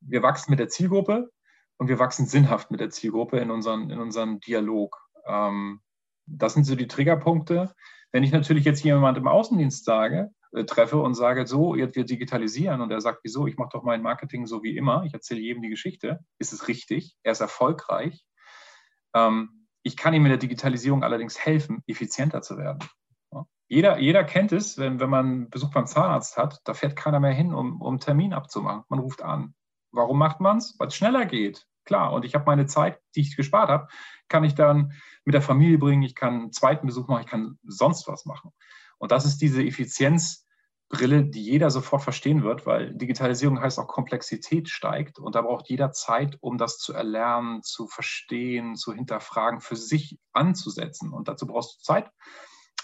wir 0.00 0.22
wachsen 0.22 0.50
mit 0.50 0.60
der 0.60 0.68
Zielgruppe 0.68 1.30
und 1.78 1.88
wir 1.88 1.98
wachsen 1.98 2.26
sinnhaft 2.26 2.70
mit 2.70 2.80
der 2.80 2.90
Zielgruppe 2.90 3.38
in 3.38 3.50
unseren, 3.50 3.90
in 3.90 3.98
unseren 3.98 4.40
Dialog. 4.40 4.98
Ähm, 5.26 5.80
das 6.26 6.54
sind 6.54 6.64
so 6.64 6.76
die 6.76 6.88
Triggerpunkte. 6.88 7.74
Wenn 8.12 8.22
ich 8.22 8.32
natürlich 8.32 8.64
jetzt 8.64 8.84
jemand 8.84 9.18
im 9.18 9.28
Außendienst 9.28 9.84
sage, 9.84 10.30
treffe 10.66 10.98
und 10.98 11.14
sage, 11.14 11.46
so, 11.46 11.74
jetzt 11.74 11.96
wir 11.96 12.04
digitalisieren 12.04 12.80
und 12.80 12.90
er 12.90 13.00
sagt, 13.00 13.20
wieso, 13.22 13.46
ich 13.46 13.56
mache 13.56 13.70
doch 13.72 13.82
mein 13.82 14.02
Marketing 14.02 14.46
so 14.46 14.62
wie 14.62 14.76
immer, 14.76 15.04
ich 15.04 15.14
erzähle 15.14 15.40
jedem 15.40 15.62
die 15.62 15.68
Geschichte, 15.68 16.20
ist 16.38 16.52
es 16.52 16.68
richtig, 16.68 17.16
er 17.22 17.32
ist 17.32 17.40
erfolgreich. 17.40 18.24
Ähm, 19.14 19.66
ich 19.82 19.96
kann 19.96 20.14
ihm 20.14 20.22
mit 20.22 20.30
der 20.30 20.38
Digitalisierung 20.38 21.02
allerdings 21.02 21.38
helfen, 21.38 21.82
effizienter 21.86 22.42
zu 22.42 22.58
werden. 22.58 22.80
Jeder, 23.70 23.98
jeder 23.98 24.24
kennt 24.24 24.52
es, 24.52 24.78
wenn, 24.78 24.98
wenn 24.98 25.10
man 25.10 25.50
Besuch 25.50 25.70
beim 25.70 25.86
Zahnarzt 25.86 26.38
hat, 26.38 26.60
da 26.64 26.72
fährt 26.72 26.96
keiner 26.96 27.20
mehr 27.20 27.32
hin, 27.32 27.52
um, 27.52 27.82
um 27.82 28.00
Termin 28.00 28.32
abzumachen. 28.32 28.84
Man 28.88 28.98
ruft 28.98 29.22
an. 29.22 29.54
Warum 29.92 30.18
macht 30.18 30.40
man 30.40 30.56
es? 30.56 30.74
Weil 30.78 30.88
es 30.88 30.94
schneller 30.94 31.26
geht. 31.26 31.66
Klar, 31.84 32.12
und 32.12 32.24
ich 32.24 32.34
habe 32.34 32.46
meine 32.46 32.66
Zeit, 32.66 32.98
die 33.14 33.20
ich 33.20 33.36
gespart 33.36 33.68
habe, 33.68 33.88
kann 34.28 34.44
ich 34.44 34.54
dann 34.54 34.92
mit 35.24 35.34
der 35.34 35.42
Familie 35.42 35.78
bringen, 35.78 36.02
ich 36.02 36.14
kann 36.14 36.34
einen 36.34 36.52
zweiten 36.52 36.86
Besuch 36.86 37.08
machen, 37.08 37.22
ich 37.22 37.30
kann 37.30 37.58
sonst 37.62 38.08
was 38.08 38.24
machen. 38.24 38.52
Und 38.98 39.12
das 39.12 39.24
ist 39.24 39.38
diese 39.38 39.62
Effizienzbrille, 39.62 41.24
die 41.24 41.42
jeder 41.42 41.70
sofort 41.70 42.02
verstehen 42.02 42.42
wird, 42.42 42.66
weil 42.66 42.94
Digitalisierung 42.94 43.60
heißt 43.60 43.78
auch 43.78 43.86
Komplexität 43.86 44.68
steigt 44.68 45.18
und 45.18 45.34
da 45.34 45.42
braucht 45.42 45.68
jeder 45.68 45.92
Zeit, 45.92 46.36
um 46.40 46.58
das 46.58 46.78
zu 46.78 46.92
erlernen, 46.92 47.62
zu 47.62 47.86
verstehen, 47.86 48.76
zu 48.76 48.92
hinterfragen, 48.92 49.60
für 49.60 49.76
sich 49.76 50.18
anzusetzen. 50.32 51.12
Und 51.12 51.28
dazu 51.28 51.46
brauchst 51.46 51.78
du 51.78 51.82
Zeit. 51.82 52.10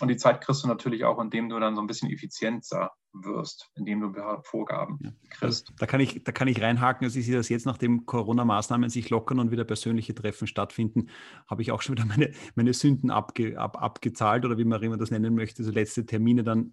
Und 0.00 0.08
die 0.08 0.16
Zeit 0.16 0.40
kriegst 0.40 0.64
du 0.64 0.68
natürlich 0.68 1.04
auch, 1.04 1.20
indem 1.20 1.48
du 1.48 1.58
dann 1.60 1.76
so 1.76 1.80
ein 1.80 1.86
bisschen 1.86 2.10
effizienter 2.10 2.90
wirst, 3.12 3.70
indem 3.76 4.00
du 4.00 4.12
Vorgaben 4.42 4.98
ja. 5.00 5.12
kriegst. 5.30 5.72
Da, 5.78 5.86
kann 5.86 6.00
ich, 6.00 6.24
da 6.24 6.32
kann 6.32 6.48
ich 6.48 6.60
reinhaken. 6.60 7.04
Also 7.04 7.18
ich 7.18 7.26
sehe 7.26 7.36
das 7.36 7.48
jetzt, 7.48 7.64
nachdem 7.64 8.04
Corona-Maßnahmen 8.04 8.90
sich 8.90 9.10
lockern 9.10 9.38
und 9.38 9.52
wieder 9.52 9.64
persönliche 9.64 10.14
Treffen 10.14 10.48
stattfinden, 10.48 11.10
habe 11.48 11.62
ich 11.62 11.70
auch 11.70 11.80
schon 11.80 11.96
wieder 11.96 12.06
meine, 12.06 12.32
meine 12.56 12.72
Sünden 12.72 13.10
abge, 13.10 13.58
ab, 13.58 13.80
abgezahlt 13.80 14.44
oder 14.44 14.58
wie 14.58 14.64
man 14.64 14.82
immer 14.82 14.96
das 14.96 15.12
nennen 15.12 15.34
möchte. 15.34 15.62
So 15.62 15.70
letzte 15.70 16.04
Termine 16.06 16.42
dann 16.42 16.72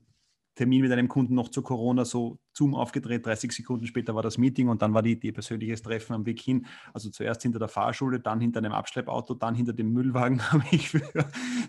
Termin 0.55 0.81
mit 0.81 0.91
einem 0.91 1.07
Kunden 1.07 1.33
noch 1.33 1.49
zu 1.49 1.61
Corona 1.61 2.03
so 2.05 2.39
Zoom 2.53 2.75
aufgedreht, 2.75 3.25
30 3.25 3.51
Sekunden 3.51 3.87
später 3.87 4.13
war 4.15 4.21
das 4.21 4.37
Meeting 4.37 4.67
und 4.67 4.81
dann 4.81 4.93
war 4.93 5.01
die, 5.01 5.17
die 5.17 5.31
persönliches 5.31 5.81
Treffen 5.81 6.13
am 6.13 6.25
Weg 6.25 6.41
hin. 6.41 6.65
Also 6.93 7.09
zuerst 7.09 7.41
hinter 7.41 7.59
der 7.59 7.69
Fahrschule, 7.69 8.19
dann 8.19 8.41
hinter 8.41 8.59
einem 8.59 8.73
Abschleppauto, 8.73 9.35
dann 9.35 9.55
hinter 9.55 9.73
dem 9.73 9.93
Müllwagen 9.93 10.41
habe 10.51 10.63
ich 10.71 10.89
für 10.89 11.01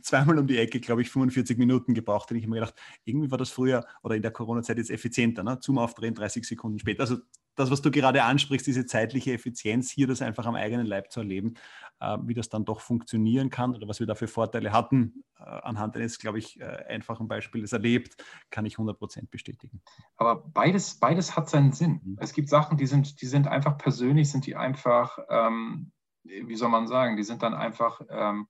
zweimal 0.03 0.39
um 0.39 0.47
die 0.47 0.59
Ecke, 0.59 0.80
glaube 0.80 1.03
ich, 1.03 1.11
45 1.11 1.57
Minuten 1.59 1.95
gebraucht. 1.95 2.30
Und 2.30 2.39
ich 2.39 2.43
habe 2.43 2.51
mir 2.51 2.61
gedacht, 2.61 2.74
irgendwie 3.05 3.30
war 3.30 3.39
das 3.39 3.51
früher 3.51 3.85
oder 4.03 4.16
in 4.16 4.22
der 4.22 4.33
Corona-Zeit 4.33 4.78
jetzt 4.78 4.91
effizienter. 4.91 5.45
Ne? 5.45 5.59
Zoom 5.61 5.78
aufdrehen, 5.78 6.14
30 6.14 6.45
Sekunden 6.45 6.78
später. 6.78 7.03
Also 7.03 7.18
das, 7.55 7.71
was 7.71 7.83
du 7.83 7.91
gerade 7.91 8.25
ansprichst, 8.25 8.67
diese 8.67 8.87
zeitliche 8.87 9.33
Effizienz, 9.33 9.91
hier 9.91 10.07
das 10.07 10.23
einfach 10.23 10.47
am 10.47 10.55
eigenen 10.55 10.87
Leib 10.87 11.11
zu 11.13 11.21
erleben, 11.21 11.55
äh, 12.01 12.17
wie 12.23 12.35
das 12.35 12.49
dann 12.49 12.65
doch 12.65 12.81
funktionieren 12.81 13.51
kann 13.51 13.75
oder 13.75 13.89
was 13.89 14.01
wir 14.01 14.07
da 14.07 14.15
für 14.15 14.29
Vorteile 14.29 14.73
hatten, 14.73 15.25
äh, 15.39 15.45
anhand 15.45 15.97
eines, 15.97 16.19
glaube 16.19 16.39
ich, 16.39 16.61
äh, 16.61 16.65
einfachen 16.65 17.29
Beispiels 17.29 17.73
erlebt, 17.73 18.23
kann 18.51 18.67
ich 18.67 18.75
100 18.79 18.99
Prozent 18.99 19.31
bestätigen. 19.31 19.83
Aber 20.17 20.37
beides, 20.37 20.99
beides 20.99 21.37
hat 21.37 21.49
seinen 21.51 21.73
Sinn. 21.73 22.01
Mhm. 22.03 22.17
Es 22.21 22.33
gibt 22.33 22.49
Sachen, 22.49 22.77
die 22.77 22.87
sind, 22.87 23.21
die 23.21 23.27
sind 23.27 23.47
einfach 23.47 23.79
persönlich, 23.79 24.31
sind 24.31 24.47
die 24.47 24.57
einfach, 24.57 25.19
ähm, 25.29 25.93
wie 26.25 26.57
soll 26.57 26.69
man 26.69 26.87
sagen, 26.87 27.17
die 27.17 27.25
sind 27.25 27.43
dann 27.43 27.55
einfach 27.55 28.01
ähm, 28.09 28.49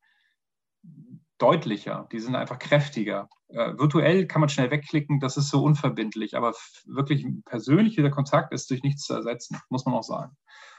deutlicher, 1.43 2.09
die 2.12 2.20
sind 2.20 2.36
einfach 2.36 2.59
kräftiger. 2.59 3.28
Äh, 3.49 3.76
virtuell 3.76 4.26
kann 4.26 4.40
man 4.40 4.49
schnell 4.49 4.70
wegklicken, 4.70 5.20
das 5.20 5.36
ist 5.36 5.51
so 5.51 5.62
unverbindlich, 5.62 6.36
aber 6.36 6.55
wirklich 6.86 7.26
persönlicher 7.45 8.09
Kontakt 8.11 8.53
ist 8.53 8.70
durch 8.70 8.82
nichts 8.82 9.03
zu 9.03 9.14
ersetzen, 9.14 9.59
muss 9.68 9.84
man 9.84 9.95
auch 9.95 10.05
sagen. 10.05 10.36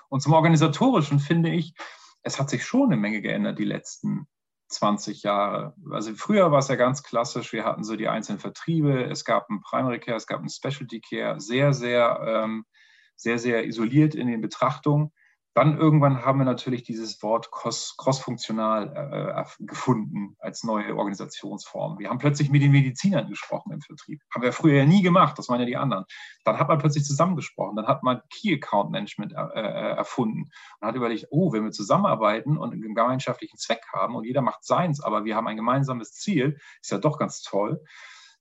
Und 0.09 0.21
zum 0.21 0.33
Organisatorischen 0.33 1.19
finde 1.19 1.51
ich, 1.51 1.73
es 2.21 2.39
hat 2.39 2.49
sich 2.49 2.65
schon 2.65 2.85
eine 2.85 2.97
Menge 2.97 3.21
geändert 3.21 3.59
die 3.59 3.65
letzten 3.65 4.27
20 4.69 5.23
Jahre. 5.23 5.75
Also 5.91 6.13
früher 6.15 6.51
war 6.51 6.59
es 6.59 6.67
ja 6.67 6.75
ganz 6.75 7.03
klassisch, 7.03 7.53
wir 7.53 7.65
hatten 7.65 7.83
so 7.83 7.95
die 7.95 8.07
einzelnen 8.07 8.39
Vertriebe, 8.39 9.03
es 9.03 9.25
gab 9.25 9.49
einen 9.49 9.61
Primary 9.61 9.99
Care, 9.99 10.17
es 10.17 10.27
gab 10.27 10.39
einen 10.39 10.49
Specialty 10.49 11.01
Care, 11.01 11.39
sehr, 11.39 11.73
sehr, 11.73 12.21
ähm, 12.25 12.65
sehr, 13.15 13.37
sehr 13.37 13.65
isoliert 13.65 14.15
in 14.15 14.27
den 14.27 14.41
Betrachtungen. 14.41 15.11
Dann 15.55 15.77
irgendwann 15.77 16.25
haben 16.25 16.39
wir 16.39 16.45
natürlich 16.45 16.81
dieses 16.81 17.21
Wort 17.21 17.51
cross-funktional 17.51 18.91
äh, 18.95 19.41
äh, 19.41 19.45
gefunden 19.59 20.35
als 20.39 20.63
neue 20.63 20.95
Organisationsform. 20.95 21.99
Wir 21.99 22.09
haben 22.09 22.17
plötzlich 22.17 22.49
mit 22.49 22.63
den 22.63 22.71
Medizinern 22.71 23.29
gesprochen 23.29 23.71
im 23.71 23.81
Vertrieb. 23.81 24.21
Haben 24.33 24.41
wir 24.41 24.51
früher 24.51 24.79
ja 24.79 24.85
nie 24.85 25.03
gemacht, 25.03 25.37
das 25.37 25.49
waren 25.49 25.59
ja 25.59 25.67
die 25.67 25.77
anderen. 25.77 26.05
Dann 26.43 26.57
hat 26.57 26.69
man 26.69 26.79
plötzlich 26.79 27.03
zusammengesprochen, 27.03 27.75
dann 27.75 27.85
hat 27.85 28.01
man 28.01 28.21
Key 28.31 28.55
Account 28.55 28.89
Management 28.89 29.33
äh, 29.33 29.59
äh, 29.59 29.95
erfunden 29.95 30.49
und 30.79 30.87
hat 30.87 30.95
überlegt, 30.95 31.27
oh, 31.29 31.53
wenn 31.53 31.63
wir 31.63 31.71
zusammenarbeiten 31.71 32.57
und 32.57 32.73
einen 32.73 32.81
gemeinschaftlichen 32.81 33.59
Zweck 33.59 33.83
haben 33.93 34.15
und 34.15 34.25
jeder 34.25 34.41
macht 34.41 34.63
seins, 34.63 35.01
aber 35.03 35.23
wir 35.23 35.35
haben 35.35 35.47
ein 35.47 35.57
gemeinsames 35.57 36.13
Ziel, 36.13 36.57
ist 36.81 36.91
ja 36.91 36.97
doch 36.97 37.19
ganz 37.19 37.43
toll. 37.43 37.83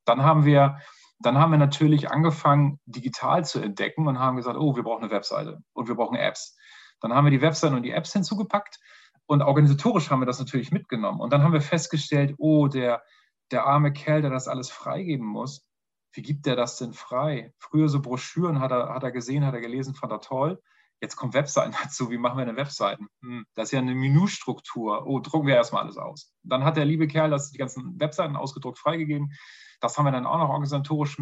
Dann 0.07 0.23
haben 0.23 0.47
wir 0.47 0.79
dann 1.21 1.39
haben 1.39 1.53
wir 1.53 1.59
natürlich 1.59 2.11
angefangen, 2.11 2.81
digital 2.85 3.45
zu 3.45 3.61
entdecken 3.61 4.09
und 4.09 4.19
haben 4.19 4.37
gesagt, 4.37 4.59
oh, 4.59 4.75
wir 4.75 4.83
brauchen 4.83 5.05
eine 5.05 5.13
Webseite 5.13 5.63
und 5.73 5.87
wir 5.87 5.95
brauchen 5.95 6.17
Apps. 6.17 6.57
Dann 7.03 7.13
haben 7.13 7.27
wir 7.27 7.31
die 7.31 7.43
Webseiten 7.43 7.75
und 7.75 7.83
die 7.83 7.91
Apps 7.91 8.13
hinzugepackt 8.13 8.81
und 9.27 9.43
organisatorisch 9.43 10.11
haben 10.11 10.21
wir 10.21 10.27
das 10.27 10.39
natürlich 10.39 10.73
mitgenommen. 10.73 11.21
Und 11.21 11.33
dann 11.33 11.43
haben 11.43 11.53
wir 11.53 11.61
festgestellt, 11.61 12.35
oh, 12.39 12.69
der, 12.69 13.03
der 13.51 13.67
arme 13.67 13.93
Kerl, 13.93 14.23
der 14.23 14.31
das 14.31 14.49
alles 14.49 14.71
freigeben 14.71 15.27
muss, 15.27 15.67
wie 16.15 16.23
gibt 16.23 16.47
der 16.47 16.57
das 16.57 16.77
denn 16.77 16.93
frei? 16.93 17.53
Früher 17.59 17.89
so 17.89 18.01
Broschüren 18.01 18.61
hat 18.61 18.71
er, 18.71 18.91
hat 18.91 19.03
er 19.03 19.13
gesehen, 19.13 19.47
hat 19.47 19.55
er 19.55 19.61
gelesen, 19.61 19.95
fand 19.95 20.13
er 20.13 20.21
toll. 20.21 20.63
Jetzt 21.01 21.17
kommen 21.17 21.35
Webseiten 21.35 21.75
dazu. 21.83 22.11
Wie 22.11 22.19
machen 22.19 22.39
wir 22.39 22.43
eine 22.43 22.57
Webseiten? 22.57 23.09
Hm, 23.23 23.45
das 23.55 23.69
ist 23.69 23.73
ja 23.73 23.81
eine 23.81 23.95
Menüstruktur. 23.95 25.07
Oh, 25.07 25.21
drucken 25.21 25.47
wir 25.47 25.57
erstmal 25.57 25.83
alles 25.83 25.97
aus. 25.97 26.33
Dann 26.43 26.65
hat 26.65 26.77
der 26.77 26.85
liebe 26.85 27.09
Kerl 27.09 27.31
das, 27.31 27.51
die 27.51 27.59
ganzen 27.59 27.99
Webseiten 27.99 28.37
ausgedruckt 28.37 28.79
freigegeben. 28.79 29.33
Das 29.83 29.99
haben 29.99 30.05
wir 30.05 30.13
dann 30.13 30.27
auch 30.27 30.39
noch 30.39 30.49
organisatorisch 30.49 31.21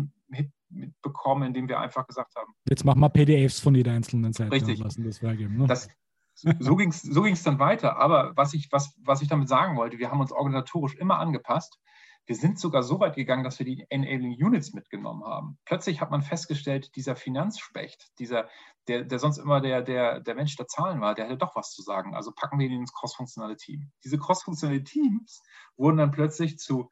mitbekommen, 0.69 1.45
indem 1.45 1.67
wir 1.67 1.81
einfach 1.81 2.07
gesagt 2.07 2.37
haben. 2.37 2.53
Jetzt 2.69 2.85
machen 2.85 3.01
wir 3.01 3.09
PDFs 3.09 3.59
von 3.59 3.75
jeder 3.75 3.93
einzelnen 3.93 4.35
Seite 4.35 4.53
Richtig. 4.53 4.79
und 4.79 4.85
lassen 4.85 5.05
das 5.05 5.19
freigeben. 5.19 5.57
Ne? 5.57 5.67
Das, 5.67 5.89
so 6.35 6.77
ging 6.77 6.91
es 6.91 7.01
so 7.01 7.25
dann 7.25 7.59
weiter. 7.59 7.97
Aber 7.97 8.37
was 8.37 8.53
ich, 8.53 8.71
was, 8.71 8.95
was 9.03 9.23
ich 9.23 9.29
damit 9.29 9.49
sagen 9.49 9.79
wollte, 9.79 9.99
wir 9.99 10.11
haben 10.11 10.21
uns 10.21 10.31
organisatorisch 10.31 10.95
immer 10.97 11.19
angepasst. 11.19 11.81
Wir 12.27 12.37
sind 12.37 12.61
sogar 12.61 12.83
so 12.83 13.01
weit 13.01 13.17
gegangen, 13.17 13.45
dass 13.45 13.59
wir 13.59 13.65
die 13.65 13.87
Enabling 13.89 14.33
Units 14.33 14.75
mitgenommen 14.75 15.25
haben. 15.25 15.59
Plötzlich 15.65 16.03
hat 16.03 16.11
man 16.11 16.21
festgestellt, 16.21 16.95
dieser 16.97 17.17
Finanzspecht, 17.17 18.11
dieser, 18.19 18.47
der, 18.89 19.05
der 19.05 19.19
sonst 19.19 19.39
immer 19.39 19.63
der, 19.63 19.81
der, 19.81 20.21
der 20.21 20.35
Mensch 20.35 20.55
der 20.57 20.67
Zahlen 20.67 21.01
war, 21.01 21.15
der 21.15 21.25
hatte 21.25 21.39
doch 21.39 21.57
was 21.57 21.73
zu 21.73 21.81
sagen. 21.81 22.15
Also 22.15 22.31
packen 22.37 22.59
wir 22.59 22.67
ihn 22.67 22.81
ins 22.81 22.93
crossfunktionale 22.93 23.57
Team. 23.57 23.91
Diese 24.05 24.19
crossfunktionale 24.19 24.85
Teams 24.85 25.43
wurden 25.79 25.97
dann 25.97 26.11
plötzlich 26.11 26.59
zu 26.59 26.91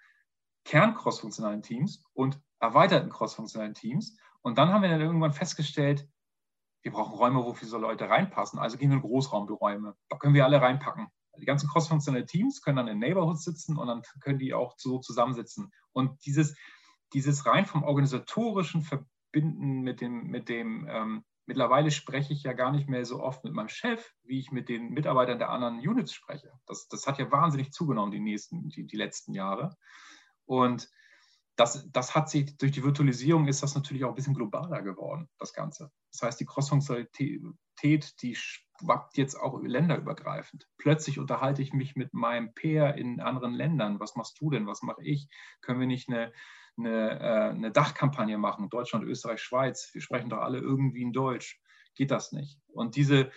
Kern-crossfunktionalen 0.68 1.62
Teams 1.62 2.04
und 2.12 2.38
erweiterten 2.60 3.08
crossfunktionalen 3.08 3.72
Teams. 3.72 4.18
Und 4.42 4.58
dann 4.58 4.68
haben 4.68 4.82
wir 4.82 4.90
dann 4.90 5.00
irgendwann 5.00 5.32
festgestellt, 5.32 6.06
wir 6.82 6.92
brauchen 6.92 7.14
Räume, 7.14 7.42
wo 7.42 7.54
viele 7.54 7.78
Leute 7.78 8.10
reinpassen. 8.10 8.58
Also 8.58 8.76
gehen 8.76 8.90
wir 8.90 8.96
in 8.96 9.02
Großraumbüräume. 9.02 9.96
Da 10.10 10.18
können 10.18 10.34
wir 10.34 10.44
alle 10.44 10.60
reinpacken. 10.60 11.08
Die 11.38 11.46
ganzen 11.46 11.70
crossfunktionellen 11.70 12.26
Teams 12.26 12.60
können 12.60 12.76
dann 12.76 12.88
in 12.88 12.98
Neighborhoods 12.98 13.44
sitzen 13.44 13.78
und 13.78 13.86
dann 13.86 14.02
können 14.20 14.38
die 14.38 14.52
auch 14.52 14.74
so 14.76 14.98
zusammensitzen. 14.98 15.72
Und 15.92 16.24
dieses, 16.26 16.54
dieses 17.14 17.46
rein 17.46 17.64
vom 17.64 17.82
organisatorischen 17.82 18.82
Verbinden 18.82 19.80
mit 19.80 20.02
dem, 20.02 20.24
mit 20.24 20.50
dem 20.50 20.86
ähm, 20.90 21.24
mittlerweile 21.46 21.90
spreche 21.90 22.34
ich 22.34 22.42
ja 22.42 22.52
gar 22.52 22.72
nicht 22.72 22.90
mehr 22.90 23.06
so 23.06 23.22
oft 23.22 23.42
mit 23.42 23.54
meinem 23.54 23.68
Chef, 23.70 24.12
wie 24.22 24.38
ich 24.38 24.52
mit 24.52 24.68
den 24.68 24.90
Mitarbeitern 24.90 25.38
der 25.38 25.48
anderen 25.48 25.78
Units 25.78 26.12
spreche. 26.12 26.52
Das, 26.66 26.88
das 26.88 27.06
hat 27.06 27.18
ja 27.18 27.32
wahnsinnig 27.32 27.72
zugenommen 27.72 28.12
die, 28.12 28.20
nächsten, 28.20 28.68
die, 28.68 28.86
die 28.86 28.96
letzten 28.96 29.32
Jahre. 29.32 29.74
Und 30.48 30.90
das, 31.56 31.90
das 31.92 32.14
hat 32.14 32.30
sich 32.30 32.56
durch 32.56 32.72
die 32.72 32.84
Virtualisierung 32.84 33.48
ist 33.48 33.62
das 33.62 33.74
natürlich 33.74 34.04
auch 34.04 34.10
ein 34.10 34.14
bisschen 34.14 34.34
globaler 34.34 34.80
geworden, 34.82 35.28
das 35.38 35.52
Ganze. 35.52 35.90
Das 36.12 36.22
heißt, 36.22 36.40
die 36.40 36.46
Crossfunktionalität, 36.46 38.22
die 38.22 38.34
schwappt 38.34 39.18
jetzt 39.18 39.34
auch 39.34 39.60
länderübergreifend. 39.60 40.68
Plötzlich 40.78 41.18
unterhalte 41.18 41.60
ich 41.60 41.72
mich 41.72 41.96
mit 41.96 42.14
meinem 42.14 42.54
Peer 42.54 42.94
in 42.94 43.20
anderen 43.20 43.52
Ländern. 43.52 44.00
Was 44.00 44.16
machst 44.16 44.40
du 44.40 44.50
denn? 44.50 44.66
Was 44.66 44.82
mache 44.82 45.02
ich? 45.02 45.28
Können 45.60 45.80
wir 45.80 45.86
nicht 45.86 46.08
eine, 46.08 46.32
eine, 46.78 47.20
äh, 47.20 47.50
eine 47.50 47.72
Dachkampagne 47.72 48.38
machen? 48.38 48.70
Deutschland, 48.70 49.04
Österreich, 49.04 49.42
Schweiz. 49.42 49.90
Wir 49.92 50.00
sprechen 50.00 50.30
doch 50.30 50.38
alle 50.38 50.58
irgendwie 50.58 51.02
in 51.02 51.12
Deutsch. 51.12 51.60
Geht 51.94 52.10
das 52.10 52.32
nicht? 52.32 52.58
Und 52.68 52.96
diese, 52.96 53.30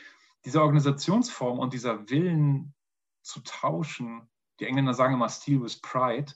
diese 0.46 0.62
Organisationsform 0.62 1.60
und 1.60 1.74
dieser 1.74 2.10
Willen 2.10 2.74
zu 3.22 3.42
tauschen, 3.42 4.30
die 4.60 4.68
Engländer 4.68 4.94
sagen 4.94 5.16
immer 5.16 5.30
Steel 5.30 5.62
with 5.64 5.82
Pride, 5.82 6.32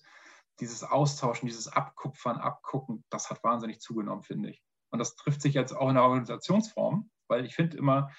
dieses 0.60 0.84
Austauschen, 0.84 1.48
dieses 1.48 1.68
Abkupfern, 1.68 2.38
Abgucken, 2.38 3.04
das 3.10 3.30
hat 3.30 3.44
wahnsinnig 3.44 3.80
zugenommen, 3.80 4.24
finde 4.24 4.50
ich. 4.50 4.64
Und 4.90 5.00
das 5.00 5.16
trifft 5.16 5.42
sich 5.42 5.54
jetzt 5.54 5.74
auch 5.74 5.90
in 5.90 5.96
der 5.96 6.04
Organisationsform, 6.04 7.10
weil 7.28 7.46
ich 7.46 7.56
finde 7.56 7.78
immer, 7.78 8.12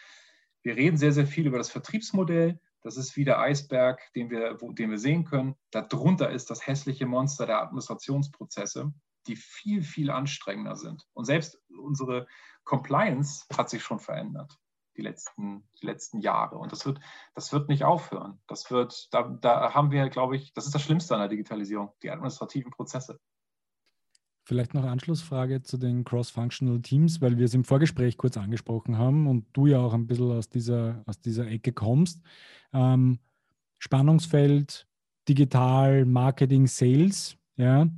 wir 0.62 0.76
reden 0.76 0.96
sehr, 0.96 1.12
sehr 1.12 1.26
viel 1.26 1.46
über 1.46 1.58
das 1.58 1.70
Vertriebsmodell. 1.70 2.60
Das 2.82 2.96
ist 2.96 3.16
wie 3.16 3.24
der 3.24 3.40
Eisberg, 3.40 4.00
den 4.14 4.30
wir, 4.30 4.60
wo, 4.60 4.72
den 4.72 4.90
wir 4.90 4.98
sehen 4.98 5.24
können. 5.24 5.56
Darunter 5.70 6.30
ist 6.30 6.50
das 6.50 6.66
hässliche 6.66 7.06
Monster 7.06 7.46
der 7.46 7.62
Administrationsprozesse, 7.62 8.92
die 9.26 9.36
viel, 9.36 9.82
viel 9.82 10.10
anstrengender 10.10 10.76
sind. 10.76 11.06
Und 11.14 11.24
selbst 11.24 11.60
unsere 11.68 12.26
Compliance 12.64 13.44
hat 13.56 13.70
sich 13.70 13.82
schon 13.82 13.98
verändert 13.98 14.58
die 14.96 15.02
letzten, 15.02 15.68
die 15.80 15.86
letzten 15.86 16.20
Jahre. 16.20 16.56
Und 16.56 16.72
das 16.72 16.86
wird, 16.86 17.00
das 17.34 17.52
wird 17.52 17.68
nicht 17.68 17.84
aufhören. 17.84 18.38
Das 18.46 18.70
wird, 18.70 19.08
da, 19.12 19.22
da 19.40 19.74
haben 19.74 19.90
wir, 19.90 20.08
glaube 20.08 20.36
ich, 20.36 20.52
das 20.54 20.66
ist 20.66 20.74
das 20.74 20.82
Schlimmste 20.82 21.14
an 21.14 21.20
der 21.20 21.28
Digitalisierung, 21.28 21.92
die 22.02 22.10
administrativen 22.10 22.70
Prozesse. 22.70 23.20
Vielleicht 24.44 24.74
noch 24.74 24.84
Anschlussfrage 24.84 25.62
zu 25.62 25.76
den 25.76 26.04
Cross-Functional 26.04 26.80
Teams, 26.80 27.20
weil 27.20 27.36
wir 27.36 27.46
es 27.46 27.54
im 27.54 27.64
Vorgespräch 27.64 28.16
kurz 28.16 28.36
angesprochen 28.36 28.96
haben 28.96 29.26
und 29.26 29.46
du 29.52 29.66
ja 29.66 29.80
auch 29.80 29.92
ein 29.92 30.06
bisschen 30.06 30.30
aus 30.30 30.48
dieser, 30.48 31.02
aus 31.06 31.20
dieser 31.20 31.48
Ecke 31.48 31.72
kommst. 31.72 32.22
Ähm, 32.72 33.18
Spannungsfeld, 33.78 34.86
Digital, 35.28 36.04
Marketing, 36.04 36.68
Sales, 36.68 37.36
ja, 37.56 37.88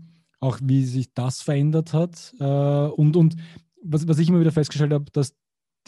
auch 0.40 0.59
wie 0.62 0.84
sich 0.84 1.12
das 1.12 1.42
verändert 1.42 1.92
hat. 1.92 2.34
Äh, 2.40 2.44
und 2.44 3.16
und 3.16 3.36
was, 3.82 4.09
was 4.09 4.18
ich 4.18 4.28
immer 4.28 4.40
wieder 4.40 4.53
festgestellt 4.53 4.92
habe, 4.92 5.11
dass 5.12 5.36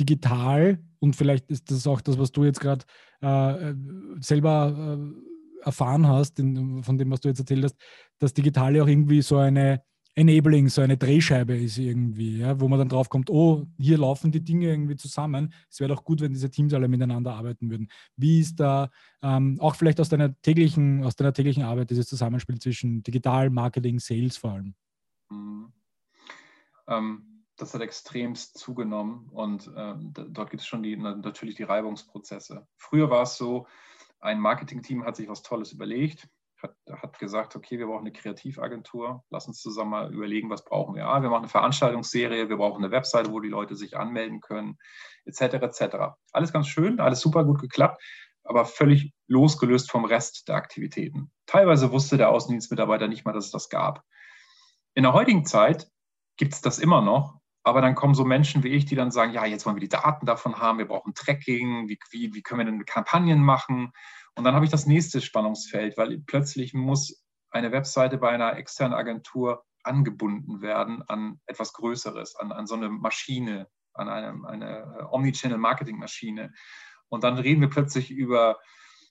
digital 0.01 0.83
und 0.99 1.15
vielleicht 1.15 1.51
ist 1.51 1.71
das 1.71 1.87
auch 1.87 2.01
das, 2.01 2.19
was 2.19 2.33
du 2.33 2.45
jetzt 2.45 2.61
gerade 2.61 2.85
äh, 3.21 3.75
selber 4.21 4.99
äh, 4.99 5.65
erfahren 5.65 6.07
hast, 6.09 6.39
in, 6.39 6.83
von 6.83 6.99
dem, 6.99 7.11
was 7.11 7.21
du 7.21 7.29
jetzt 7.29 7.41
erzählt 7.41 7.65
hast, 7.65 7.77
dass 8.19 8.35
Digitale 8.35 8.83
auch 8.83 8.89
irgendwie 8.89 9.23
so 9.23 9.37
eine 9.37 9.83
Enabling, 10.15 10.69
so 10.69 10.83
eine 10.83 10.97
Drehscheibe 10.97 11.57
ist 11.57 11.79
irgendwie, 11.79 12.39
ja, 12.39 12.61
wo 12.61 12.69
man 12.69 12.81
dann 12.81 12.89
drauf 12.89 13.09
kommt, 13.09 13.31
oh, 13.31 13.67
hier 13.79 13.97
laufen 13.97 14.33
die 14.33 14.43
Dinge 14.43 14.67
irgendwie 14.67 14.97
zusammen. 14.97 15.55
Es 15.71 15.79
wäre 15.79 15.95
doch 15.95 16.03
gut, 16.03 16.21
wenn 16.21 16.33
diese 16.33 16.51
Teams 16.51 16.75
alle 16.75 16.89
miteinander 16.89 17.33
arbeiten 17.35 17.71
würden. 17.71 17.89
Wie 18.17 18.41
ist 18.41 18.59
da 18.59 18.91
ähm, 19.23 19.59
auch 19.61 19.77
vielleicht 19.77 20.01
aus 20.01 20.09
deiner 20.09 20.39
täglichen, 20.43 21.05
aus 21.05 21.15
deiner 21.15 21.33
täglichen 21.33 21.63
Arbeit 21.63 21.91
dieses 21.91 22.07
Zusammenspiel 22.09 22.59
zwischen 22.59 23.03
Digital, 23.03 23.51
Marketing, 23.51 24.01
Sales 24.01 24.37
vor 24.37 24.53
allem? 24.53 24.75
Mhm. 25.31 25.73
Ähm, 26.89 27.30
das 27.61 27.75
hat 27.75 27.83
extremst 27.83 28.59
zugenommen 28.59 29.29
und 29.33 29.71
ähm, 29.77 30.13
dort 30.15 30.51
gibt 30.51 30.63
es 30.63 30.67
schon 30.67 30.83
die, 30.83 30.97
natürlich 30.97 31.57
die 31.57 31.63
Reibungsprozesse. 31.63 32.67
Früher 32.77 33.11
war 33.11 33.23
es 33.23 33.37
so, 33.37 33.67
ein 34.21 34.41
Marketingteam 34.41 35.05
hat 35.05 35.17
sich 35.17 35.29
was 35.29 35.43
Tolles 35.43 35.73
überlegt, 35.73 36.29
hat, 36.63 36.75
hat 36.91 37.19
gesagt, 37.19 37.57
okay, 37.57 37.79
wir 37.79 37.87
brauchen 37.87 38.01
eine 38.01 38.13
Kreativagentur, 38.13 39.25
lass 39.31 39.47
uns 39.47 39.61
zusammen 39.61 39.91
mal 39.91 40.13
überlegen, 40.13 40.51
was 40.51 40.65
brauchen 40.65 40.95
wir. 40.95 41.07
Ah, 41.07 41.23
wir 41.23 41.31
machen 41.31 41.45
eine 41.45 41.49
Veranstaltungsserie, 41.49 42.49
wir 42.49 42.57
brauchen 42.57 42.85
eine 42.85 42.93
Webseite, 42.93 43.33
wo 43.33 43.41
die 43.41 43.49
Leute 43.49 43.77
sich 43.77 43.97
anmelden 43.97 44.41
können, 44.41 44.79
etc. 45.25 45.41
etc. 45.41 45.97
Alles 46.33 46.53
ganz 46.53 46.69
schön, 46.69 47.01
alles 47.01 47.21
super 47.21 47.45
gut 47.45 47.61
geklappt, 47.61 48.03
aber 48.45 48.65
völlig 48.65 49.13
losgelöst 49.27 49.91
vom 49.91 50.05
Rest 50.05 50.49
der 50.49 50.57
Aktivitäten. 50.57 51.31
Teilweise 51.47 51.93
wusste 51.93 52.17
der 52.17 52.31
Außendienstmitarbeiter 52.31 53.09
nicht 53.09 53.25
mal, 53.25 53.33
dass 53.33 53.47
es 53.47 53.53
das 53.53 53.69
gab. 53.69 54.03
In 54.95 55.05
der 55.05 55.13
heutigen 55.13 55.45
Zeit 55.45 55.89
gibt 56.37 56.55
es 56.55 56.61
das 56.61 56.79
immer 56.79 57.01
noch, 57.01 57.40
aber 57.63 57.81
dann 57.81 57.95
kommen 57.95 58.15
so 58.15 58.25
Menschen 58.25 58.63
wie 58.63 58.69
ich, 58.69 58.87
die 58.87 58.95
dann 58.95 59.11
sagen, 59.11 59.33
ja, 59.33 59.45
jetzt 59.45 59.67
wollen 59.67 59.77
wir 59.77 59.81
die 59.81 59.89
Daten 59.89 60.27
davon 60.27 60.59
haben, 60.59 60.79
wir 60.79 60.89
brauchen 60.89 61.15
Tracking, 61.15 61.89
wie, 61.89 61.99
wie, 62.11 62.35
wie 62.35 62.43
können 62.43 62.61
wir 62.61 62.65
denn 62.65 62.85
Kampagnen 62.85 63.43
machen? 63.43 63.93
Und 64.35 64.45
dann 64.45 64.55
habe 64.55 64.65
ich 64.65 64.71
das 64.71 64.87
nächste 64.87 65.21
Spannungsfeld, 65.21 65.99
weil 65.99 66.19
plötzlich 66.27 66.73
muss 66.73 67.25
eine 67.51 67.73
Webseite 67.73 68.17
bei 68.17 68.31
einer 68.31 68.57
externen 68.57 68.95
Agentur 68.97 69.65
angebunden 69.83 70.63
werden 70.63 71.03
an 71.09 71.41
etwas 71.47 71.73
Größeres, 71.73 72.37
an, 72.37 72.53
an 72.53 72.67
so 72.67 72.75
eine 72.75 72.89
Maschine, 72.89 73.69
an 73.93 74.09
eine, 74.09 74.47
eine 74.47 75.09
Omnichannel-Marketing-Maschine. 75.11 76.53
Und 77.09 77.25
dann 77.25 77.39
reden 77.39 77.61
wir 77.61 77.71
plötzlich 77.71 78.11
über 78.11 78.59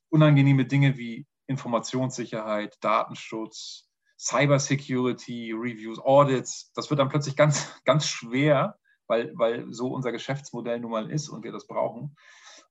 unangenehme 0.10 0.66
Dinge 0.66 0.98
wie 0.98 1.28
Informationssicherheit, 1.48 2.78
Datenschutz, 2.82 3.89
Cybersecurity, 4.20 5.54
Reviews, 5.54 6.00
Audits, 6.00 6.72
das 6.74 6.90
wird 6.90 7.00
dann 7.00 7.10
plötzlich 7.10 7.36
ganz, 7.36 7.68
ganz 7.86 8.06
schwer, 8.06 8.78
weil, 9.08 9.32
weil 9.36 9.72
so 9.74 9.94
unser 9.94 10.12
Geschäftsmodell 10.12 10.80
nun 10.80 10.92
mal 10.92 11.10
ist 11.10 11.30
und 11.30 11.44
wir 11.44 11.52
das 11.52 11.68
brauchen. 11.68 12.16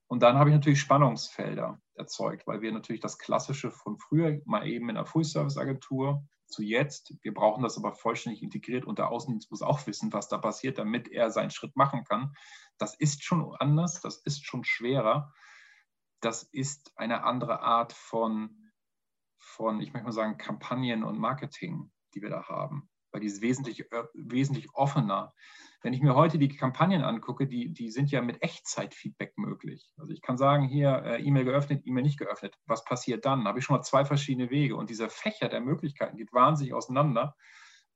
Und 0.07 0.23
dann 0.23 0.37
habe 0.37 0.49
ich 0.49 0.55
natürlich 0.55 0.79
Spannungsfelder 0.79 1.79
erzeugt, 1.95 2.47
weil 2.47 2.61
wir 2.61 2.71
natürlich 2.71 3.01
das 3.01 3.17
Klassische 3.17 3.71
von 3.71 3.97
früher 3.97 4.39
mal 4.45 4.67
eben 4.67 4.89
in 4.89 4.97
einer 4.97 5.05
Full-Service-Agentur 5.05 6.23
zu 6.47 6.63
jetzt, 6.63 7.13
wir 7.21 7.33
brauchen 7.33 7.61
das 7.63 7.77
aber 7.77 7.93
vollständig 7.93 8.41
integriert 8.41 8.85
und 8.85 8.97
der 8.97 9.09
Außendienst 9.09 9.51
muss 9.51 9.61
auch 9.61 9.85
wissen, 9.85 10.11
was 10.11 10.27
da 10.27 10.37
passiert, 10.37 10.79
damit 10.79 11.07
er 11.07 11.29
seinen 11.29 11.51
Schritt 11.51 11.75
machen 11.75 12.03
kann. 12.03 12.33
Das 12.77 12.95
ist 12.95 13.23
schon 13.23 13.55
anders, 13.55 14.01
das 14.01 14.17
ist 14.17 14.45
schon 14.45 14.63
schwerer. 14.63 15.31
Das 16.21 16.43
ist 16.43 16.91
eine 16.97 17.23
andere 17.23 17.61
Art 17.61 17.93
von 17.93 18.68
von, 19.39 19.81
ich 19.81 19.93
möchte 19.93 20.05
mal 20.05 20.11
sagen, 20.11 20.37
Kampagnen 20.37 21.03
und 21.03 21.17
Marketing, 21.17 21.91
die 22.13 22.21
wir 22.21 22.29
da 22.29 22.47
haben. 22.47 22.89
Weil 23.11 23.21
die 23.21 23.27
ist 23.27 23.41
wesentlich, 23.41 23.91
äh, 23.91 24.03
wesentlich 24.13 24.67
offener. 24.73 25.33
Wenn 25.81 25.93
ich 25.93 26.01
mir 26.01 26.13
heute 26.13 26.37
die 26.37 26.49
Kampagnen 26.49 27.03
angucke, 27.03 27.47
die, 27.47 27.73
die 27.73 27.89
sind 27.89 28.11
ja 28.11 28.21
mit 28.21 28.41
Echtzeitfeedback 28.43 29.37
möglich. 29.37 29.91
Also 29.97 30.11
ich 30.11 30.21
kann 30.21 30.37
sagen, 30.37 30.67
hier 30.67 31.03
äh, 31.03 31.21
E-Mail 31.21 31.45
geöffnet, 31.45 31.83
E-Mail 31.85 32.03
nicht 32.03 32.19
geöffnet. 32.19 32.55
Was 32.65 32.83
passiert 32.83 33.25
dann? 33.25 33.43
Da 33.43 33.49
habe 33.49 33.59
ich 33.59 33.65
schon 33.65 33.77
mal 33.77 33.83
zwei 33.83 34.05
verschiedene 34.05 34.49
Wege. 34.51 34.75
Und 34.75 34.89
dieser 34.89 35.09
Fächer 35.09 35.47
der 35.47 35.61
Möglichkeiten 35.61 36.17
geht 36.17 36.33
wahnsinnig 36.33 36.73
auseinander. 36.73 37.35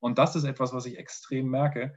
Und 0.00 0.18
das 0.18 0.34
ist 0.34 0.44
etwas, 0.44 0.72
was 0.72 0.86
ich 0.86 0.98
extrem 0.98 1.48
merke, 1.48 1.94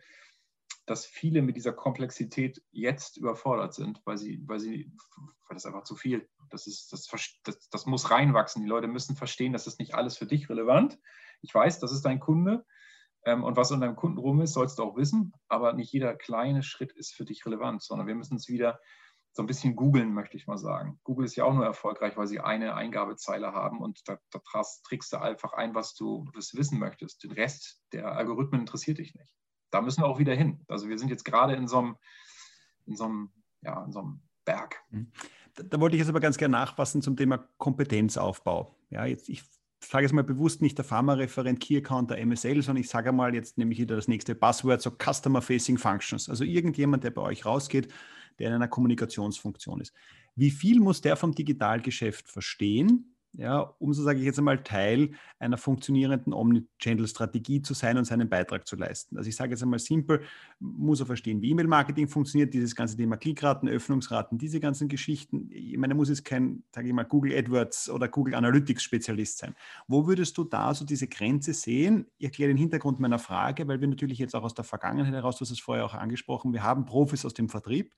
dass 0.88 1.06
viele 1.06 1.42
mit 1.42 1.58
dieser 1.58 1.74
Komplexität 1.74 2.64
jetzt 2.72 3.18
überfordert 3.18 3.74
sind, 3.74 4.02
weil 4.06 4.18
sie, 4.18 4.42
weil 4.48 4.60
sie, 4.60 4.90
weil 5.18 5.56
das 5.56 5.66
einfach 5.66 5.84
zu 5.84 5.96
viel. 5.96 6.28
Das 6.50 6.66
ist, 6.66 6.94
das, 6.94 7.08
das, 7.44 7.70
das 7.70 7.86
muss 7.86 8.10
reinwachsen. 8.10 8.64
Die 8.64 8.70
Leute 8.70 8.88
müssen 8.88 9.18
verstehen, 9.18 9.52
das 9.52 9.68
ist 9.68 9.80
nicht 9.80 9.96
alles 9.96 10.18
für 10.18 10.26
dich 10.26 10.50
relevant. 10.50 10.98
Ich 11.42 11.54
weiß, 11.54 11.80
das 11.80 11.92
ist 11.92 12.06
dein 12.06 12.22
Kunde. 12.22 12.66
Ähm, 13.26 13.44
und 13.44 13.58
was 13.58 13.72
in 13.72 13.82
deinem 13.82 13.98
Kunden 13.98 14.18
rum 14.18 14.40
ist, 14.40 14.54
sollst 14.54 14.80
du 14.80 14.84
auch 14.84 14.96
wissen. 14.96 15.34
Aber 15.50 15.74
nicht 15.74 15.92
jeder 15.92 16.16
kleine 16.16 16.64
Schritt 16.64 16.94
ist 16.94 17.14
für 17.14 17.26
dich 17.26 17.46
relevant, 17.46 17.84
sondern 17.84 18.08
wir 18.08 18.16
müssen 18.16 18.38
es 18.38 18.48
wieder 18.48 18.80
so 19.34 19.44
ein 19.44 19.48
bisschen 19.48 19.76
googeln, 19.76 20.14
möchte 20.14 20.38
ich 20.38 20.48
mal 20.48 20.58
sagen. 20.58 21.02
Google 21.04 21.26
ist 21.26 21.36
ja 21.36 21.44
auch 21.44 21.54
nur 21.54 21.66
erfolgreich, 21.66 22.16
weil 22.16 22.28
sie 22.28 22.40
eine 22.40 22.76
Eingabezeile 22.76 23.52
haben 23.52 23.82
und 23.82 24.08
da, 24.08 24.18
da 24.32 24.40
trickst 24.88 25.12
du 25.12 25.22
einfach 25.22 25.52
ein, 25.52 25.76
was 25.76 25.94
du 25.96 26.26
wissen 26.34 26.80
möchtest. 26.80 27.24
Den 27.24 27.34
Rest 27.34 27.82
der 27.92 28.14
Algorithmen 28.14 28.62
interessiert 28.62 29.00
dich 29.00 29.14
nicht 29.14 29.36
da 29.72 29.82
müssen 29.82 30.02
wir 30.02 30.08
auch 30.08 30.20
wieder 30.20 30.36
hin. 30.36 30.62
Also 30.68 30.90
wir 30.90 30.98
sind 30.98 31.10
jetzt 31.10 31.26
gerade 31.26 31.56
in 31.56 31.68
so 31.68 31.80
einem, 31.80 31.96
in 32.86 32.96
so 32.96 33.06
einem, 33.06 33.32
ja, 33.62 33.84
in 33.84 33.92
so 33.92 34.00
einem 34.00 34.22
Berg. 34.46 34.82
Mhm. 34.90 35.12
Da, 35.56 35.64
da, 35.64 35.80
wollte 35.80 35.96
ich 35.96 36.00
jetzt 36.00 36.10
aber 36.10 36.20
ganz 36.20 36.38
gerne 36.38 36.54
nachfassen 36.54 37.02
zum 37.02 37.18
Thema 37.18 37.38
Kompetenzaufbau. 37.58 38.76
Ja, 38.90 39.06
jetzt, 39.06 39.28
ich 39.30 39.44
sage 39.84 40.04
jetzt 40.04 40.14
mal 40.14 40.24
bewusst 40.24 40.62
nicht 40.62 40.78
der 40.78 40.86
Pharma-Referent, 40.86 41.60
Key-Account, 41.60 42.12
der 42.12 42.26
MSL, 42.26 42.62
sondern 42.62 42.82
ich 42.82 42.90
sage 42.90 43.12
mal, 43.12 43.34
jetzt 43.34 43.58
nehme 43.58 43.74
ich 43.74 43.80
wieder 43.80 43.96
das 43.96 44.08
nächste 44.08 44.36
Buzzword, 44.36 44.82
so 44.82 44.92
Customer-Facing 44.92 45.78
Functions. 45.78 46.30
Also 46.30 46.44
irgendjemand, 46.44 47.04
der 47.04 47.12
bei 47.12 47.22
euch 47.22 47.46
rausgeht, 47.46 47.92
der 48.40 48.50
in 48.50 48.56
einer 48.56 48.68
Kommunikationsfunktion 48.68 49.82
ist. 49.82 49.94
Wie 50.36 50.52
viel 50.52 50.80
muss 50.80 51.02
der 51.02 51.16
vom 51.16 51.34
Digitalgeschäft 51.34 52.30
verstehen? 52.30 53.17
Ja, 53.38 53.60
um 53.60 53.94
so 53.94 54.02
sage 54.02 54.18
ich 54.18 54.26
jetzt 54.26 54.40
einmal 54.40 54.64
Teil 54.64 55.12
einer 55.38 55.58
funktionierenden 55.58 56.34
Omnichannel-Strategie 56.34 57.62
zu 57.62 57.76
sein 57.76 57.98
und 57.98 58.06
seinen 58.06 58.28
Beitrag 58.28 58.68
zu 58.68 58.76
leisten. 58.76 59.16
Also 59.16 59.30
ich 59.30 59.36
sage 59.36 59.52
jetzt 59.52 59.62
einmal 59.62 59.78
simpel, 59.78 60.24
muss 60.60 61.02
er 61.02 61.06
verstehen, 61.06 61.40
wie 61.42 61.52
E-Mail-Marketing 61.52 62.08
funktioniert, 62.08 62.52
dieses 62.56 62.76
ganze 62.76 62.98
Thema 62.98 63.16
Klickraten, 63.16 63.70
Öffnungsraten, 63.70 64.40
diese 64.40 64.60
ganzen 64.60 64.88
Geschichten. 64.88 65.50
Ich 65.52 65.78
meine, 65.78 65.94
er 65.94 65.98
muss 65.98 66.10
jetzt 66.10 66.26
kein, 66.26 66.64
sage 66.74 66.88
ich 66.88 66.94
mal, 66.94 67.04
Google 67.04 67.38
AdWords 67.38 67.92
oder 67.92 68.08
Google 68.08 68.34
Analytics-Spezialist 68.34 69.38
sein. 69.38 69.54
Wo 69.88 70.08
würdest 70.08 70.36
du 70.40 70.44
da 70.44 70.74
so 70.74 70.84
diese 70.84 71.08
Grenze 71.08 71.54
sehen? 71.54 72.08
Ich 72.18 72.26
erkläre 72.26 72.50
den 72.50 72.58
Hintergrund 72.58 73.00
meiner 73.00 73.20
Frage, 73.20 73.68
weil 73.68 73.80
wir 73.80 73.88
natürlich 73.88 74.18
jetzt 74.18 74.36
auch 74.36 74.44
aus 74.44 74.56
der 74.56 74.66
Vergangenheit 74.66 75.14
heraus, 75.14 75.38
du 75.38 75.42
hast 75.42 75.52
es 75.52 75.60
vorher 75.60 75.86
auch 75.86 75.94
angesprochen, 75.94 76.54
wir 76.54 76.64
haben 76.64 76.86
Profis 76.86 77.24
aus 77.24 77.36
dem 77.36 77.50
Vertrieb, 77.50 77.94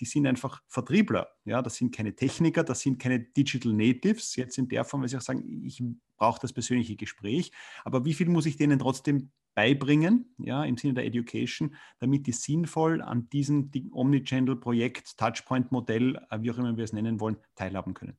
die 0.00 0.04
sind 0.04 0.26
einfach 0.26 0.62
Vertriebler. 0.68 1.28
Ja, 1.44 1.62
das 1.62 1.76
sind 1.76 1.94
keine 1.94 2.14
Techniker, 2.14 2.64
das 2.64 2.80
sind 2.80 2.98
keine 2.98 3.20
Digital 3.20 3.72
Natives. 3.72 4.36
Jetzt 4.36 4.58
in 4.58 4.68
der 4.68 4.84
Form, 4.84 5.02
weil 5.02 5.08
sie 5.08 5.16
auch 5.16 5.22
sagen, 5.22 5.44
ich 5.64 5.82
brauche 6.16 6.40
das 6.40 6.52
persönliche 6.52 6.96
Gespräch. 6.96 7.52
Aber 7.84 8.04
wie 8.04 8.14
viel 8.14 8.28
muss 8.28 8.46
ich 8.46 8.56
denen 8.56 8.78
trotzdem 8.78 9.30
beibringen, 9.54 10.34
ja, 10.38 10.64
im 10.64 10.76
Sinne 10.76 10.94
der 10.94 11.04
Education, 11.04 11.74
damit 11.98 12.28
die 12.28 12.32
sinnvoll 12.32 13.02
an 13.02 13.28
diesem 13.30 13.72
Omnichannel-Projekt, 13.92 15.18
Touchpoint-Modell, 15.18 16.24
äh, 16.30 16.40
wie 16.40 16.52
auch 16.52 16.58
immer 16.58 16.76
wir 16.76 16.84
es 16.84 16.92
nennen 16.92 17.18
wollen, 17.18 17.38
teilhaben 17.56 17.92
können? 17.92 18.16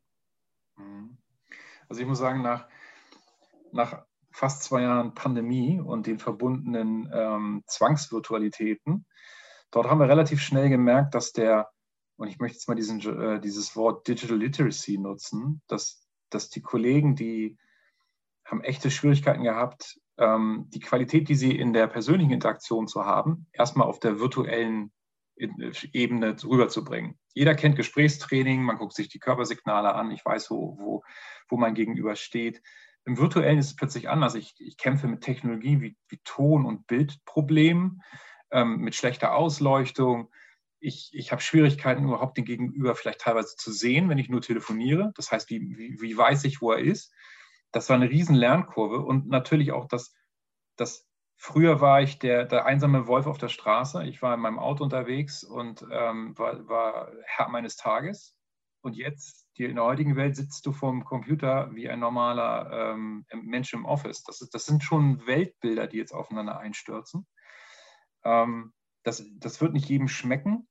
Mhm. 0.75 1.17
Also 1.87 2.01
ich 2.01 2.07
muss 2.07 2.19
sagen, 2.19 2.41
nach, 2.41 2.67
nach 3.71 4.03
fast 4.31 4.63
zwei 4.63 4.81
Jahren 4.81 5.13
Pandemie 5.13 5.79
und 5.79 6.07
den 6.07 6.19
verbundenen 6.19 7.09
ähm, 7.13 7.63
Zwangsvirtualitäten 7.67 9.05
dort 9.71 9.89
haben 9.89 9.99
wir 9.99 10.09
relativ 10.09 10.41
schnell 10.41 10.69
gemerkt, 10.69 11.15
dass 11.15 11.31
der, 11.31 11.69
und 12.17 12.27
ich 12.27 12.39
möchte 12.39 12.55
jetzt 12.55 12.67
mal 12.67 12.75
diesen, 12.75 12.99
äh, 13.01 13.39
dieses 13.39 13.75
Wort 13.75 14.07
Digital 14.07 14.37
Literacy 14.37 14.97
nutzen, 14.97 15.61
dass, 15.67 16.07
dass 16.29 16.49
die 16.49 16.61
Kollegen, 16.61 17.15
die 17.15 17.57
haben 18.45 18.61
echte 18.61 18.91
Schwierigkeiten 18.91 19.43
gehabt, 19.43 19.99
ähm, 20.17 20.65
die 20.69 20.79
Qualität, 20.79 21.29
die 21.29 21.35
sie 21.35 21.55
in 21.55 21.73
der 21.73 21.87
persönlichen 21.87 22.31
Interaktion 22.31 22.87
zu 22.87 23.05
haben, 23.05 23.47
erstmal 23.53 23.87
auf 23.87 23.99
der 23.99 24.19
virtuellen 24.19 24.91
Ebene 25.93 26.35
rüberzubringen. 26.43 27.17
Jeder 27.33 27.55
kennt 27.55 27.77
Gesprächstraining, 27.77 28.61
man 28.61 28.77
guckt 28.77 28.93
sich 28.93 29.07
die 29.07 29.19
Körpersignale 29.19 29.93
an, 29.95 30.11
ich 30.11 30.25
weiß, 30.25 30.51
wo, 30.51 30.77
wo, 30.77 31.03
wo 31.47 31.57
mein 31.57 31.75
Gegenüber 31.75 32.17
steht. 32.17 32.61
Im 33.05 33.17
Virtuellen 33.17 33.57
ist 33.57 33.67
es 33.67 33.75
plötzlich 33.77 34.09
anders. 34.09 34.35
Ich, 34.35 34.55
ich 34.59 34.75
kämpfe 34.75 35.07
mit 35.07 35.21
Technologie 35.21 35.79
wie, 35.79 35.97
wie 36.09 36.19
Ton- 36.25 36.65
und 36.65 36.87
Bildproblemen 36.87 38.01
ähm, 38.51 38.77
mit 38.77 38.95
schlechter 38.95 39.35
Ausleuchtung. 39.35 40.31
Ich, 40.79 41.11
ich 41.13 41.31
habe 41.31 41.41
Schwierigkeiten, 41.41 42.05
überhaupt 42.05 42.37
den 42.37 42.45
Gegenüber 42.45 42.95
vielleicht 42.95 43.21
teilweise 43.21 43.55
zu 43.55 43.71
sehen, 43.71 44.09
wenn 44.09 44.17
ich 44.17 44.29
nur 44.29 44.41
telefoniere. 44.41 45.11
Das 45.15 45.31
heißt, 45.31 45.49
wie, 45.49 45.59
wie, 45.77 46.01
wie 46.01 46.17
weiß 46.17 46.45
ich, 46.45 46.61
wo 46.61 46.71
er 46.71 46.79
ist? 46.79 47.13
Das 47.71 47.89
war 47.89 47.95
eine 47.95 48.09
riesen 48.09 48.35
Lernkurve 48.35 48.99
und 48.99 49.27
natürlich 49.27 49.71
auch 49.71 49.87
das, 49.87 50.13
das 50.75 51.09
Früher 51.41 51.79
war 51.79 52.01
ich 52.01 52.19
der, 52.19 52.43
der, 52.43 52.65
einsame 52.65 53.07
Wolf 53.07 53.25
auf 53.25 53.37
der 53.37 53.47
Straße. 53.47 54.03
Ich 54.03 54.21
war 54.21 54.33
in 54.33 54.41
meinem 54.41 54.59
Auto 54.59 54.83
unterwegs 54.83 55.41
und 55.41 55.85
ähm, 55.89 56.37
war, 56.37 56.67
war, 56.67 57.13
Herr 57.23 57.47
meines 57.47 57.77
Tages. 57.77 58.35
Und 58.81 58.97
jetzt, 58.97 59.47
in 59.55 59.75
der 59.75 59.85
heutigen 59.85 60.17
Welt, 60.17 60.35
sitzt 60.35 60.65
du 60.65 60.73
vor 60.73 60.91
dem 60.91 61.05
Computer 61.05 61.73
wie 61.73 61.89
ein 61.89 62.01
normaler 62.01 62.93
ähm, 62.93 63.25
Mensch 63.41 63.73
im 63.73 63.85
Office. 63.85 64.23
Das, 64.23 64.41
ist, 64.41 64.53
das 64.53 64.65
sind 64.65 64.83
schon 64.83 65.25
Weltbilder, 65.27 65.87
die 65.87 65.97
jetzt 65.97 66.11
aufeinander 66.11 66.59
einstürzen. 66.59 67.25
Ähm, 68.23 68.73
das, 69.03 69.23
das 69.37 69.61
wird 69.61 69.73
nicht 69.73 69.89
jedem 69.89 70.07
schmecken, 70.07 70.67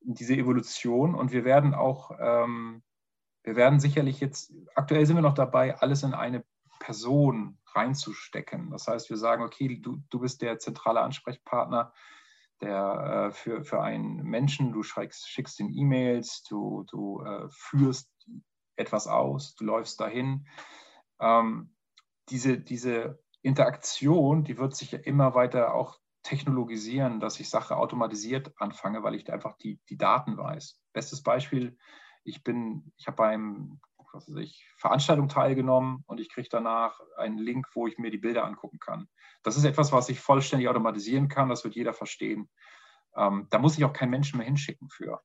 diese 0.00 0.34
Evolution. 0.36 1.14
Und 1.14 1.32
wir 1.32 1.44
werden 1.44 1.74
auch, 1.74 2.10
ähm, 2.20 2.82
wir 3.42 3.56
werden 3.56 3.80
sicherlich 3.80 4.20
jetzt, 4.20 4.52
aktuell 4.74 5.06
sind 5.06 5.16
wir 5.16 5.22
noch 5.22 5.34
dabei, 5.34 5.78
alles 5.78 6.02
in 6.02 6.14
eine 6.14 6.44
Person 6.80 7.58
reinzustecken. 7.74 8.70
Das 8.70 8.86
heißt, 8.86 9.10
wir 9.10 9.16
sagen, 9.16 9.42
okay, 9.42 9.80
du, 9.80 10.02
du 10.10 10.20
bist 10.20 10.42
der 10.42 10.58
zentrale 10.58 11.00
Ansprechpartner 11.00 11.92
der, 12.60 13.28
äh, 13.28 13.32
für, 13.32 13.64
für 13.64 13.82
einen 13.82 14.22
Menschen, 14.24 14.72
du 14.72 14.82
schickst, 14.82 15.28
schickst 15.28 15.58
den 15.58 15.72
E-Mails, 15.72 16.42
du, 16.44 16.84
du 16.90 17.22
äh, 17.22 17.48
führst 17.50 18.10
etwas 18.76 19.06
aus, 19.06 19.54
du 19.54 19.64
läufst 19.64 20.00
dahin. 20.00 20.46
Ähm, 21.20 21.74
diese, 22.30 22.58
diese 22.58 23.22
Interaktion, 23.42 24.44
die 24.44 24.58
wird 24.58 24.74
sich 24.74 24.92
ja 24.92 24.98
immer 24.98 25.34
weiter 25.34 25.74
auch 25.74 25.98
technologisieren, 26.28 27.20
dass 27.20 27.40
ich 27.40 27.48
Sache 27.48 27.76
automatisiert 27.76 28.52
anfange, 28.56 29.02
weil 29.02 29.14
ich 29.14 29.32
einfach 29.32 29.56
die, 29.56 29.80
die 29.88 29.96
Daten 29.96 30.36
weiß. 30.36 30.78
Bestes 30.92 31.22
Beispiel, 31.22 31.78
ich 32.24 32.44
bin, 32.44 32.92
ich 32.96 33.06
habe 33.06 33.16
beim 33.16 33.80
was 34.12 34.28
weiß 34.28 34.36
ich, 34.36 34.66
Veranstaltung 34.76 35.28
teilgenommen 35.28 36.02
und 36.06 36.18
ich 36.18 36.30
kriege 36.30 36.48
danach 36.50 36.98
einen 37.16 37.38
Link, 37.38 37.66
wo 37.74 37.86
ich 37.86 37.98
mir 37.98 38.10
die 38.10 38.18
Bilder 38.18 38.44
angucken 38.44 38.78
kann. 38.78 39.08
Das 39.42 39.56
ist 39.56 39.64
etwas, 39.64 39.92
was 39.92 40.08
ich 40.08 40.20
vollständig 40.20 40.68
automatisieren 40.68 41.28
kann, 41.28 41.48
das 41.48 41.64
wird 41.64 41.74
jeder 41.74 41.92
verstehen. 41.92 42.48
Ähm, 43.16 43.46
da 43.50 43.58
muss 43.58 43.76
ich 43.76 43.84
auch 43.84 43.92
keinen 43.92 44.10
Menschen 44.10 44.38
mehr 44.38 44.46
hinschicken 44.46 44.88
für. 44.88 45.20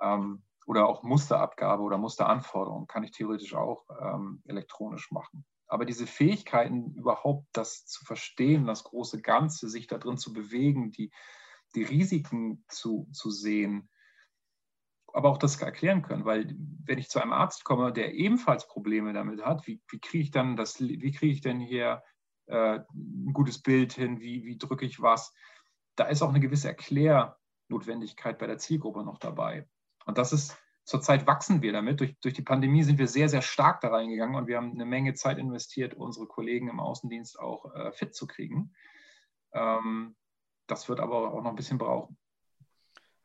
Ähm, 0.00 0.42
oder 0.66 0.86
auch 0.86 1.02
Musterabgabe 1.02 1.82
oder 1.82 1.98
Musteranforderungen 1.98 2.86
kann 2.86 3.02
ich 3.02 3.12
theoretisch 3.12 3.54
auch 3.54 3.84
ähm, 4.00 4.42
elektronisch 4.46 5.10
machen. 5.10 5.44
Aber 5.68 5.84
diese 5.84 6.06
Fähigkeiten, 6.06 6.94
überhaupt 6.94 7.46
das 7.52 7.86
zu 7.86 8.04
verstehen, 8.04 8.66
das 8.66 8.84
große 8.84 9.20
Ganze, 9.20 9.68
sich 9.68 9.86
da 9.86 9.98
drin 9.98 10.16
zu 10.16 10.32
bewegen, 10.32 10.90
die, 10.90 11.12
die 11.74 11.82
Risiken 11.82 12.64
zu, 12.68 13.08
zu 13.12 13.30
sehen, 13.30 13.90
aber 15.12 15.30
auch 15.30 15.38
das 15.38 15.60
erklären 15.60 16.02
können, 16.02 16.24
weil 16.24 16.54
wenn 16.84 16.98
ich 16.98 17.08
zu 17.08 17.20
einem 17.20 17.32
Arzt 17.32 17.64
komme, 17.64 17.92
der 17.92 18.14
ebenfalls 18.14 18.66
Probleme 18.66 19.12
damit 19.12 19.42
hat, 19.42 19.66
wie, 19.66 19.80
wie 19.90 20.00
kriege 20.00 20.24
ich 20.24 20.30
dann 20.30 20.56
das, 20.56 20.80
wie 20.80 21.12
kriege 21.12 21.32
ich 21.32 21.40
denn 21.40 21.60
hier 21.60 22.02
äh, 22.46 22.80
ein 22.94 23.32
gutes 23.32 23.60
Bild 23.60 23.92
hin, 23.92 24.20
wie, 24.20 24.44
wie 24.44 24.58
drücke 24.58 24.86
ich 24.86 25.00
was, 25.00 25.32
da 25.96 26.04
ist 26.04 26.22
auch 26.22 26.28
eine 26.28 26.40
gewisse 26.40 26.68
Erklärnotwendigkeit 26.68 28.38
bei 28.38 28.46
der 28.46 28.58
Zielgruppe 28.58 29.04
noch 29.04 29.18
dabei. 29.18 29.68
Und 30.06 30.18
das 30.18 30.32
ist 30.32 30.56
Zurzeit 30.88 31.26
wachsen 31.26 31.60
wir 31.60 31.72
damit. 31.72 32.00
Durch, 32.00 32.18
durch 32.20 32.32
die 32.32 32.40
Pandemie 32.40 32.82
sind 32.82 32.98
wir 32.98 33.08
sehr, 33.08 33.28
sehr 33.28 33.42
stark 33.42 33.82
da 33.82 33.88
reingegangen 33.88 34.36
und 34.36 34.46
wir 34.46 34.56
haben 34.56 34.72
eine 34.72 34.86
Menge 34.86 35.12
Zeit 35.12 35.36
investiert, 35.36 35.92
unsere 35.92 36.26
Kollegen 36.26 36.70
im 36.70 36.80
Außendienst 36.80 37.38
auch 37.38 37.74
äh, 37.74 37.92
fit 37.92 38.14
zu 38.14 38.26
kriegen. 38.26 38.72
Ähm, 39.52 40.16
das 40.66 40.88
wird 40.88 41.00
aber 41.00 41.34
auch 41.34 41.42
noch 41.42 41.50
ein 41.50 41.56
bisschen 41.56 41.76
brauchen. 41.76 42.16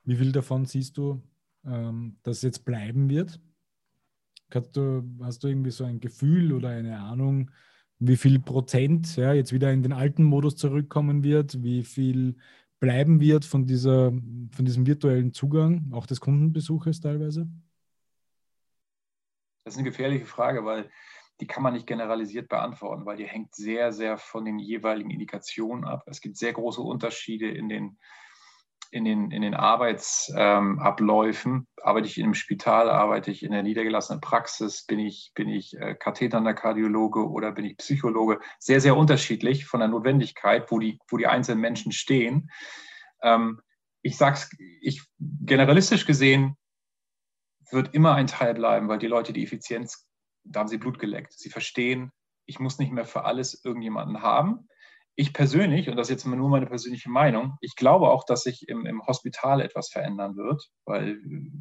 Wie 0.03 0.17
viel 0.17 0.33
davon 0.33 0.65
siehst 0.65 0.97
du, 0.97 1.23
ähm, 1.63 2.17
dass 2.23 2.41
jetzt 2.41 2.65
bleiben 2.65 3.09
wird? 3.09 3.39
Du, 4.73 5.01
hast 5.21 5.45
du 5.45 5.47
irgendwie 5.47 5.71
so 5.71 5.85
ein 5.85 6.01
Gefühl 6.01 6.51
oder 6.51 6.67
eine 6.67 6.99
Ahnung, 6.99 7.49
wie 7.97 8.17
viel 8.17 8.39
Prozent 8.39 9.15
ja, 9.15 9.31
jetzt 9.31 9.53
wieder 9.53 9.71
in 9.71 9.83
den 9.83 9.93
alten 9.93 10.25
Modus 10.25 10.57
zurückkommen 10.57 11.23
wird, 11.23 11.63
wie 11.63 11.83
viel 11.83 12.35
bleiben 12.83 13.21
wird 13.21 13.45
von, 13.45 13.65
dieser, 13.65 14.11
von 14.51 14.65
diesem 14.65 14.85
virtuellen 14.85 15.31
Zugang, 15.31 15.93
auch 15.93 16.05
des 16.05 16.19
Kundenbesuches 16.19 16.99
teilweise? 16.99 17.47
Das 19.63 19.75
ist 19.75 19.77
eine 19.77 19.87
gefährliche 19.89 20.25
Frage, 20.25 20.65
weil 20.65 20.91
die 21.39 21.47
kann 21.47 21.63
man 21.63 21.71
nicht 21.71 21.87
generalisiert 21.87 22.49
beantworten, 22.49 23.05
weil 23.05 23.15
die 23.15 23.23
hängt 23.23 23.55
sehr, 23.55 23.93
sehr 23.93 24.17
von 24.17 24.43
den 24.43 24.59
jeweiligen 24.59 25.11
Indikationen 25.11 25.85
ab. 25.85 26.03
Es 26.07 26.19
gibt 26.19 26.35
sehr 26.35 26.51
große 26.51 26.81
Unterschiede 26.81 27.47
in 27.47 27.69
den 27.69 27.97
in 28.93 29.05
den, 29.05 29.31
in 29.31 29.41
den 29.41 29.55
Arbeitsabläufen. 29.55 31.51
Ähm, 31.51 31.67
arbeite 31.81 32.07
ich 32.07 32.19
in 32.19 32.25
einem 32.25 32.35
Spital, 32.35 32.89
arbeite 32.89 33.31
ich 33.31 33.41
in 33.41 33.51
der 33.51 33.63
niedergelassenen 33.63 34.21
Praxis, 34.21 34.85
bin 34.85 34.99
ich, 34.99 35.31
bin 35.33 35.49
ich 35.49 35.75
äh, 35.79 35.95
katheternder 35.95 36.53
Kardiologe 36.53 37.27
oder 37.27 37.51
bin 37.51 37.65
ich 37.65 37.77
Psychologe? 37.77 38.39
Sehr, 38.59 38.79
sehr 38.81 38.95
unterschiedlich 38.95 39.65
von 39.65 39.79
der 39.79 39.89
Notwendigkeit, 39.89 40.69
wo 40.69 40.77
die, 40.77 40.99
wo 41.09 41.17
die 41.17 41.25
einzelnen 41.25 41.61
Menschen 41.61 41.91
stehen. 41.91 42.51
Ähm, 43.23 43.61
ich 44.03 44.15
sage 44.15 44.35
es 44.35 44.49
ich, 44.81 45.01
generalistisch 45.19 46.05
gesehen, 46.05 46.55
wird 47.71 47.95
immer 47.95 48.13
ein 48.13 48.27
Teil 48.27 48.53
bleiben, 48.53 48.87
weil 48.89 48.99
die 48.99 49.07
Leute 49.07 49.33
die 49.33 49.43
Effizienz, 49.43 50.07
da 50.43 50.59
haben 50.59 50.67
sie 50.67 50.77
Blut 50.77 50.99
geleckt. 50.99 51.33
Sie 51.33 51.49
verstehen, 51.49 52.11
ich 52.45 52.59
muss 52.59 52.77
nicht 52.77 52.91
mehr 52.91 53.05
für 53.05 53.25
alles 53.25 53.65
irgendjemanden 53.65 54.21
haben 54.21 54.67
ich 55.15 55.33
persönlich, 55.33 55.89
und 55.89 55.95
das 55.95 56.07
ist 56.07 56.23
jetzt 56.23 56.25
nur 56.25 56.49
meine 56.49 56.65
persönliche 56.65 57.09
Meinung, 57.09 57.57
ich 57.61 57.75
glaube 57.75 58.09
auch, 58.09 58.23
dass 58.25 58.43
sich 58.43 58.67
im, 58.67 58.85
im 58.85 59.05
Hospital 59.05 59.61
etwas 59.61 59.89
verändern 59.89 60.35
wird, 60.35 60.71
weil 60.85 61.17
äh, 61.17 61.51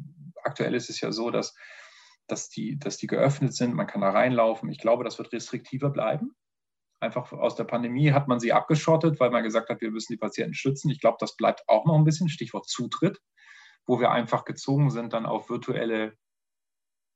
aktuell 0.43 0.73
ist 0.73 0.89
es 0.89 0.99
ja 1.01 1.11
so, 1.11 1.29
dass, 1.29 1.55
dass, 2.27 2.49
die, 2.49 2.79
dass 2.79 2.97
die 2.97 3.07
geöffnet 3.07 3.53
sind, 3.53 3.75
man 3.75 3.87
kann 3.87 4.01
da 4.01 4.09
reinlaufen. 4.09 4.69
Ich 4.69 4.79
glaube, 4.79 5.03
das 5.03 5.19
wird 5.19 5.31
restriktiver 5.31 5.91
bleiben. 5.91 6.35
Einfach 6.99 7.31
aus 7.33 7.55
der 7.55 7.65
Pandemie 7.65 8.11
hat 8.11 8.27
man 8.27 8.39
sie 8.39 8.53
abgeschottet, 8.53 9.19
weil 9.19 9.29
man 9.29 9.43
gesagt 9.43 9.69
hat, 9.69 9.81
wir 9.81 9.91
müssen 9.91 10.13
die 10.13 10.17
Patienten 10.17 10.53
schützen. 10.53 10.89
Ich 10.89 10.99
glaube, 11.01 11.17
das 11.19 11.35
bleibt 11.35 11.63
auch 11.67 11.85
noch 11.85 11.95
ein 11.95 12.05
bisschen, 12.05 12.29
Stichwort 12.29 12.67
Zutritt, 12.67 13.19
wo 13.85 13.99
wir 13.99 14.11
einfach 14.11 14.45
gezwungen 14.45 14.89
sind, 14.89 15.13
dann 15.13 15.25
auf 15.25 15.49
virtuelle 15.49 16.17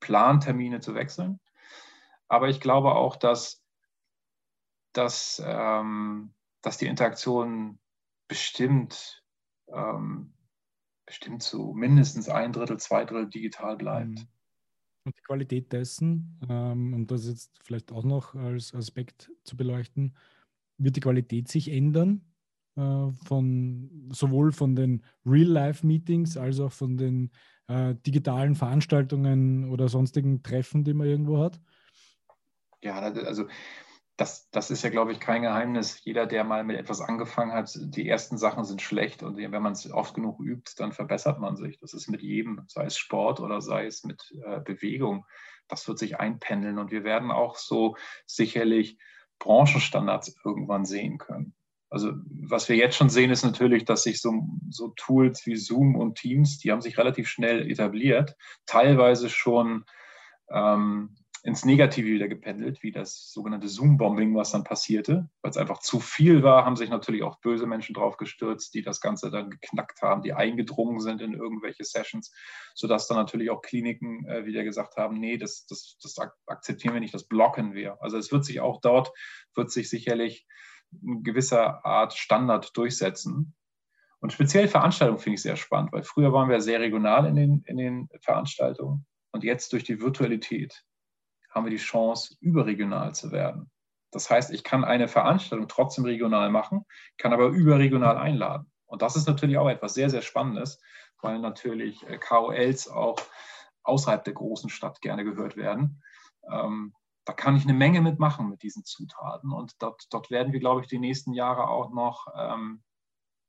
Plantermine 0.00 0.80
zu 0.80 0.94
wechseln. 0.94 1.40
Aber 2.28 2.48
ich 2.48 2.60
glaube 2.60 2.94
auch, 2.94 3.16
dass 3.16 3.64
dass, 4.92 5.42
ähm, 5.44 6.34
dass 6.62 6.78
die 6.78 6.86
Interaktion 6.86 7.78
bestimmt, 8.28 9.24
ähm, 9.68 10.32
bestimmt 11.06 11.42
zu 11.42 11.72
mindestens 11.74 12.28
ein 12.28 12.52
Drittel, 12.52 12.78
zwei 12.78 13.04
Drittel 13.04 13.28
digital 13.28 13.76
bleibt. 13.76 14.08
Mhm. 14.08 14.28
Und 15.04 15.16
die 15.16 15.22
Qualität 15.22 15.72
dessen, 15.72 16.38
ähm, 16.48 16.92
um 16.92 17.06
das 17.06 17.26
jetzt 17.26 17.58
vielleicht 17.62 17.92
auch 17.92 18.04
noch 18.04 18.34
als 18.34 18.74
Aspekt 18.74 19.32
zu 19.44 19.56
beleuchten, 19.56 20.14
wird 20.76 20.96
die 20.96 21.00
Qualität 21.00 21.48
sich 21.48 21.70
ändern, 21.70 22.20
äh, 22.76 23.10
von, 23.24 24.08
sowohl 24.12 24.52
von 24.52 24.76
den 24.76 25.02
Real-Life-Meetings 25.24 26.36
als 26.36 26.60
auch 26.60 26.72
von 26.72 26.96
den 26.96 27.30
äh, 27.68 27.94
digitalen 28.06 28.54
Veranstaltungen 28.54 29.70
oder 29.70 29.88
sonstigen 29.88 30.42
Treffen, 30.42 30.84
die 30.84 30.94
man 30.94 31.06
irgendwo 31.06 31.38
hat? 31.38 31.60
Ja, 32.82 33.00
also 33.00 33.46
das, 34.18 34.50
das 34.50 34.72
ist 34.72 34.82
ja, 34.82 34.90
glaube 34.90 35.12
ich, 35.12 35.20
kein 35.20 35.42
Geheimnis. 35.42 36.02
Jeder, 36.04 36.26
der 36.26 36.42
mal 36.42 36.64
mit 36.64 36.76
etwas 36.76 37.00
angefangen 37.00 37.52
hat, 37.52 37.70
die 37.80 38.08
ersten 38.08 38.36
Sachen 38.36 38.64
sind 38.64 38.82
schlecht 38.82 39.22
und 39.22 39.36
wenn 39.36 39.62
man 39.62 39.72
es 39.72 39.90
oft 39.90 40.12
genug 40.14 40.40
übt, 40.40 40.72
dann 40.76 40.92
verbessert 40.92 41.38
man 41.38 41.56
sich. 41.56 41.78
Das 41.78 41.94
ist 41.94 42.08
mit 42.08 42.20
jedem, 42.20 42.64
sei 42.66 42.84
es 42.84 42.98
Sport 42.98 43.38
oder 43.38 43.60
sei 43.60 43.86
es 43.86 44.02
mit 44.02 44.34
äh, 44.44 44.58
Bewegung. 44.58 45.24
Das 45.68 45.86
wird 45.86 46.00
sich 46.00 46.18
einpendeln 46.18 46.78
und 46.78 46.90
wir 46.90 47.04
werden 47.04 47.30
auch 47.30 47.56
so 47.56 47.96
sicherlich 48.26 48.98
Branchenstandards 49.38 50.34
irgendwann 50.44 50.84
sehen 50.84 51.18
können. 51.18 51.54
Also 51.88 52.12
was 52.42 52.68
wir 52.68 52.74
jetzt 52.74 52.96
schon 52.96 53.10
sehen, 53.10 53.30
ist 53.30 53.44
natürlich, 53.44 53.84
dass 53.84 54.02
sich 54.02 54.20
so, 54.20 54.32
so 54.68 54.88
Tools 54.96 55.46
wie 55.46 55.56
Zoom 55.56 55.94
und 55.94 56.18
Teams, 56.18 56.58
die 56.58 56.72
haben 56.72 56.82
sich 56.82 56.98
relativ 56.98 57.28
schnell 57.28 57.70
etabliert, 57.70 58.34
teilweise 58.66 59.30
schon 59.30 59.84
ähm, 60.50 61.14
ins 61.42 61.64
Negative 61.64 62.06
wieder 62.06 62.28
gependelt, 62.28 62.82
wie 62.82 62.92
das 62.92 63.32
sogenannte 63.32 63.68
Zoom-Bombing, 63.68 64.34
was 64.34 64.52
dann 64.52 64.64
passierte. 64.64 65.28
Weil 65.42 65.50
es 65.50 65.56
einfach 65.56 65.78
zu 65.80 66.00
viel 66.00 66.42
war, 66.42 66.64
haben 66.64 66.76
sich 66.76 66.90
natürlich 66.90 67.22
auch 67.22 67.40
böse 67.40 67.66
Menschen 67.66 67.94
drauf 67.94 68.16
gestürzt, 68.16 68.74
die 68.74 68.82
das 68.82 69.00
Ganze 69.00 69.30
dann 69.30 69.50
geknackt 69.50 70.02
haben, 70.02 70.22
die 70.22 70.32
eingedrungen 70.32 71.00
sind 71.00 71.20
in 71.20 71.34
irgendwelche 71.34 71.84
Sessions, 71.84 72.32
sodass 72.74 73.08
dann 73.08 73.18
natürlich 73.18 73.50
auch 73.50 73.62
Kliniken 73.62 74.26
äh, 74.26 74.44
wieder 74.46 74.64
gesagt 74.64 74.96
haben, 74.96 75.18
nee, 75.18 75.36
das, 75.36 75.66
das, 75.66 75.96
das 76.02 76.16
akzeptieren 76.46 76.94
wir 76.94 77.00
nicht, 77.00 77.14
das 77.14 77.28
blocken 77.28 77.74
wir. 77.74 77.96
Also 78.02 78.18
es 78.18 78.32
wird 78.32 78.44
sich 78.44 78.60
auch 78.60 78.80
dort, 78.80 79.12
wird 79.54 79.70
sich 79.70 79.88
sicherlich 79.88 80.46
eine 81.02 81.22
gewisse 81.22 81.84
Art 81.84 82.14
Standard 82.14 82.76
durchsetzen. 82.76 83.54
Und 84.20 84.32
speziell 84.32 84.66
Veranstaltungen 84.66 85.20
finde 85.20 85.34
ich 85.34 85.42
sehr 85.42 85.56
spannend, 85.56 85.92
weil 85.92 86.02
früher 86.02 86.32
waren 86.32 86.48
wir 86.48 86.60
sehr 86.60 86.80
regional 86.80 87.26
in 87.26 87.36
den, 87.36 87.62
in 87.66 87.76
den 87.76 88.08
Veranstaltungen 88.20 89.06
und 89.30 89.44
jetzt 89.44 89.72
durch 89.72 89.84
die 89.84 90.00
Virtualität 90.00 90.84
haben 91.58 91.66
wir 91.66 91.70
die 91.70 91.76
Chance, 91.76 92.36
überregional 92.40 93.14
zu 93.14 93.32
werden. 93.32 93.70
Das 94.10 94.30
heißt, 94.30 94.52
ich 94.52 94.64
kann 94.64 94.84
eine 94.84 95.08
Veranstaltung 95.08 95.68
trotzdem 95.68 96.04
regional 96.04 96.50
machen, 96.50 96.86
kann 97.18 97.32
aber 97.32 97.48
überregional 97.48 98.16
einladen. 98.16 98.70
Und 98.86 99.02
das 99.02 99.16
ist 99.16 99.26
natürlich 99.26 99.58
auch 99.58 99.68
etwas 99.68 99.94
sehr, 99.94 100.08
sehr 100.08 100.22
Spannendes, 100.22 100.80
weil 101.20 101.38
natürlich 101.40 102.06
äh, 102.08 102.18
KOLs 102.18 102.88
auch 102.88 103.18
außerhalb 103.82 104.24
der 104.24 104.34
großen 104.34 104.70
Stadt 104.70 105.00
gerne 105.00 105.24
gehört 105.24 105.56
werden. 105.56 106.02
Ähm, 106.50 106.94
da 107.24 107.34
kann 107.34 107.56
ich 107.56 107.64
eine 107.64 107.74
Menge 107.74 108.00
mitmachen 108.00 108.48
mit 108.48 108.62
diesen 108.62 108.84
Zutaten. 108.84 109.52
Und 109.52 109.74
dort, 109.82 110.06
dort 110.10 110.30
werden 110.30 110.52
wir, 110.52 110.60
glaube 110.60 110.80
ich, 110.80 110.86
die 110.86 110.98
nächsten 110.98 111.34
Jahre 111.34 111.68
auch 111.68 111.90
noch 111.90 112.28
ähm, 112.34 112.82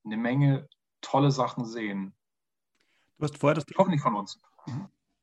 eine 0.03 0.17
Menge 0.17 0.67
tolle 0.99 1.31
Sachen 1.31 1.63
sehen. 1.63 2.13
Du 3.17 3.23
hast 3.23 3.37
vorher 3.37 3.55
das 3.55 3.65
Hoffentlich 3.77 4.01
von 4.01 4.15
uns. 4.15 4.41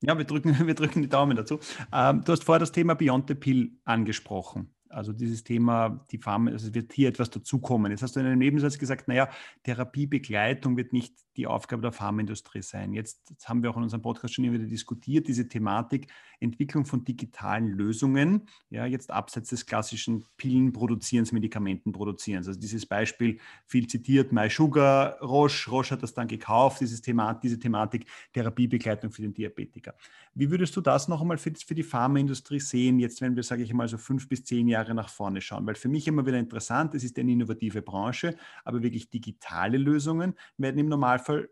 Ja, 0.02 0.16
wir 0.16 0.24
drücken, 0.24 0.54
wir 0.66 0.74
drücken 0.74 1.02
die 1.02 1.08
Daumen 1.08 1.36
dazu. 1.36 1.60
Ähm, 1.92 2.22
du 2.24 2.32
hast 2.32 2.44
vorher 2.44 2.60
das 2.60 2.72
Thema 2.72 2.94
Beyond 2.94 3.28
the 3.28 3.34
Pill 3.34 3.72
angesprochen. 3.84 4.72
Also 4.88 5.12
dieses 5.12 5.44
Thema, 5.44 6.06
die 6.10 6.18
Pharma, 6.18 6.52
also 6.52 6.68
es 6.68 6.74
wird 6.74 6.92
hier 6.92 7.08
etwas 7.08 7.30
dazukommen. 7.30 7.90
Jetzt 7.90 8.02
hast 8.02 8.16
du 8.16 8.20
in 8.20 8.26
einem 8.26 8.38
Nebensatz 8.38 8.78
gesagt, 8.78 9.08
naja, 9.08 9.28
Therapiebegleitung 9.64 10.76
wird 10.76 10.92
nicht 10.92 11.14
die 11.36 11.46
Aufgabe 11.46 11.82
der 11.82 11.92
Pharmaindustrie 11.92 12.62
sein. 12.62 12.92
Jetzt 12.92 13.34
haben 13.44 13.62
wir 13.62 13.70
auch 13.70 13.76
in 13.76 13.82
unserem 13.82 14.02
Podcast 14.02 14.34
schon 14.34 14.50
wieder 14.50 14.64
diskutiert, 14.64 15.28
diese 15.28 15.48
Thematik 15.48 16.08
Entwicklung 16.40 16.84
von 16.84 17.04
digitalen 17.04 17.68
Lösungen, 17.68 18.48
ja, 18.70 18.86
jetzt 18.86 19.10
abseits 19.10 19.50
des 19.50 19.66
klassischen 19.66 20.24
Pillenproduzierens, 20.36 21.32
Medikamentenproduzierens. 21.32 22.48
Also 22.48 22.60
dieses 22.60 22.86
Beispiel, 22.86 23.38
viel 23.64 23.86
zitiert, 23.86 24.32
MySugar, 24.32 25.18
Roche, 25.20 25.70
Roche 25.70 25.92
hat 25.92 26.02
das 26.02 26.14
dann 26.14 26.28
gekauft, 26.28 26.80
dieses 26.80 27.00
Thema, 27.00 27.34
diese 27.34 27.58
Thematik 27.58 28.06
Therapiebegleitung 28.32 29.10
für 29.10 29.22
den 29.22 29.34
Diabetiker. 29.34 29.94
Wie 30.34 30.50
würdest 30.50 30.76
du 30.76 30.80
das 30.80 31.08
noch 31.08 31.20
einmal 31.20 31.38
für, 31.38 31.52
für 31.54 31.74
die 31.74 31.82
Pharmaindustrie 31.82 32.60
sehen, 32.60 32.98
jetzt 32.98 33.20
wenn 33.20 33.36
wir, 33.36 33.42
sage 33.42 33.62
ich 33.62 33.72
mal, 33.72 33.88
so 33.88 33.98
fünf 33.98 34.28
bis 34.28 34.44
zehn 34.44 34.68
Jahre 34.68 34.94
nach 34.94 35.08
vorne 35.08 35.40
schauen? 35.40 35.66
Weil 35.66 35.74
für 35.74 35.88
mich 35.88 36.06
immer 36.06 36.26
wieder 36.26 36.38
interessant, 36.38 36.94
es 36.94 37.04
ist 37.04 37.18
eine 37.18 37.32
innovative 37.32 37.82
Branche, 37.82 38.36
aber 38.64 38.82
wirklich 38.82 39.10
digitale 39.10 39.78
Lösungen 39.78 40.34
werden 40.58 40.78
im 40.78 40.88
Normalfall 40.88 41.25
Zweifel 41.26 41.50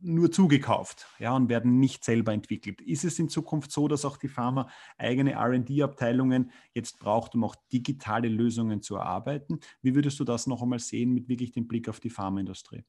nur 0.00 0.30
zugekauft 0.30 1.08
ja, 1.18 1.34
und 1.34 1.48
werden 1.48 1.80
nicht 1.80 2.04
selber 2.04 2.32
entwickelt. 2.32 2.80
Ist 2.80 3.04
es 3.04 3.18
in 3.18 3.28
Zukunft 3.28 3.72
so, 3.72 3.88
dass 3.88 4.04
auch 4.04 4.16
die 4.16 4.28
Pharma 4.28 4.68
eigene 4.96 5.34
RD-Abteilungen 5.34 6.52
jetzt 6.72 7.00
braucht, 7.00 7.34
um 7.34 7.42
auch 7.42 7.56
digitale 7.72 8.28
Lösungen 8.28 8.80
zu 8.80 8.94
erarbeiten? 8.94 9.58
Wie 9.82 9.96
würdest 9.96 10.20
du 10.20 10.24
das 10.24 10.46
noch 10.46 10.62
einmal 10.62 10.78
sehen 10.78 11.12
mit 11.12 11.28
wirklich 11.28 11.50
dem 11.50 11.66
Blick 11.66 11.88
auf 11.88 11.98
die 11.98 12.10
Pharmaindustrie? 12.10 12.84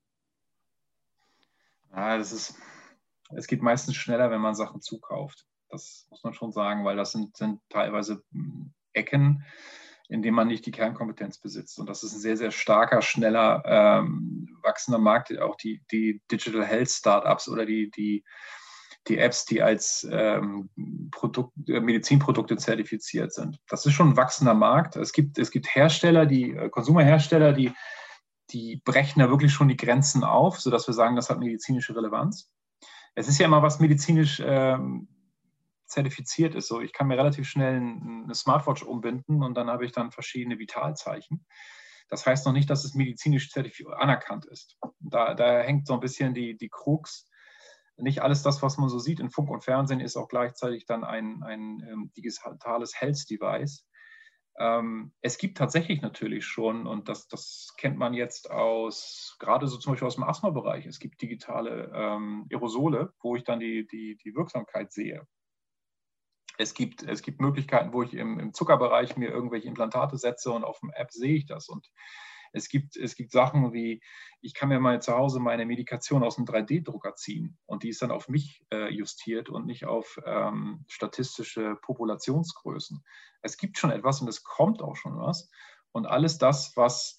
Ja, 1.91 2.15
das 2.15 2.31
ist, 2.31 2.55
es 3.31 3.47
geht 3.47 3.63
meistens 3.63 3.95
schneller, 3.95 4.29
wenn 4.29 4.41
man 4.41 4.53
Sachen 4.53 4.79
zukauft. 4.79 5.47
Das 5.69 6.05
muss 6.11 6.23
man 6.23 6.35
schon 6.35 6.51
sagen, 6.51 6.85
weil 6.85 6.95
das 6.95 7.11
sind, 7.11 7.35
sind 7.35 7.59
teilweise 7.69 8.23
hm, 8.31 8.71
Ecken, 8.93 9.43
in 10.09 10.23
dem 10.23 10.33
man 10.33 10.47
nicht 10.47 10.65
die 10.65 10.71
Kernkompetenz 10.71 11.37
besitzt. 11.37 11.77
Und 11.79 11.87
das 11.87 12.03
ist 12.03 12.13
ein 12.13 12.19
sehr, 12.19 12.35
sehr 12.35 12.49
starker, 12.49 13.01
schneller, 13.03 13.61
ähm, 13.65 14.57
wachsender 14.63 14.97
Markt. 14.97 15.37
Auch 15.39 15.55
die, 15.55 15.83
die 15.91 16.21
Digital 16.31 16.65
Health 16.65 16.89
Startups 16.89 17.47
oder 17.47 17.65
die, 17.65 17.91
die, 17.91 18.25
die 19.07 19.19
Apps, 19.19 19.45
die 19.45 19.61
als 19.61 20.07
ähm, 20.11 20.71
Produkt, 21.11 21.53
äh, 21.67 21.79
Medizinprodukte 21.79 22.57
zertifiziert 22.57 23.33
sind. 23.33 23.59
Das 23.67 23.85
ist 23.85 23.93
schon 23.93 24.09
ein 24.09 24.17
wachsender 24.17 24.55
Markt. 24.55 24.95
Es 24.95 25.13
gibt, 25.13 25.37
es 25.37 25.51
gibt 25.51 25.73
Hersteller, 25.75 26.25
die 26.25 26.55
äh, 26.55 26.69
Konsumerhersteller, 26.69 27.53
die, 27.53 27.71
die 28.49 28.81
brechen 28.83 29.19
da 29.19 29.29
wirklich 29.29 29.53
schon 29.53 29.67
die 29.67 29.77
Grenzen 29.77 30.23
auf, 30.23 30.59
sodass 30.59 30.87
wir 30.87 30.95
sagen, 30.95 31.17
das 31.17 31.29
hat 31.29 31.37
medizinische 31.37 31.95
Relevanz. 31.95 32.51
Es 33.13 33.27
ist 33.27 33.37
ja 33.37 33.45
immer 33.45 33.61
was 33.61 33.79
medizinisch 33.79 34.41
ähm, 34.43 35.07
zertifiziert 35.89 36.55
ist. 36.55 36.67
So, 36.67 36.81
ich 36.81 36.93
kann 36.93 37.07
mir 37.07 37.17
relativ 37.17 37.47
schnell 37.47 37.77
eine 37.77 38.35
Smartwatch 38.35 38.83
umbinden 38.83 39.43
und 39.43 39.55
dann 39.55 39.69
habe 39.69 39.85
ich 39.85 39.91
dann 39.91 40.11
verschiedene 40.11 40.59
Vitalzeichen. 40.59 41.45
Das 42.09 42.25
heißt 42.25 42.45
noch 42.45 42.53
nicht, 42.53 42.69
dass 42.69 42.85
es 42.85 42.95
medizinisch 42.95 43.51
anerkannt 43.97 44.45
ist. 44.45 44.77
Da, 44.99 45.35
da 45.35 45.59
hängt 45.61 45.87
so 45.87 45.93
ein 45.93 45.99
bisschen 45.99 46.33
die, 46.33 46.57
die 46.57 46.69
Krux. 46.69 47.27
Nicht 47.97 48.21
alles 48.21 48.41
das, 48.41 48.61
was 48.61 48.77
man 48.77 48.89
so 48.89 48.97
sieht 48.97 49.19
in 49.19 49.29
Funk 49.29 49.49
und 49.49 49.63
Fernsehen, 49.63 49.99
ist 49.99 50.15
auch 50.15 50.27
gleichzeitig 50.27 50.85
dann 50.85 51.03
ein, 51.03 51.43
ein 51.43 51.85
ähm, 51.87 52.11
digitales 52.15 52.99
Health-Device. 52.99 53.85
Ähm, 54.57 55.13
es 55.21 55.37
gibt 55.37 55.57
tatsächlich 55.57 56.01
natürlich 56.01 56.45
schon, 56.45 56.87
und 56.87 57.07
das, 57.09 57.27
das 57.27 57.73
kennt 57.77 57.97
man 57.97 58.13
jetzt 58.13 58.51
aus, 58.51 59.35
gerade 59.39 59.67
so 59.67 59.77
zum 59.77 59.93
Beispiel 59.93 60.07
aus 60.07 60.15
dem 60.15 60.23
Asthma-Bereich, 60.23 60.85
es 60.85 60.99
gibt 60.99 61.21
digitale 61.21 61.91
ähm, 61.93 62.47
Aerosole, 62.51 63.13
wo 63.21 63.35
ich 63.35 63.43
dann 63.43 63.59
die, 63.59 63.85
die, 63.87 64.17
die 64.17 64.35
Wirksamkeit 64.35 64.91
sehe. 64.91 65.25
Es 66.59 66.73
gibt, 66.73 67.03
es 67.03 67.21
gibt 67.21 67.39
Möglichkeiten, 67.39 67.93
wo 67.93 68.03
ich 68.03 68.13
im, 68.13 68.37
im 68.37 68.53
Zuckerbereich 68.53 69.15
mir 69.15 69.29
irgendwelche 69.29 69.69
Implantate 69.69 70.17
setze 70.17 70.51
und 70.51 70.65
auf 70.65 70.81
dem 70.81 70.91
App 70.91 71.09
sehe 71.13 71.35
ich 71.35 71.45
das. 71.45 71.69
Und 71.69 71.89
es 72.51 72.67
gibt, 72.67 72.97
es 72.97 73.15
gibt 73.15 73.31
Sachen 73.31 73.71
wie, 73.71 74.01
ich 74.41 74.53
kann 74.53 74.67
mir 74.67 74.81
mal 74.81 75.01
zu 75.01 75.13
Hause 75.13 75.39
meine 75.39 75.65
Medikation 75.65 76.21
aus 76.21 76.35
dem 76.35 76.43
3D-Drucker 76.43 77.15
ziehen 77.15 77.57
und 77.65 77.83
die 77.83 77.89
ist 77.89 78.01
dann 78.01 78.11
auf 78.11 78.27
mich 78.27 78.65
äh, 78.73 78.93
justiert 78.93 79.49
und 79.49 79.67
nicht 79.67 79.85
auf 79.85 80.19
ähm, 80.25 80.83
statistische 80.89 81.77
Populationsgrößen. 81.81 83.05
Es 83.41 83.55
gibt 83.55 83.77
schon 83.77 83.91
etwas 83.91 84.19
und 84.19 84.27
es 84.27 84.43
kommt 84.43 84.81
auch 84.81 84.97
schon 84.97 85.17
was. 85.17 85.49
Und 85.93 86.07
alles 86.07 86.39
das, 86.39 86.75
was, 86.75 87.17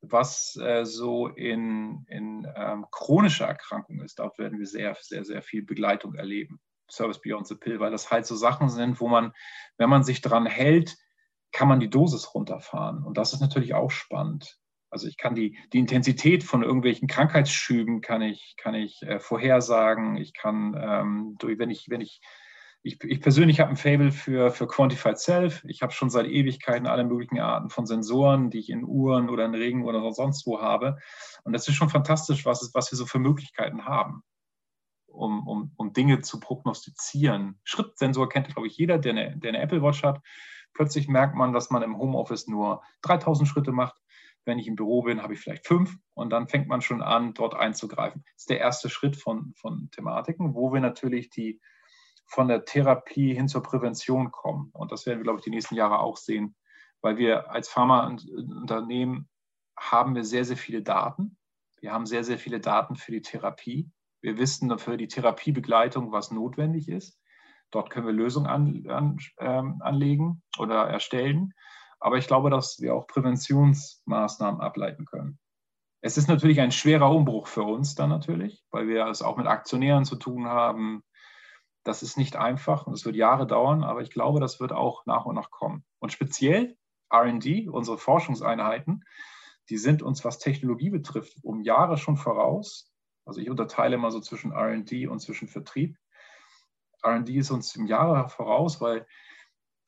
was 0.00 0.56
äh, 0.56 0.84
so 0.84 1.28
in, 1.28 2.04
in 2.08 2.44
ähm, 2.56 2.86
chronischer 2.90 3.46
Erkrankung 3.46 4.02
ist, 4.02 4.18
dort 4.18 4.36
werden 4.38 4.58
wir 4.58 4.66
sehr, 4.66 4.96
sehr, 5.00 5.24
sehr 5.24 5.42
viel 5.42 5.62
Begleitung 5.62 6.14
erleben. 6.14 6.60
Service 6.90 7.20
Beyond 7.20 7.46
the 7.46 7.54
Pill, 7.54 7.80
weil 7.80 7.90
das 7.90 8.10
halt 8.10 8.26
so 8.26 8.36
Sachen 8.36 8.68
sind, 8.68 9.00
wo 9.00 9.08
man, 9.08 9.32
wenn 9.78 9.90
man 9.90 10.04
sich 10.04 10.20
dran 10.20 10.46
hält, 10.46 10.96
kann 11.52 11.68
man 11.68 11.80
die 11.80 11.90
Dosis 11.90 12.34
runterfahren. 12.34 13.02
Und 13.02 13.16
das 13.16 13.32
ist 13.32 13.40
natürlich 13.40 13.74
auch 13.74 13.90
spannend. 13.90 14.58
Also 14.90 15.06
ich 15.06 15.16
kann 15.16 15.34
die, 15.34 15.56
die 15.72 15.78
Intensität 15.78 16.42
von 16.42 16.62
irgendwelchen 16.62 17.06
Krankheitsschüben 17.08 18.00
kann 18.00 18.22
ich, 18.22 18.54
kann 18.56 18.74
ich 18.74 19.02
äh, 19.02 19.20
vorhersagen. 19.20 20.16
Ich 20.16 20.34
kann, 20.34 20.76
ähm, 20.80 21.36
durch, 21.38 21.58
wenn 21.58 21.70
ich, 21.70 21.86
wenn 21.88 22.00
ich, 22.00 22.20
ich, 22.82 23.02
ich 23.04 23.20
persönlich 23.20 23.60
habe 23.60 23.70
ein 23.70 23.76
Fable 23.76 24.10
für, 24.10 24.50
für 24.50 24.66
Quantified 24.66 25.18
Self. 25.18 25.62
Ich 25.68 25.82
habe 25.82 25.92
schon 25.92 26.10
seit 26.10 26.26
Ewigkeiten 26.26 26.88
alle 26.88 27.04
möglichen 27.04 27.38
Arten 27.38 27.70
von 27.70 27.86
Sensoren, 27.86 28.50
die 28.50 28.58
ich 28.58 28.70
in 28.70 28.84
Uhren 28.84 29.28
oder 29.28 29.44
in 29.44 29.54
Regen 29.54 29.84
oder 29.84 30.10
sonst 30.12 30.44
wo 30.46 30.60
habe. 30.60 30.98
Und 31.44 31.52
das 31.52 31.68
ist 31.68 31.74
schon 31.74 31.90
fantastisch, 31.90 32.44
was, 32.44 32.70
was 32.74 32.90
wir 32.90 32.96
so 32.96 33.06
für 33.06 33.20
Möglichkeiten 33.20 33.84
haben 33.84 34.24
um, 35.12 35.46
um, 35.46 35.72
um 35.76 35.92
Dinge 35.92 36.20
zu 36.20 36.40
prognostizieren. 36.40 37.58
Schrittsensor 37.64 38.28
kennt, 38.28 38.48
glaube 38.48 38.68
ich, 38.68 38.76
jeder, 38.76 38.98
der 38.98 39.12
eine, 39.12 39.36
der 39.36 39.50
eine 39.50 39.60
Apple 39.60 39.82
Watch 39.82 40.02
hat. 40.02 40.20
Plötzlich 40.72 41.08
merkt 41.08 41.34
man, 41.34 41.52
dass 41.52 41.70
man 41.70 41.82
im 41.82 41.98
Homeoffice 41.98 42.46
nur 42.46 42.82
3000 43.02 43.48
Schritte 43.48 43.72
macht. 43.72 44.00
Wenn 44.44 44.58
ich 44.58 44.66
im 44.66 44.76
Büro 44.76 45.02
bin, 45.02 45.22
habe 45.22 45.34
ich 45.34 45.40
vielleicht 45.40 45.66
fünf 45.66 45.96
und 46.14 46.30
dann 46.30 46.48
fängt 46.48 46.66
man 46.66 46.80
schon 46.80 47.02
an, 47.02 47.34
dort 47.34 47.54
einzugreifen. 47.54 48.24
Das 48.24 48.42
ist 48.42 48.50
der 48.50 48.58
erste 48.58 48.88
Schritt 48.88 49.16
von, 49.16 49.52
von 49.54 49.90
Thematiken, 49.90 50.54
wo 50.54 50.72
wir 50.72 50.80
natürlich 50.80 51.28
die 51.28 51.60
von 52.30 52.48
der 52.48 52.64
Therapie 52.64 53.34
hin 53.34 53.48
zur 53.48 53.62
Prävention 53.62 54.30
kommen. 54.30 54.70
Und 54.72 54.92
das 54.92 55.04
werden 55.04 55.18
wir, 55.18 55.24
glaube 55.24 55.40
ich, 55.40 55.44
die 55.44 55.50
nächsten 55.50 55.74
Jahre 55.74 55.98
auch 55.98 56.16
sehen, 56.16 56.54
weil 57.02 57.18
wir 57.18 57.50
als 57.50 57.68
Pharmaunternehmen 57.68 59.28
haben 59.76 60.14
wir 60.14 60.24
sehr, 60.24 60.44
sehr 60.44 60.56
viele 60.56 60.82
Daten. 60.82 61.36
Wir 61.80 61.92
haben 61.92 62.06
sehr, 62.06 62.22
sehr 62.22 62.38
viele 62.38 62.60
Daten 62.60 62.94
für 62.96 63.10
die 63.10 63.22
Therapie. 63.22 63.90
Wir 64.20 64.38
wissen 64.38 64.78
für 64.78 64.96
die 64.96 65.08
Therapiebegleitung, 65.08 66.12
was 66.12 66.30
notwendig 66.30 66.88
ist. 66.88 67.18
Dort 67.70 67.90
können 67.90 68.06
wir 68.06 68.12
Lösungen 68.12 68.46
an, 68.46 68.86
an, 68.88 69.18
ähm, 69.38 69.80
anlegen 69.80 70.42
oder 70.58 70.88
erstellen. 70.88 71.52
Aber 72.00 72.18
ich 72.18 72.26
glaube, 72.26 72.50
dass 72.50 72.80
wir 72.80 72.94
auch 72.94 73.06
Präventionsmaßnahmen 73.06 74.60
ableiten 74.60 75.04
können. 75.04 75.38
Es 76.02 76.16
ist 76.16 76.28
natürlich 76.28 76.60
ein 76.60 76.72
schwerer 76.72 77.10
Umbruch 77.10 77.46
für 77.46 77.62
uns 77.62 77.94
dann 77.94 78.08
natürlich, 78.08 78.64
weil 78.70 78.88
wir 78.88 79.06
es 79.06 79.20
auch 79.20 79.36
mit 79.36 79.46
Aktionären 79.46 80.06
zu 80.06 80.16
tun 80.16 80.46
haben. 80.46 81.02
Das 81.84 82.02
ist 82.02 82.16
nicht 82.16 82.36
einfach 82.36 82.86
und 82.86 82.94
es 82.94 83.04
wird 83.04 83.16
Jahre 83.16 83.46
dauern, 83.46 83.84
aber 83.84 84.00
ich 84.00 84.10
glaube, 84.10 84.40
das 84.40 84.60
wird 84.60 84.72
auch 84.72 85.04
nach 85.06 85.26
und 85.26 85.34
nach 85.34 85.50
kommen. 85.50 85.84
Und 85.98 86.12
speziell 86.12 86.76
RD, 87.12 87.68
unsere 87.68 87.98
Forschungseinheiten, 87.98 89.04
die 89.68 89.76
sind 89.76 90.02
uns, 90.02 90.24
was 90.24 90.38
Technologie 90.38 90.90
betrifft, 90.90 91.36
um 91.42 91.60
Jahre 91.60 91.98
schon 91.98 92.16
voraus. 92.16 92.89
Also 93.30 93.40
ich 93.40 93.48
unterteile 93.48 93.94
immer 93.94 94.10
so 94.10 94.18
zwischen 94.18 94.52
RD 94.52 95.06
und 95.06 95.20
zwischen 95.20 95.46
Vertrieb. 95.46 95.96
RD 97.06 97.28
ist 97.28 97.52
uns 97.52 97.76
im 97.76 97.86
Jahre 97.86 98.28
voraus, 98.28 98.80
weil 98.80 99.06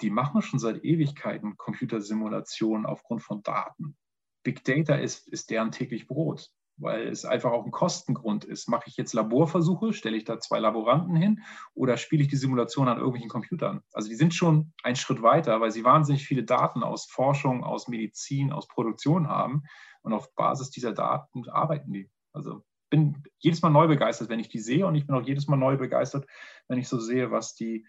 die 0.01 0.11
machen 0.11 0.43
schon 0.43 0.61
seit 0.61 0.85
Ewigkeiten 0.85 1.57
Computersimulationen 1.57 2.87
aufgrund 2.87 3.21
von 3.21 3.43
Daten. 3.43 3.97
Big 4.45 4.63
Data 4.63 4.95
ist, 4.95 5.27
ist 5.27 5.51
deren 5.51 5.73
täglich 5.73 6.07
Brot, 6.07 6.51
weil 6.77 7.09
es 7.09 7.25
einfach 7.25 7.51
auch 7.51 7.65
ein 7.65 7.73
Kostengrund 7.73 8.45
ist. 8.45 8.69
Mache 8.69 8.85
ich 8.87 8.97
jetzt 8.97 9.13
Laborversuche, 9.13 9.93
stelle 9.93 10.17
ich 10.17 10.25
da 10.25 10.39
zwei 10.39 10.61
Laboranten 10.61 11.17
hin 11.17 11.43
oder 11.75 11.97
spiele 11.97 12.23
ich 12.23 12.29
die 12.29 12.37
Simulation 12.37 12.87
an 12.87 12.99
irgendwelchen 12.99 13.29
Computern? 13.29 13.83
Also 13.93 14.09
die 14.09 14.15
sind 14.15 14.35
schon 14.35 14.73
einen 14.85 14.95
Schritt 14.95 15.21
weiter, 15.21 15.61
weil 15.61 15.73
sie 15.73 15.83
wahnsinnig 15.83 16.25
viele 16.25 16.45
Daten 16.45 16.85
aus 16.85 17.07
Forschung, 17.11 17.65
aus 17.65 17.89
Medizin, 17.89 18.53
aus 18.53 18.69
Produktion 18.69 19.27
haben 19.27 19.65
und 20.03 20.13
auf 20.13 20.33
Basis 20.37 20.71
dieser 20.71 20.93
Daten 20.93 21.49
arbeiten 21.49 21.93
die. 21.93 22.09
Also 22.33 22.63
bin 22.93 23.23
jedes 23.39 23.63
Mal 23.63 23.71
neu 23.71 23.89
begeistert, 23.89 24.29
wenn 24.29 24.39
ich 24.39 24.51
die 24.51 24.59
sehe 24.59 24.87
und 24.87 24.95
ich 24.95 25.07
bin 25.07 25.17
auch 25.17 25.27
jedes 25.27 25.49
Mal 25.49 25.57
neu 25.57 25.79
begeistert, 25.79 26.27
wenn 26.69 26.79
ich 26.79 26.89
so 26.89 27.01
sehe, 27.01 27.31
was 27.31 27.55
die, 27.55 27.87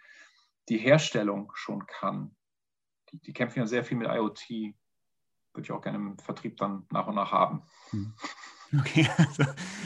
die 0.70 0.78
Herstellung 0.78 1.52
schon 1.56 1.86
kann. 1.86 2.34
Die, 3.12 3.20
die 3.20 3.34
kämpfen 3.34 3.60
ja 3.60 3.68
sehr 3.68 3.84
viel 3.84 3.98
mit 3.98 4.08
IoT. 4.08 4.74
Würde 5.54 5.62
ich 5.62 5.72
auch 5.74 5.82
gerne 5.82 5.98
im 5.98 6.18
Vertrieb 6.20 6.56
dann 6.56 6.88
nach 6.90 7.08
und 7.08 7.16
nach 7.16 7.34
haben. 7.34 7.64
Hm. 7.90 8.14
Okay, 8.80 9.08
also 9.18 9.44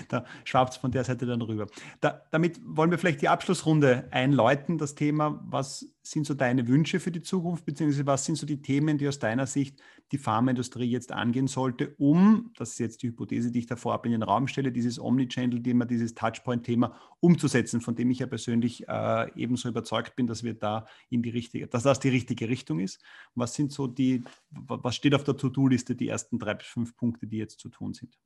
da 0.07 0.25
schwappt 0.45 0.73
es 0.73 0.77
von 0.77 0.91
der 0.91 1.03
Seite 1.03 1.25
dann 1.25 1.41
rüber. 1.41 1.67
Da, 1.99 2.21
damit 2.31 2.59
wollen 2.63 2.91
wir 2.91 2.97
vielleicht 2.97 3.21
die 3.21 3.27
Abschlussrunde 3.27 4.07
einläuten, 4.11 4.77
das 4.77 4.95
Thema, 4.95 5.43
was 5.45 5.93
sind 6.03 6.25
so 6.25 6.33
deine 6.33 6.67
Wünsche 6.67 7.01
für 7.01 7.11
die 7.11 7.21
Zukunft, 7.21 7.65
beziehungsweise 7.65 8.05
was 8.05 8.23
sind 8.23 8.37
so 8.37 8.45
die 8.45 8.61
Themen, 8.61 8.97
die 8.97 9.07
aus 9.07 9.19
deiner 9.19 9.45
Sicht 9.45 9.81
die 10.13 10.17
Pharmaindustrie 10.17 10.89
jetzt 10.89 11.11
angehen 11.11 11.47
sollte, 11.47 11.95
um, 11.97 12.51
das 12.55 12.71
ist 12.71 12.79
jetzt 12.79 13.03
die 13.03 13.09
Hypothese, 13.09 13.51
die 13.51 13.59
ich 13.59 13.65
da 13.65 13.75
vorab 13.75 14.05
in 14.05 14.13
den 14.13 14.23
Raum 14.23 14.47
stelle, 14.47 14.71
dieses 14.71 14.99
Omnichannel-Thema, 14.99 15.85
dieses 15.85 16.15
Touchpoint-Thema 16.15 16.95
umzusetzen, 17.19 17.81
von 17.81 17.95
dem 17.95 18.09
ich 18.09 18.19
ja 18.19 18.27
persönlich 18.27 18.87
äh, 18.87 19.29
ebenso 19.35 19.67
überzeugt 19.67 20.15
bin, 20.15 20.27
dass 20.27 20.43
wir 20.43 20.53
da 20.53 20.85
in 21.09 21.23
die 21.23 21.29
richtige, 21.29 21.67
dass 21.67 21.83
das 21.83 21.99
die 21.99 22.09
richtige 22.09 22.47
Richtung 22.47 22.79
ist. 22.79 23.01
Was 23.35 23.53
sind 23.53 23.73
so 23.73 23.87
die, 23.87 24.23
was 24.49 24.95
steht 24.95 25.13
auf 25.13 25.25
der 25.25 25.35
To-Do-Liste, 25.35 25.95
die 25.95 26.07
ersten 26.07 26.39
drei 26.39 26.53
bis 26.53 26.67
fünf 26.67 26.95
Punkte, 26.95 27.27
die 27.27 27.37
jetzt 27.37 27.59
zu 27.59 27.67
tun 27.67 27.93
sind? 27.93 28.17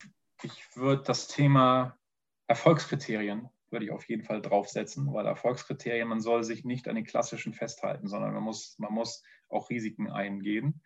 Ich 0.44 0.76
würde 0.76 1.04
das 1.04 1.28
Thema 1.28 1.98
Erfolgskriterien 2.48 3.50
würde 3.72 3.86
ich 3.86 3.92
auf 3.92 4.08
jeden 4.10 4.24
Fall 4.24 4.42
draufsetzen, 4.42 5.14
weil 5.14 5.26
Erfolgskriterien, 5.26 6.08
man 6.08 6.22
soll 6.22 6.44
sich 6.44 6.66
nicht 6.66 6.88
an 6.88 6.96
den 6.96 7.06
klassischen 7.06 7.54
festhalten, 7.54 8.08
sondern 8.08 8.34
man 8.34 8.44
muss, 8.44 8.78
man 8.78 8.94
muss 8.94 9.24
auch 9.50 9.70
Risiken 9.70 10.12
eingehen, 10.12 10.82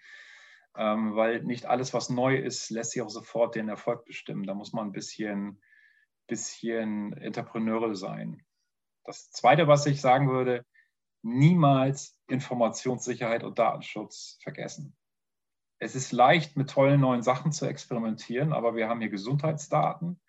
ähm, 0.77 1.15
weil 1.15 1.43
nicht 1.43 1.65
alles, 1.65 1.93
was 1.93 2.09
neu 2.09 2.37
ist, 2.37 2.69
lässt 2.69 2.91
sich 2.91 3.01
auch 3.01 3.09
sofort 3.09 3.55
den 3.55 3.69
Erfolg 3.69 4.05
bestimmen. 4.05 4.45
Da 4.45 4.53
muss 4.53 4.71
man 4.71 4.87
ein 4.87 4.91
bisschen, 4.91 5.61
bisschen 6.27 7.13
entrepreneurial 7.13 7.95
sein. 7.95 8.45
Das 9.03 9.31
Zweite, 9.31 9.67
was 9.67 9.85
ich 9.87 9.99
sagen 9.99 10.29
würde, 10.29 10.65
niemals 11.23 12.19
Informationssicherheit 12.27 13.43
und 13.43 13.57
Datenschutz 13.57 14.37
vergessen 14.43 14.95
es 15.85 15.95
ist 15.95 16.11
leicht, 16.11 16.57
mit 16.57 16.71
tollen 16.71 16.99
neuen 16.99 17.21
Sachen 17.21 17.51
zu 17.51 17.67
experimentieren, 17.67 18.53
aber 18.53 18.75
wir 18.75 18.89
haben 18.89 19.01
hier 19.01 19.09
Gesundheitsdaten. 19.09 20.19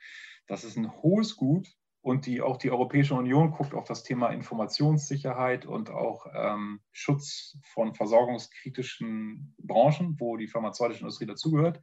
Das 0.46 0.64
ist 0.64 0.76
ein 0.76 0.92
hohes 1.02 1.36
Gut. 1.36 1.68
Und 2.02 2.26
die, 2.26 2.40
auch 2.40 2.58
die 2.58 2.70
Europäische 2.70 3.14
Union 3.14 3.50
guckt 3.50 3.74
auf 3.74 3.84
das 3.84 4.04
Thema 4.04 4.28
Informationssicherheit 4.28 5.66
und 5.66 5.90
auch 5.90 6.26
ähm, 6.32 6.80
Schutz 6.92 7.58
von 7.64 7.94
versorgungskritischen 7.94 9.56
Branchen, 9.58 10.14
wo 10.20 10.36
die 10.36 10.46
pharmazeutische 10.46 11.00
Industrie 11.00 11.26
dazugehört. 11.26 11.80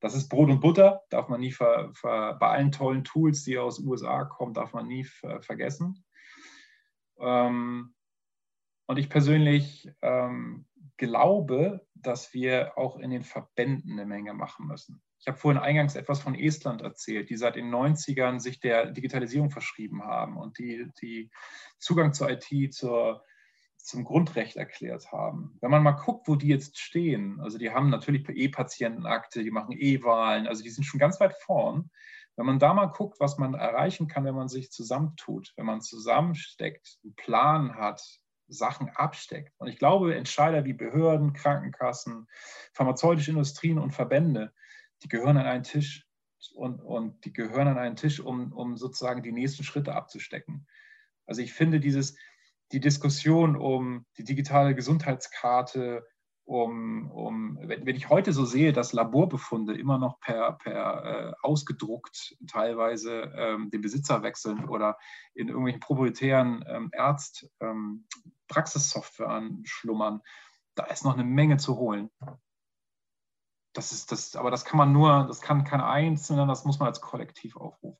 Das 0.00 0.14
ist 0.14 0.28
Brot 0.28 0.50
und 0.50 0.60
Butter, 0.60 1.02
darf 1.08 1.28
man 1.28 1.40
nie 1.40 1.50
ver, 1.50 1.90
ver, 1.94 2.34
bei 2.34 2.50
allen 2.50 2.70
tollen 2.70 3.02
Tools, 3.02 3.42
die 3.42 3.58
aus 3.58 3.78
den 3.78 3.88
USA 3.88 4.24
kommen, 4.24 4.54
darf 4.54 4.74
man 4.74 4.86
nie 4.86 5.02
ver, 5.02 5.42
vergessen. 5.42 6.04
Ähm, 7.18 7.94
und 8.86 8.98
ich 8.98 9.08
persönlich 9.08 9.90
ähm, 10.02 10.66
glaube, 10.96 11.86
dass 11.94 12.34
wir 12.34 12.76
auch 12.76 12.96
in 12.98 13.10
den 13.10 13.24
Verbänden 13.24 13.92
eine 13.92 14.06
Menge 14.06 14.34
machen 14.34 14.66
müssen. 14.66 15.02
Ich 15.18 15.26
habe 15.26 15.38
vorhin 15.38 15.60
eingangs 15.60 15.94
etwas 15.94 16.20
von 16.20 16.34
Estland 16.34 16.82
erzählt, 16.82 17.30
die 17.30 17.36
seit 17.36 17.56
den 17.56 17.74
90ern 17.74 18.40
sich 18.40 18.60
der 18.60 18.90
Digitalisierung 18.90 19.50
verschrieben 19.50 20.04
haben 20.04 20.36
und 20.36 20.58
die, 20.58 20.90
die 21.00 21.30
Zugang 21.78 22.12
zur 22.12 22.28
IT 22.30 22.74
zur, 22.74 23.24
zum 23.78 24.04
Grundrecht 24.04 24.56
erklärt 24.56 25.12
haben. 25.12 25.56
Wenn 25.62 25.70
man 25.70 25.82
mal 25.82 25.92
guckt, 25.92 26.28
wo 26.28 26.36
die 26.36 26.48
jetzt 26.48 26.78
stehen, 26.78 27.40
also 27.40 27.56
die 27.56 27.70
haben 27.70 27.88
natürlich 27.88 28.28
E-Patientenakte, 28.28 29.42
die 29.42 29.50
machen 29.50 29.72
E-Wahlen, 29.72 30.46
also 30.46 30.62
die 30.62 30.70
sind 30.70 30.84
schon 30.84 31.00
ganz 31.00 31.18
weit 31.20 31.34
vorn. 31.40 31.90
Wenn 32.36 32.46
man 32.46 32.58
da 32.58 32.74
mal 32.74 32.86
guckt, 32.86 33.20
was 33.20 33.38
man 33.38 33.54
erreichen 33.54 34.08
kann, 34.08 34.24
wenn 34.24 34.34
man 34.34 34.48
sich 34.48 34.70
zusammentut, 34.72 35.52
wenn 35.56 35.66
man 35.66 35.80
zusammensteckt, 35.80 36.98
einen 37.02 37.14
Plan 37.14 37.76
hat, 37.76 38.02
Sachen 38.48 38.90
absteckt. 38.90 39.52
Und 39.58 39.68
ich 39.68 39.78
glaube, 39.78 40.14
Entscheider 40.14 40.64
wie 40.64 40.72
Behörden, 40.72 41.32
Krankenkassen, 41.32 42.28
pharmazeutische 42.72 43.30
Industrien 43.30 43.78
und 43.78 43.92
Verbände, 43.92 44.52
die 45.02 45.08
gehören 45.08 45.36
an 45.36 45.46
einen 45.46 45.64
Tisch 45.64 46.06
und, 46.54 46.80
und 46.80 47.24
die 47.24 47.32
gehören 47.32 47.68
an 47.68 47.78
einen 47.78 47.96
Tisch, 47.96 48.20
um, 48.20 48.52
um 48.52 48.76
sozusagen 48.76 49.22
die 49.22 49.32
nächsten 49.32 49.64
Schritte 49.64 49.94
abzustecken. 49.94 50.66
Also 51.26 51.40
ich 51.40 51.52
finde 51.52 51.80
dieses, 51.80 52.16
die 52.72 52.80
Diskussion 52.80 53.56
um 53.56 54.06
die 54.18 54.24
digitale 54.24 54.74
Gesundheitskarte, 54.74 56.06
um, 56.44 57.10
um 57.10 57.58
wenn, 57.62 57.86
wenn, 57.86 57.96
ich 57.96 58.10
heute 58.10 58.32
so 58.32 58.44
sehe, 58.44 58.72
dass 58.72 58.92
Laborbefunde 58.92 59.76
immer 59.76 59.98
noch 59.98 60.20
per, 60.20 60.52
per 60.52 61.04
äh, 61.04 61.32
ausgedruckt 61.42 62.36
teilweise 62.46 63.32
ähm, 63.36 63.70
den 63.70 63.80
Besitzer 63.80 64.22
wechseln 64.22 64.68
oder 64.68 64.98
in 65.34 65.48
irgendwelchen 65.48 65.80
proprietären 65.80 66.64
ähm, 66.68 66.90
Ärzt 66.92 67.48
ähm, 67.60 68.06
schlummern, 69.64 70.20
da 70.74 70.84
ist 70.84 71.04
noch 71.04 71.14
eine 71.14 71.24
Menge 71.24 71.56
zu 71.56 71.76
holen. 71.76 72.10
Das 73.72 73.90
ist 73.90 74.12
das, 74.12 74.36
aber 74.36 74.50
das 74.50 74.64
kann 74.64 74.78
man 74.78 74.92
nur, 74.92 75.24
das 75.26 75.40
kann 75.40 75.64
kein 75.64 75.80
Einzelner, 75.80 76.46
das 76.46 76.64
muss 76.64 76.78
man 76.78 76.88
als 76.88 77.00
Kollektiv 77.00 77.56
aufrufen. 77.56 77.98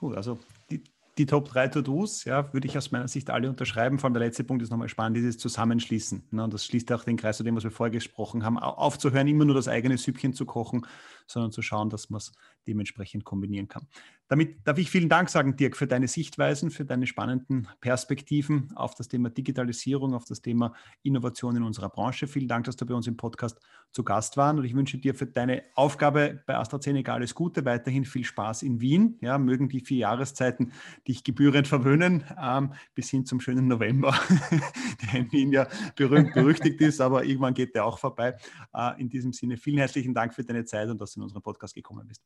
Cool, 0.00 0.16
also 0.16 0.38
die, 0.70 0.84
die 1.18 1.26
Top 1.26 1.48
3 1.48 1.68
To-Dos, 1.68 2.24
ja, 2.24 2.52
würde 2.52 2.68
ich 2.68 2.78
aus 2.78 2.92
meiner 2.92 3.08
Sicht 3.08 3.30
alle 3.30 3.48
unterschreiben. 3.50 3.98
Vor 3.98 4.06
allem 4.06 4.14
der 4.14 4.22
letzte 4.22 4.44
Punkt 4.44 4.62
ist 4.62 4.70
nochmal 4.70 4.88
spannend, 4.88 5.16
dieses 5.16 5.36
Zusammenschließen. 5.38 6.22
Ne? 6.30 6.44
Und 6.44 6.54
das 6.54 6.64
schließt 6.64 6.92
auch 6.92 7.04
den 7.04 7.16
Kreis 7.16 7.36
zu 7.36 7.42
dem, 7.42 7.56
was 7.56 7.64
wir 7.64 7.70
vorher 7.70 7.90
gesprochen 7.90 8.44
haben. 8.44 8.58
Aufzuhören, 8.58 9.26
immer 9.26 9.44
nur 9.44 9.54
das 9.54 9.68
eigene 9.68 9.98
Süppchen 9.98 10.32
zu 10.32 10.46
kochen, 10.46 10.86
sondern 11.30 11.52
zu 11.52 11.62
schauen, 11.62 11.90
dass 11.90 12.10
man 12.10 12.18
es 12.18 12.32
dementsprechend 12.66 13.24
kombinieren 13.24 13.68
kann. 13.68 13.86
Damit 14.28 14.66
darf 14.66 14.76
ich 14.76 14.90
vielen 14.90 15.08
Dank 15.08 15.30
sagen, 15.30 15.56
Dirk, 15.56 15.74
für 15.74 15.86
deine 15.86 16.06
Sichtweisen, 16.06 16.70
für 16.70 16.84
deine 16.84 17.06
spannenden 17.06 17.66
Perspektiven 17.80 18.70
auf 18.74 18.94
das 18.94 19.08
Thema 19.08 19.30
Digitalisierung, 19.30 20.12
auf 20.12 20.26
das 20.26 20.42
Thema 20.42 20.74
Innovation 21.02 21.56
in 21.56 21.62
unserer 21.62 21.88
Branche. 21.88 22.26
Vielen 22.26 22.46
Dank, 22.46 22.66
dass 22.66 22.76
du 22.76 22.84
bei 22.84 22.92
uns 22.92 23.06
im 23.06 23.16
Podcast 23.16 23.58
zu 23.90 24.04
Gast 24.04 24.36
warst. 24.36 24.58
Und 24.58 24.66
ich 24.66 24.74
wünsche 24.74 24.98
dir 24.98 25.14
für 25.14 25.24
deine 25.24 25.62
Aufgabe 25.74 26.42
bei 26.46 26.56
AstraZeneca 26.56 27.14
alles 27.14 27.34
Gute, 27.34 27.64
weiterhin 27.64 28.04
viel 28.04 28.24
Spaß 28.24 28.62
in 28.64 28.82
Wien. 28.82 29.16
Ja, 29.22 29.38
mögen 29.38 29.70
die 29.70 29.80
vier 29.80 29.98
Jahreszeiten 29.98 30.72
dich 31.06 31.24
gebührend 31.24 31.66
verwöhnen, 31.66 32.24
ähm, 32.38 32.74
bis 32.94 33.08
hin 33.08 33.24
zum 33.24 33.40
schönen 33.40 33.66
November, 33.66 34.14
der 35.12 35.20
in 35.20 35.32
Wien 35.32 35.52
ja 35.52 35.66
berühmt 35.96 36.34
berüchtigt 36.34 36.82
ist, 36.82 37.00
aber 37.00 37.24
irgendwann 37.24 37.54
geht 37.54 37.74
der 37.74 37.86
auch 37.86 37.98
vorbei. 37.98 38.36
Äh, 38.74 39.00
in 39.00 39.08
diesem 39.08 39.32
Sinne, 39.32 39.56
vielen 39.56 39.78
herzlichen 39.78 40.12
Dank 40.12 40.34
für 40.34 40.44
deine 40.44 40.66
Zeit 40.66 40.90
und 40.90 41.00
dass 41.00 41.14
du 41.14 41.17
in 41.18 41.22
unseren 41.22 41.42
Podcast 41.42 41.74
gekommen 41.74 42.06
bist. 42.06 42.22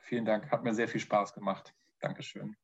Vielen 0.00 0.24
Dank, 0.24 0.50
hat 0.50 0.62
mir 0.62 0.74
sehr 0.74 0.88
viel 0.88 1.00
Spaß 1.00 1.34
gemacht. 1.34 1.74
Dankeschön. 2.00 2.56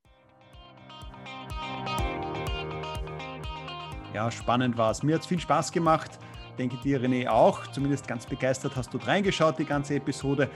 Ja, 4.14 4.30
spannend 4.30 4.76
war 4.76 4.90
es. 4.90 5.02
Mir 5.02 5.14
hat 5.14 5.22
es 5.22 5.26
viel 5.26 5.40
Spaß 5.40 5.72
gemacht. 5.72 6.18
Denke 6.58 6.76
dir, 6.76 7.00
René, 7.00 7.28
auch. 7.28 7.66
Zumindest 7.68 8.06
ganz 8.06 8.26
begeistert 8.26 8.76
hast 8.76 8.92
du 8.92 8.98
reingeschaut, 8.98 9.58
die 9.58 9.64
ganze 9.64 9.94
Episode. 9.94 10.50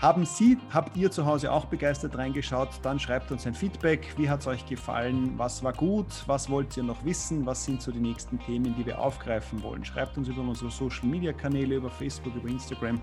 Haben 0.00 0.26
Sie, 0.26 0.58
habt 0.70 0.96
ihr 0.96 1.10
zu 1.10 1.24
Hause 1.24 1.52
auch 1.52 1.66
begeistert 1.66 2.18
reingeschaut? 2.18 2.68
Dann 2.82 2.98
schreibt 2.98 3.30
uns 3.30 3.46
ein 3.46 3.54
Feedback. 3.54 4.14
Wie 4.18 4.28
hat 4.28 4.40
es 4.40 4.46
euch 4.46 4.66
gefallen? 4.66 5.38
Was 5.38 5.62
war 5.62 5.72
gut? 5.72 6.06
Was 6.26 6.50
wollt 6.50 6.76
ihr 6.76 6.82
noch 6.82 7.04
wissen? 7.04 7.46
Was 7.46 7.64
sind 7.64 7.80
so 7.80 7.92
die 7.92 8.00
nächsten 8.00 8.38
Themen, 8.40 8.74
die 8.76 8.84
wir 8.84 8.98
aufgreifen 8.98 9.62
wollen? 9.62 9.84
Schreibt 9.84 10.18
uns 10.18 10.28
über 10.28 10.42
unsere 10.42 10.70
Social 10.70 11.06
Media 11.06 11.32
Kanäle, 11.32 11.76
über 11.76 11.88
Facebook, 11.88 12.34
über 12.34 12.48
Instagram 12.48 13.00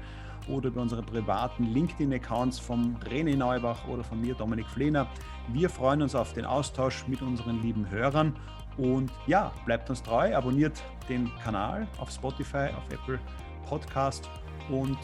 oder 0.49 0.67
über 0.67 0.81
unsere 0.81 1.01
privaten 1.01 1.65
LinkedIn-Accounts 1.65 2.59
vom 2.59 2.95
René 3.09 3.35
Neubach 3.37 3.87
oder 3.87 4.03
von 4.03 4.19
mir, 4.19 4.35
Dominik 4.35 4.67
Flehner. 4.67 5.07
Wir 5.49 5.69
freuen 5.69 6.01
uns 6.01 6.15
auf 6.15 6.33
den 6.33 6.45
Austausch 6.45 7.07
mit 7.07 7.21
unseren 7.21 7.61
lieben 7.61 7.89
Hörern. 7.89 8.35
Und 8.77 9.11
ja, 9.27 9.51
bleibt 9.65 9.89
uns 9.89 10.01
treu, 10.01 10.35
abonniert 10.35 10.83
den 11.09 11.29
Kanal 11.43 11.87
auf 11.97 12.09
Spotify, 12.11 12.69
auf 12.77 12.83
Apple 12.91 13.19
Podcast 13.65 14.29
und 14.69 14.97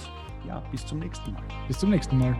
ja, 0.47 0.61
bis 0.71 0.85
zum 0.85 0.99
nächsten 0.99 1.33
Mal. 1.33 1.43
Bis 1.67 1.79
zum 1.79 1.89
nächsten 1.89 2.17
Mal. 2.17 2.35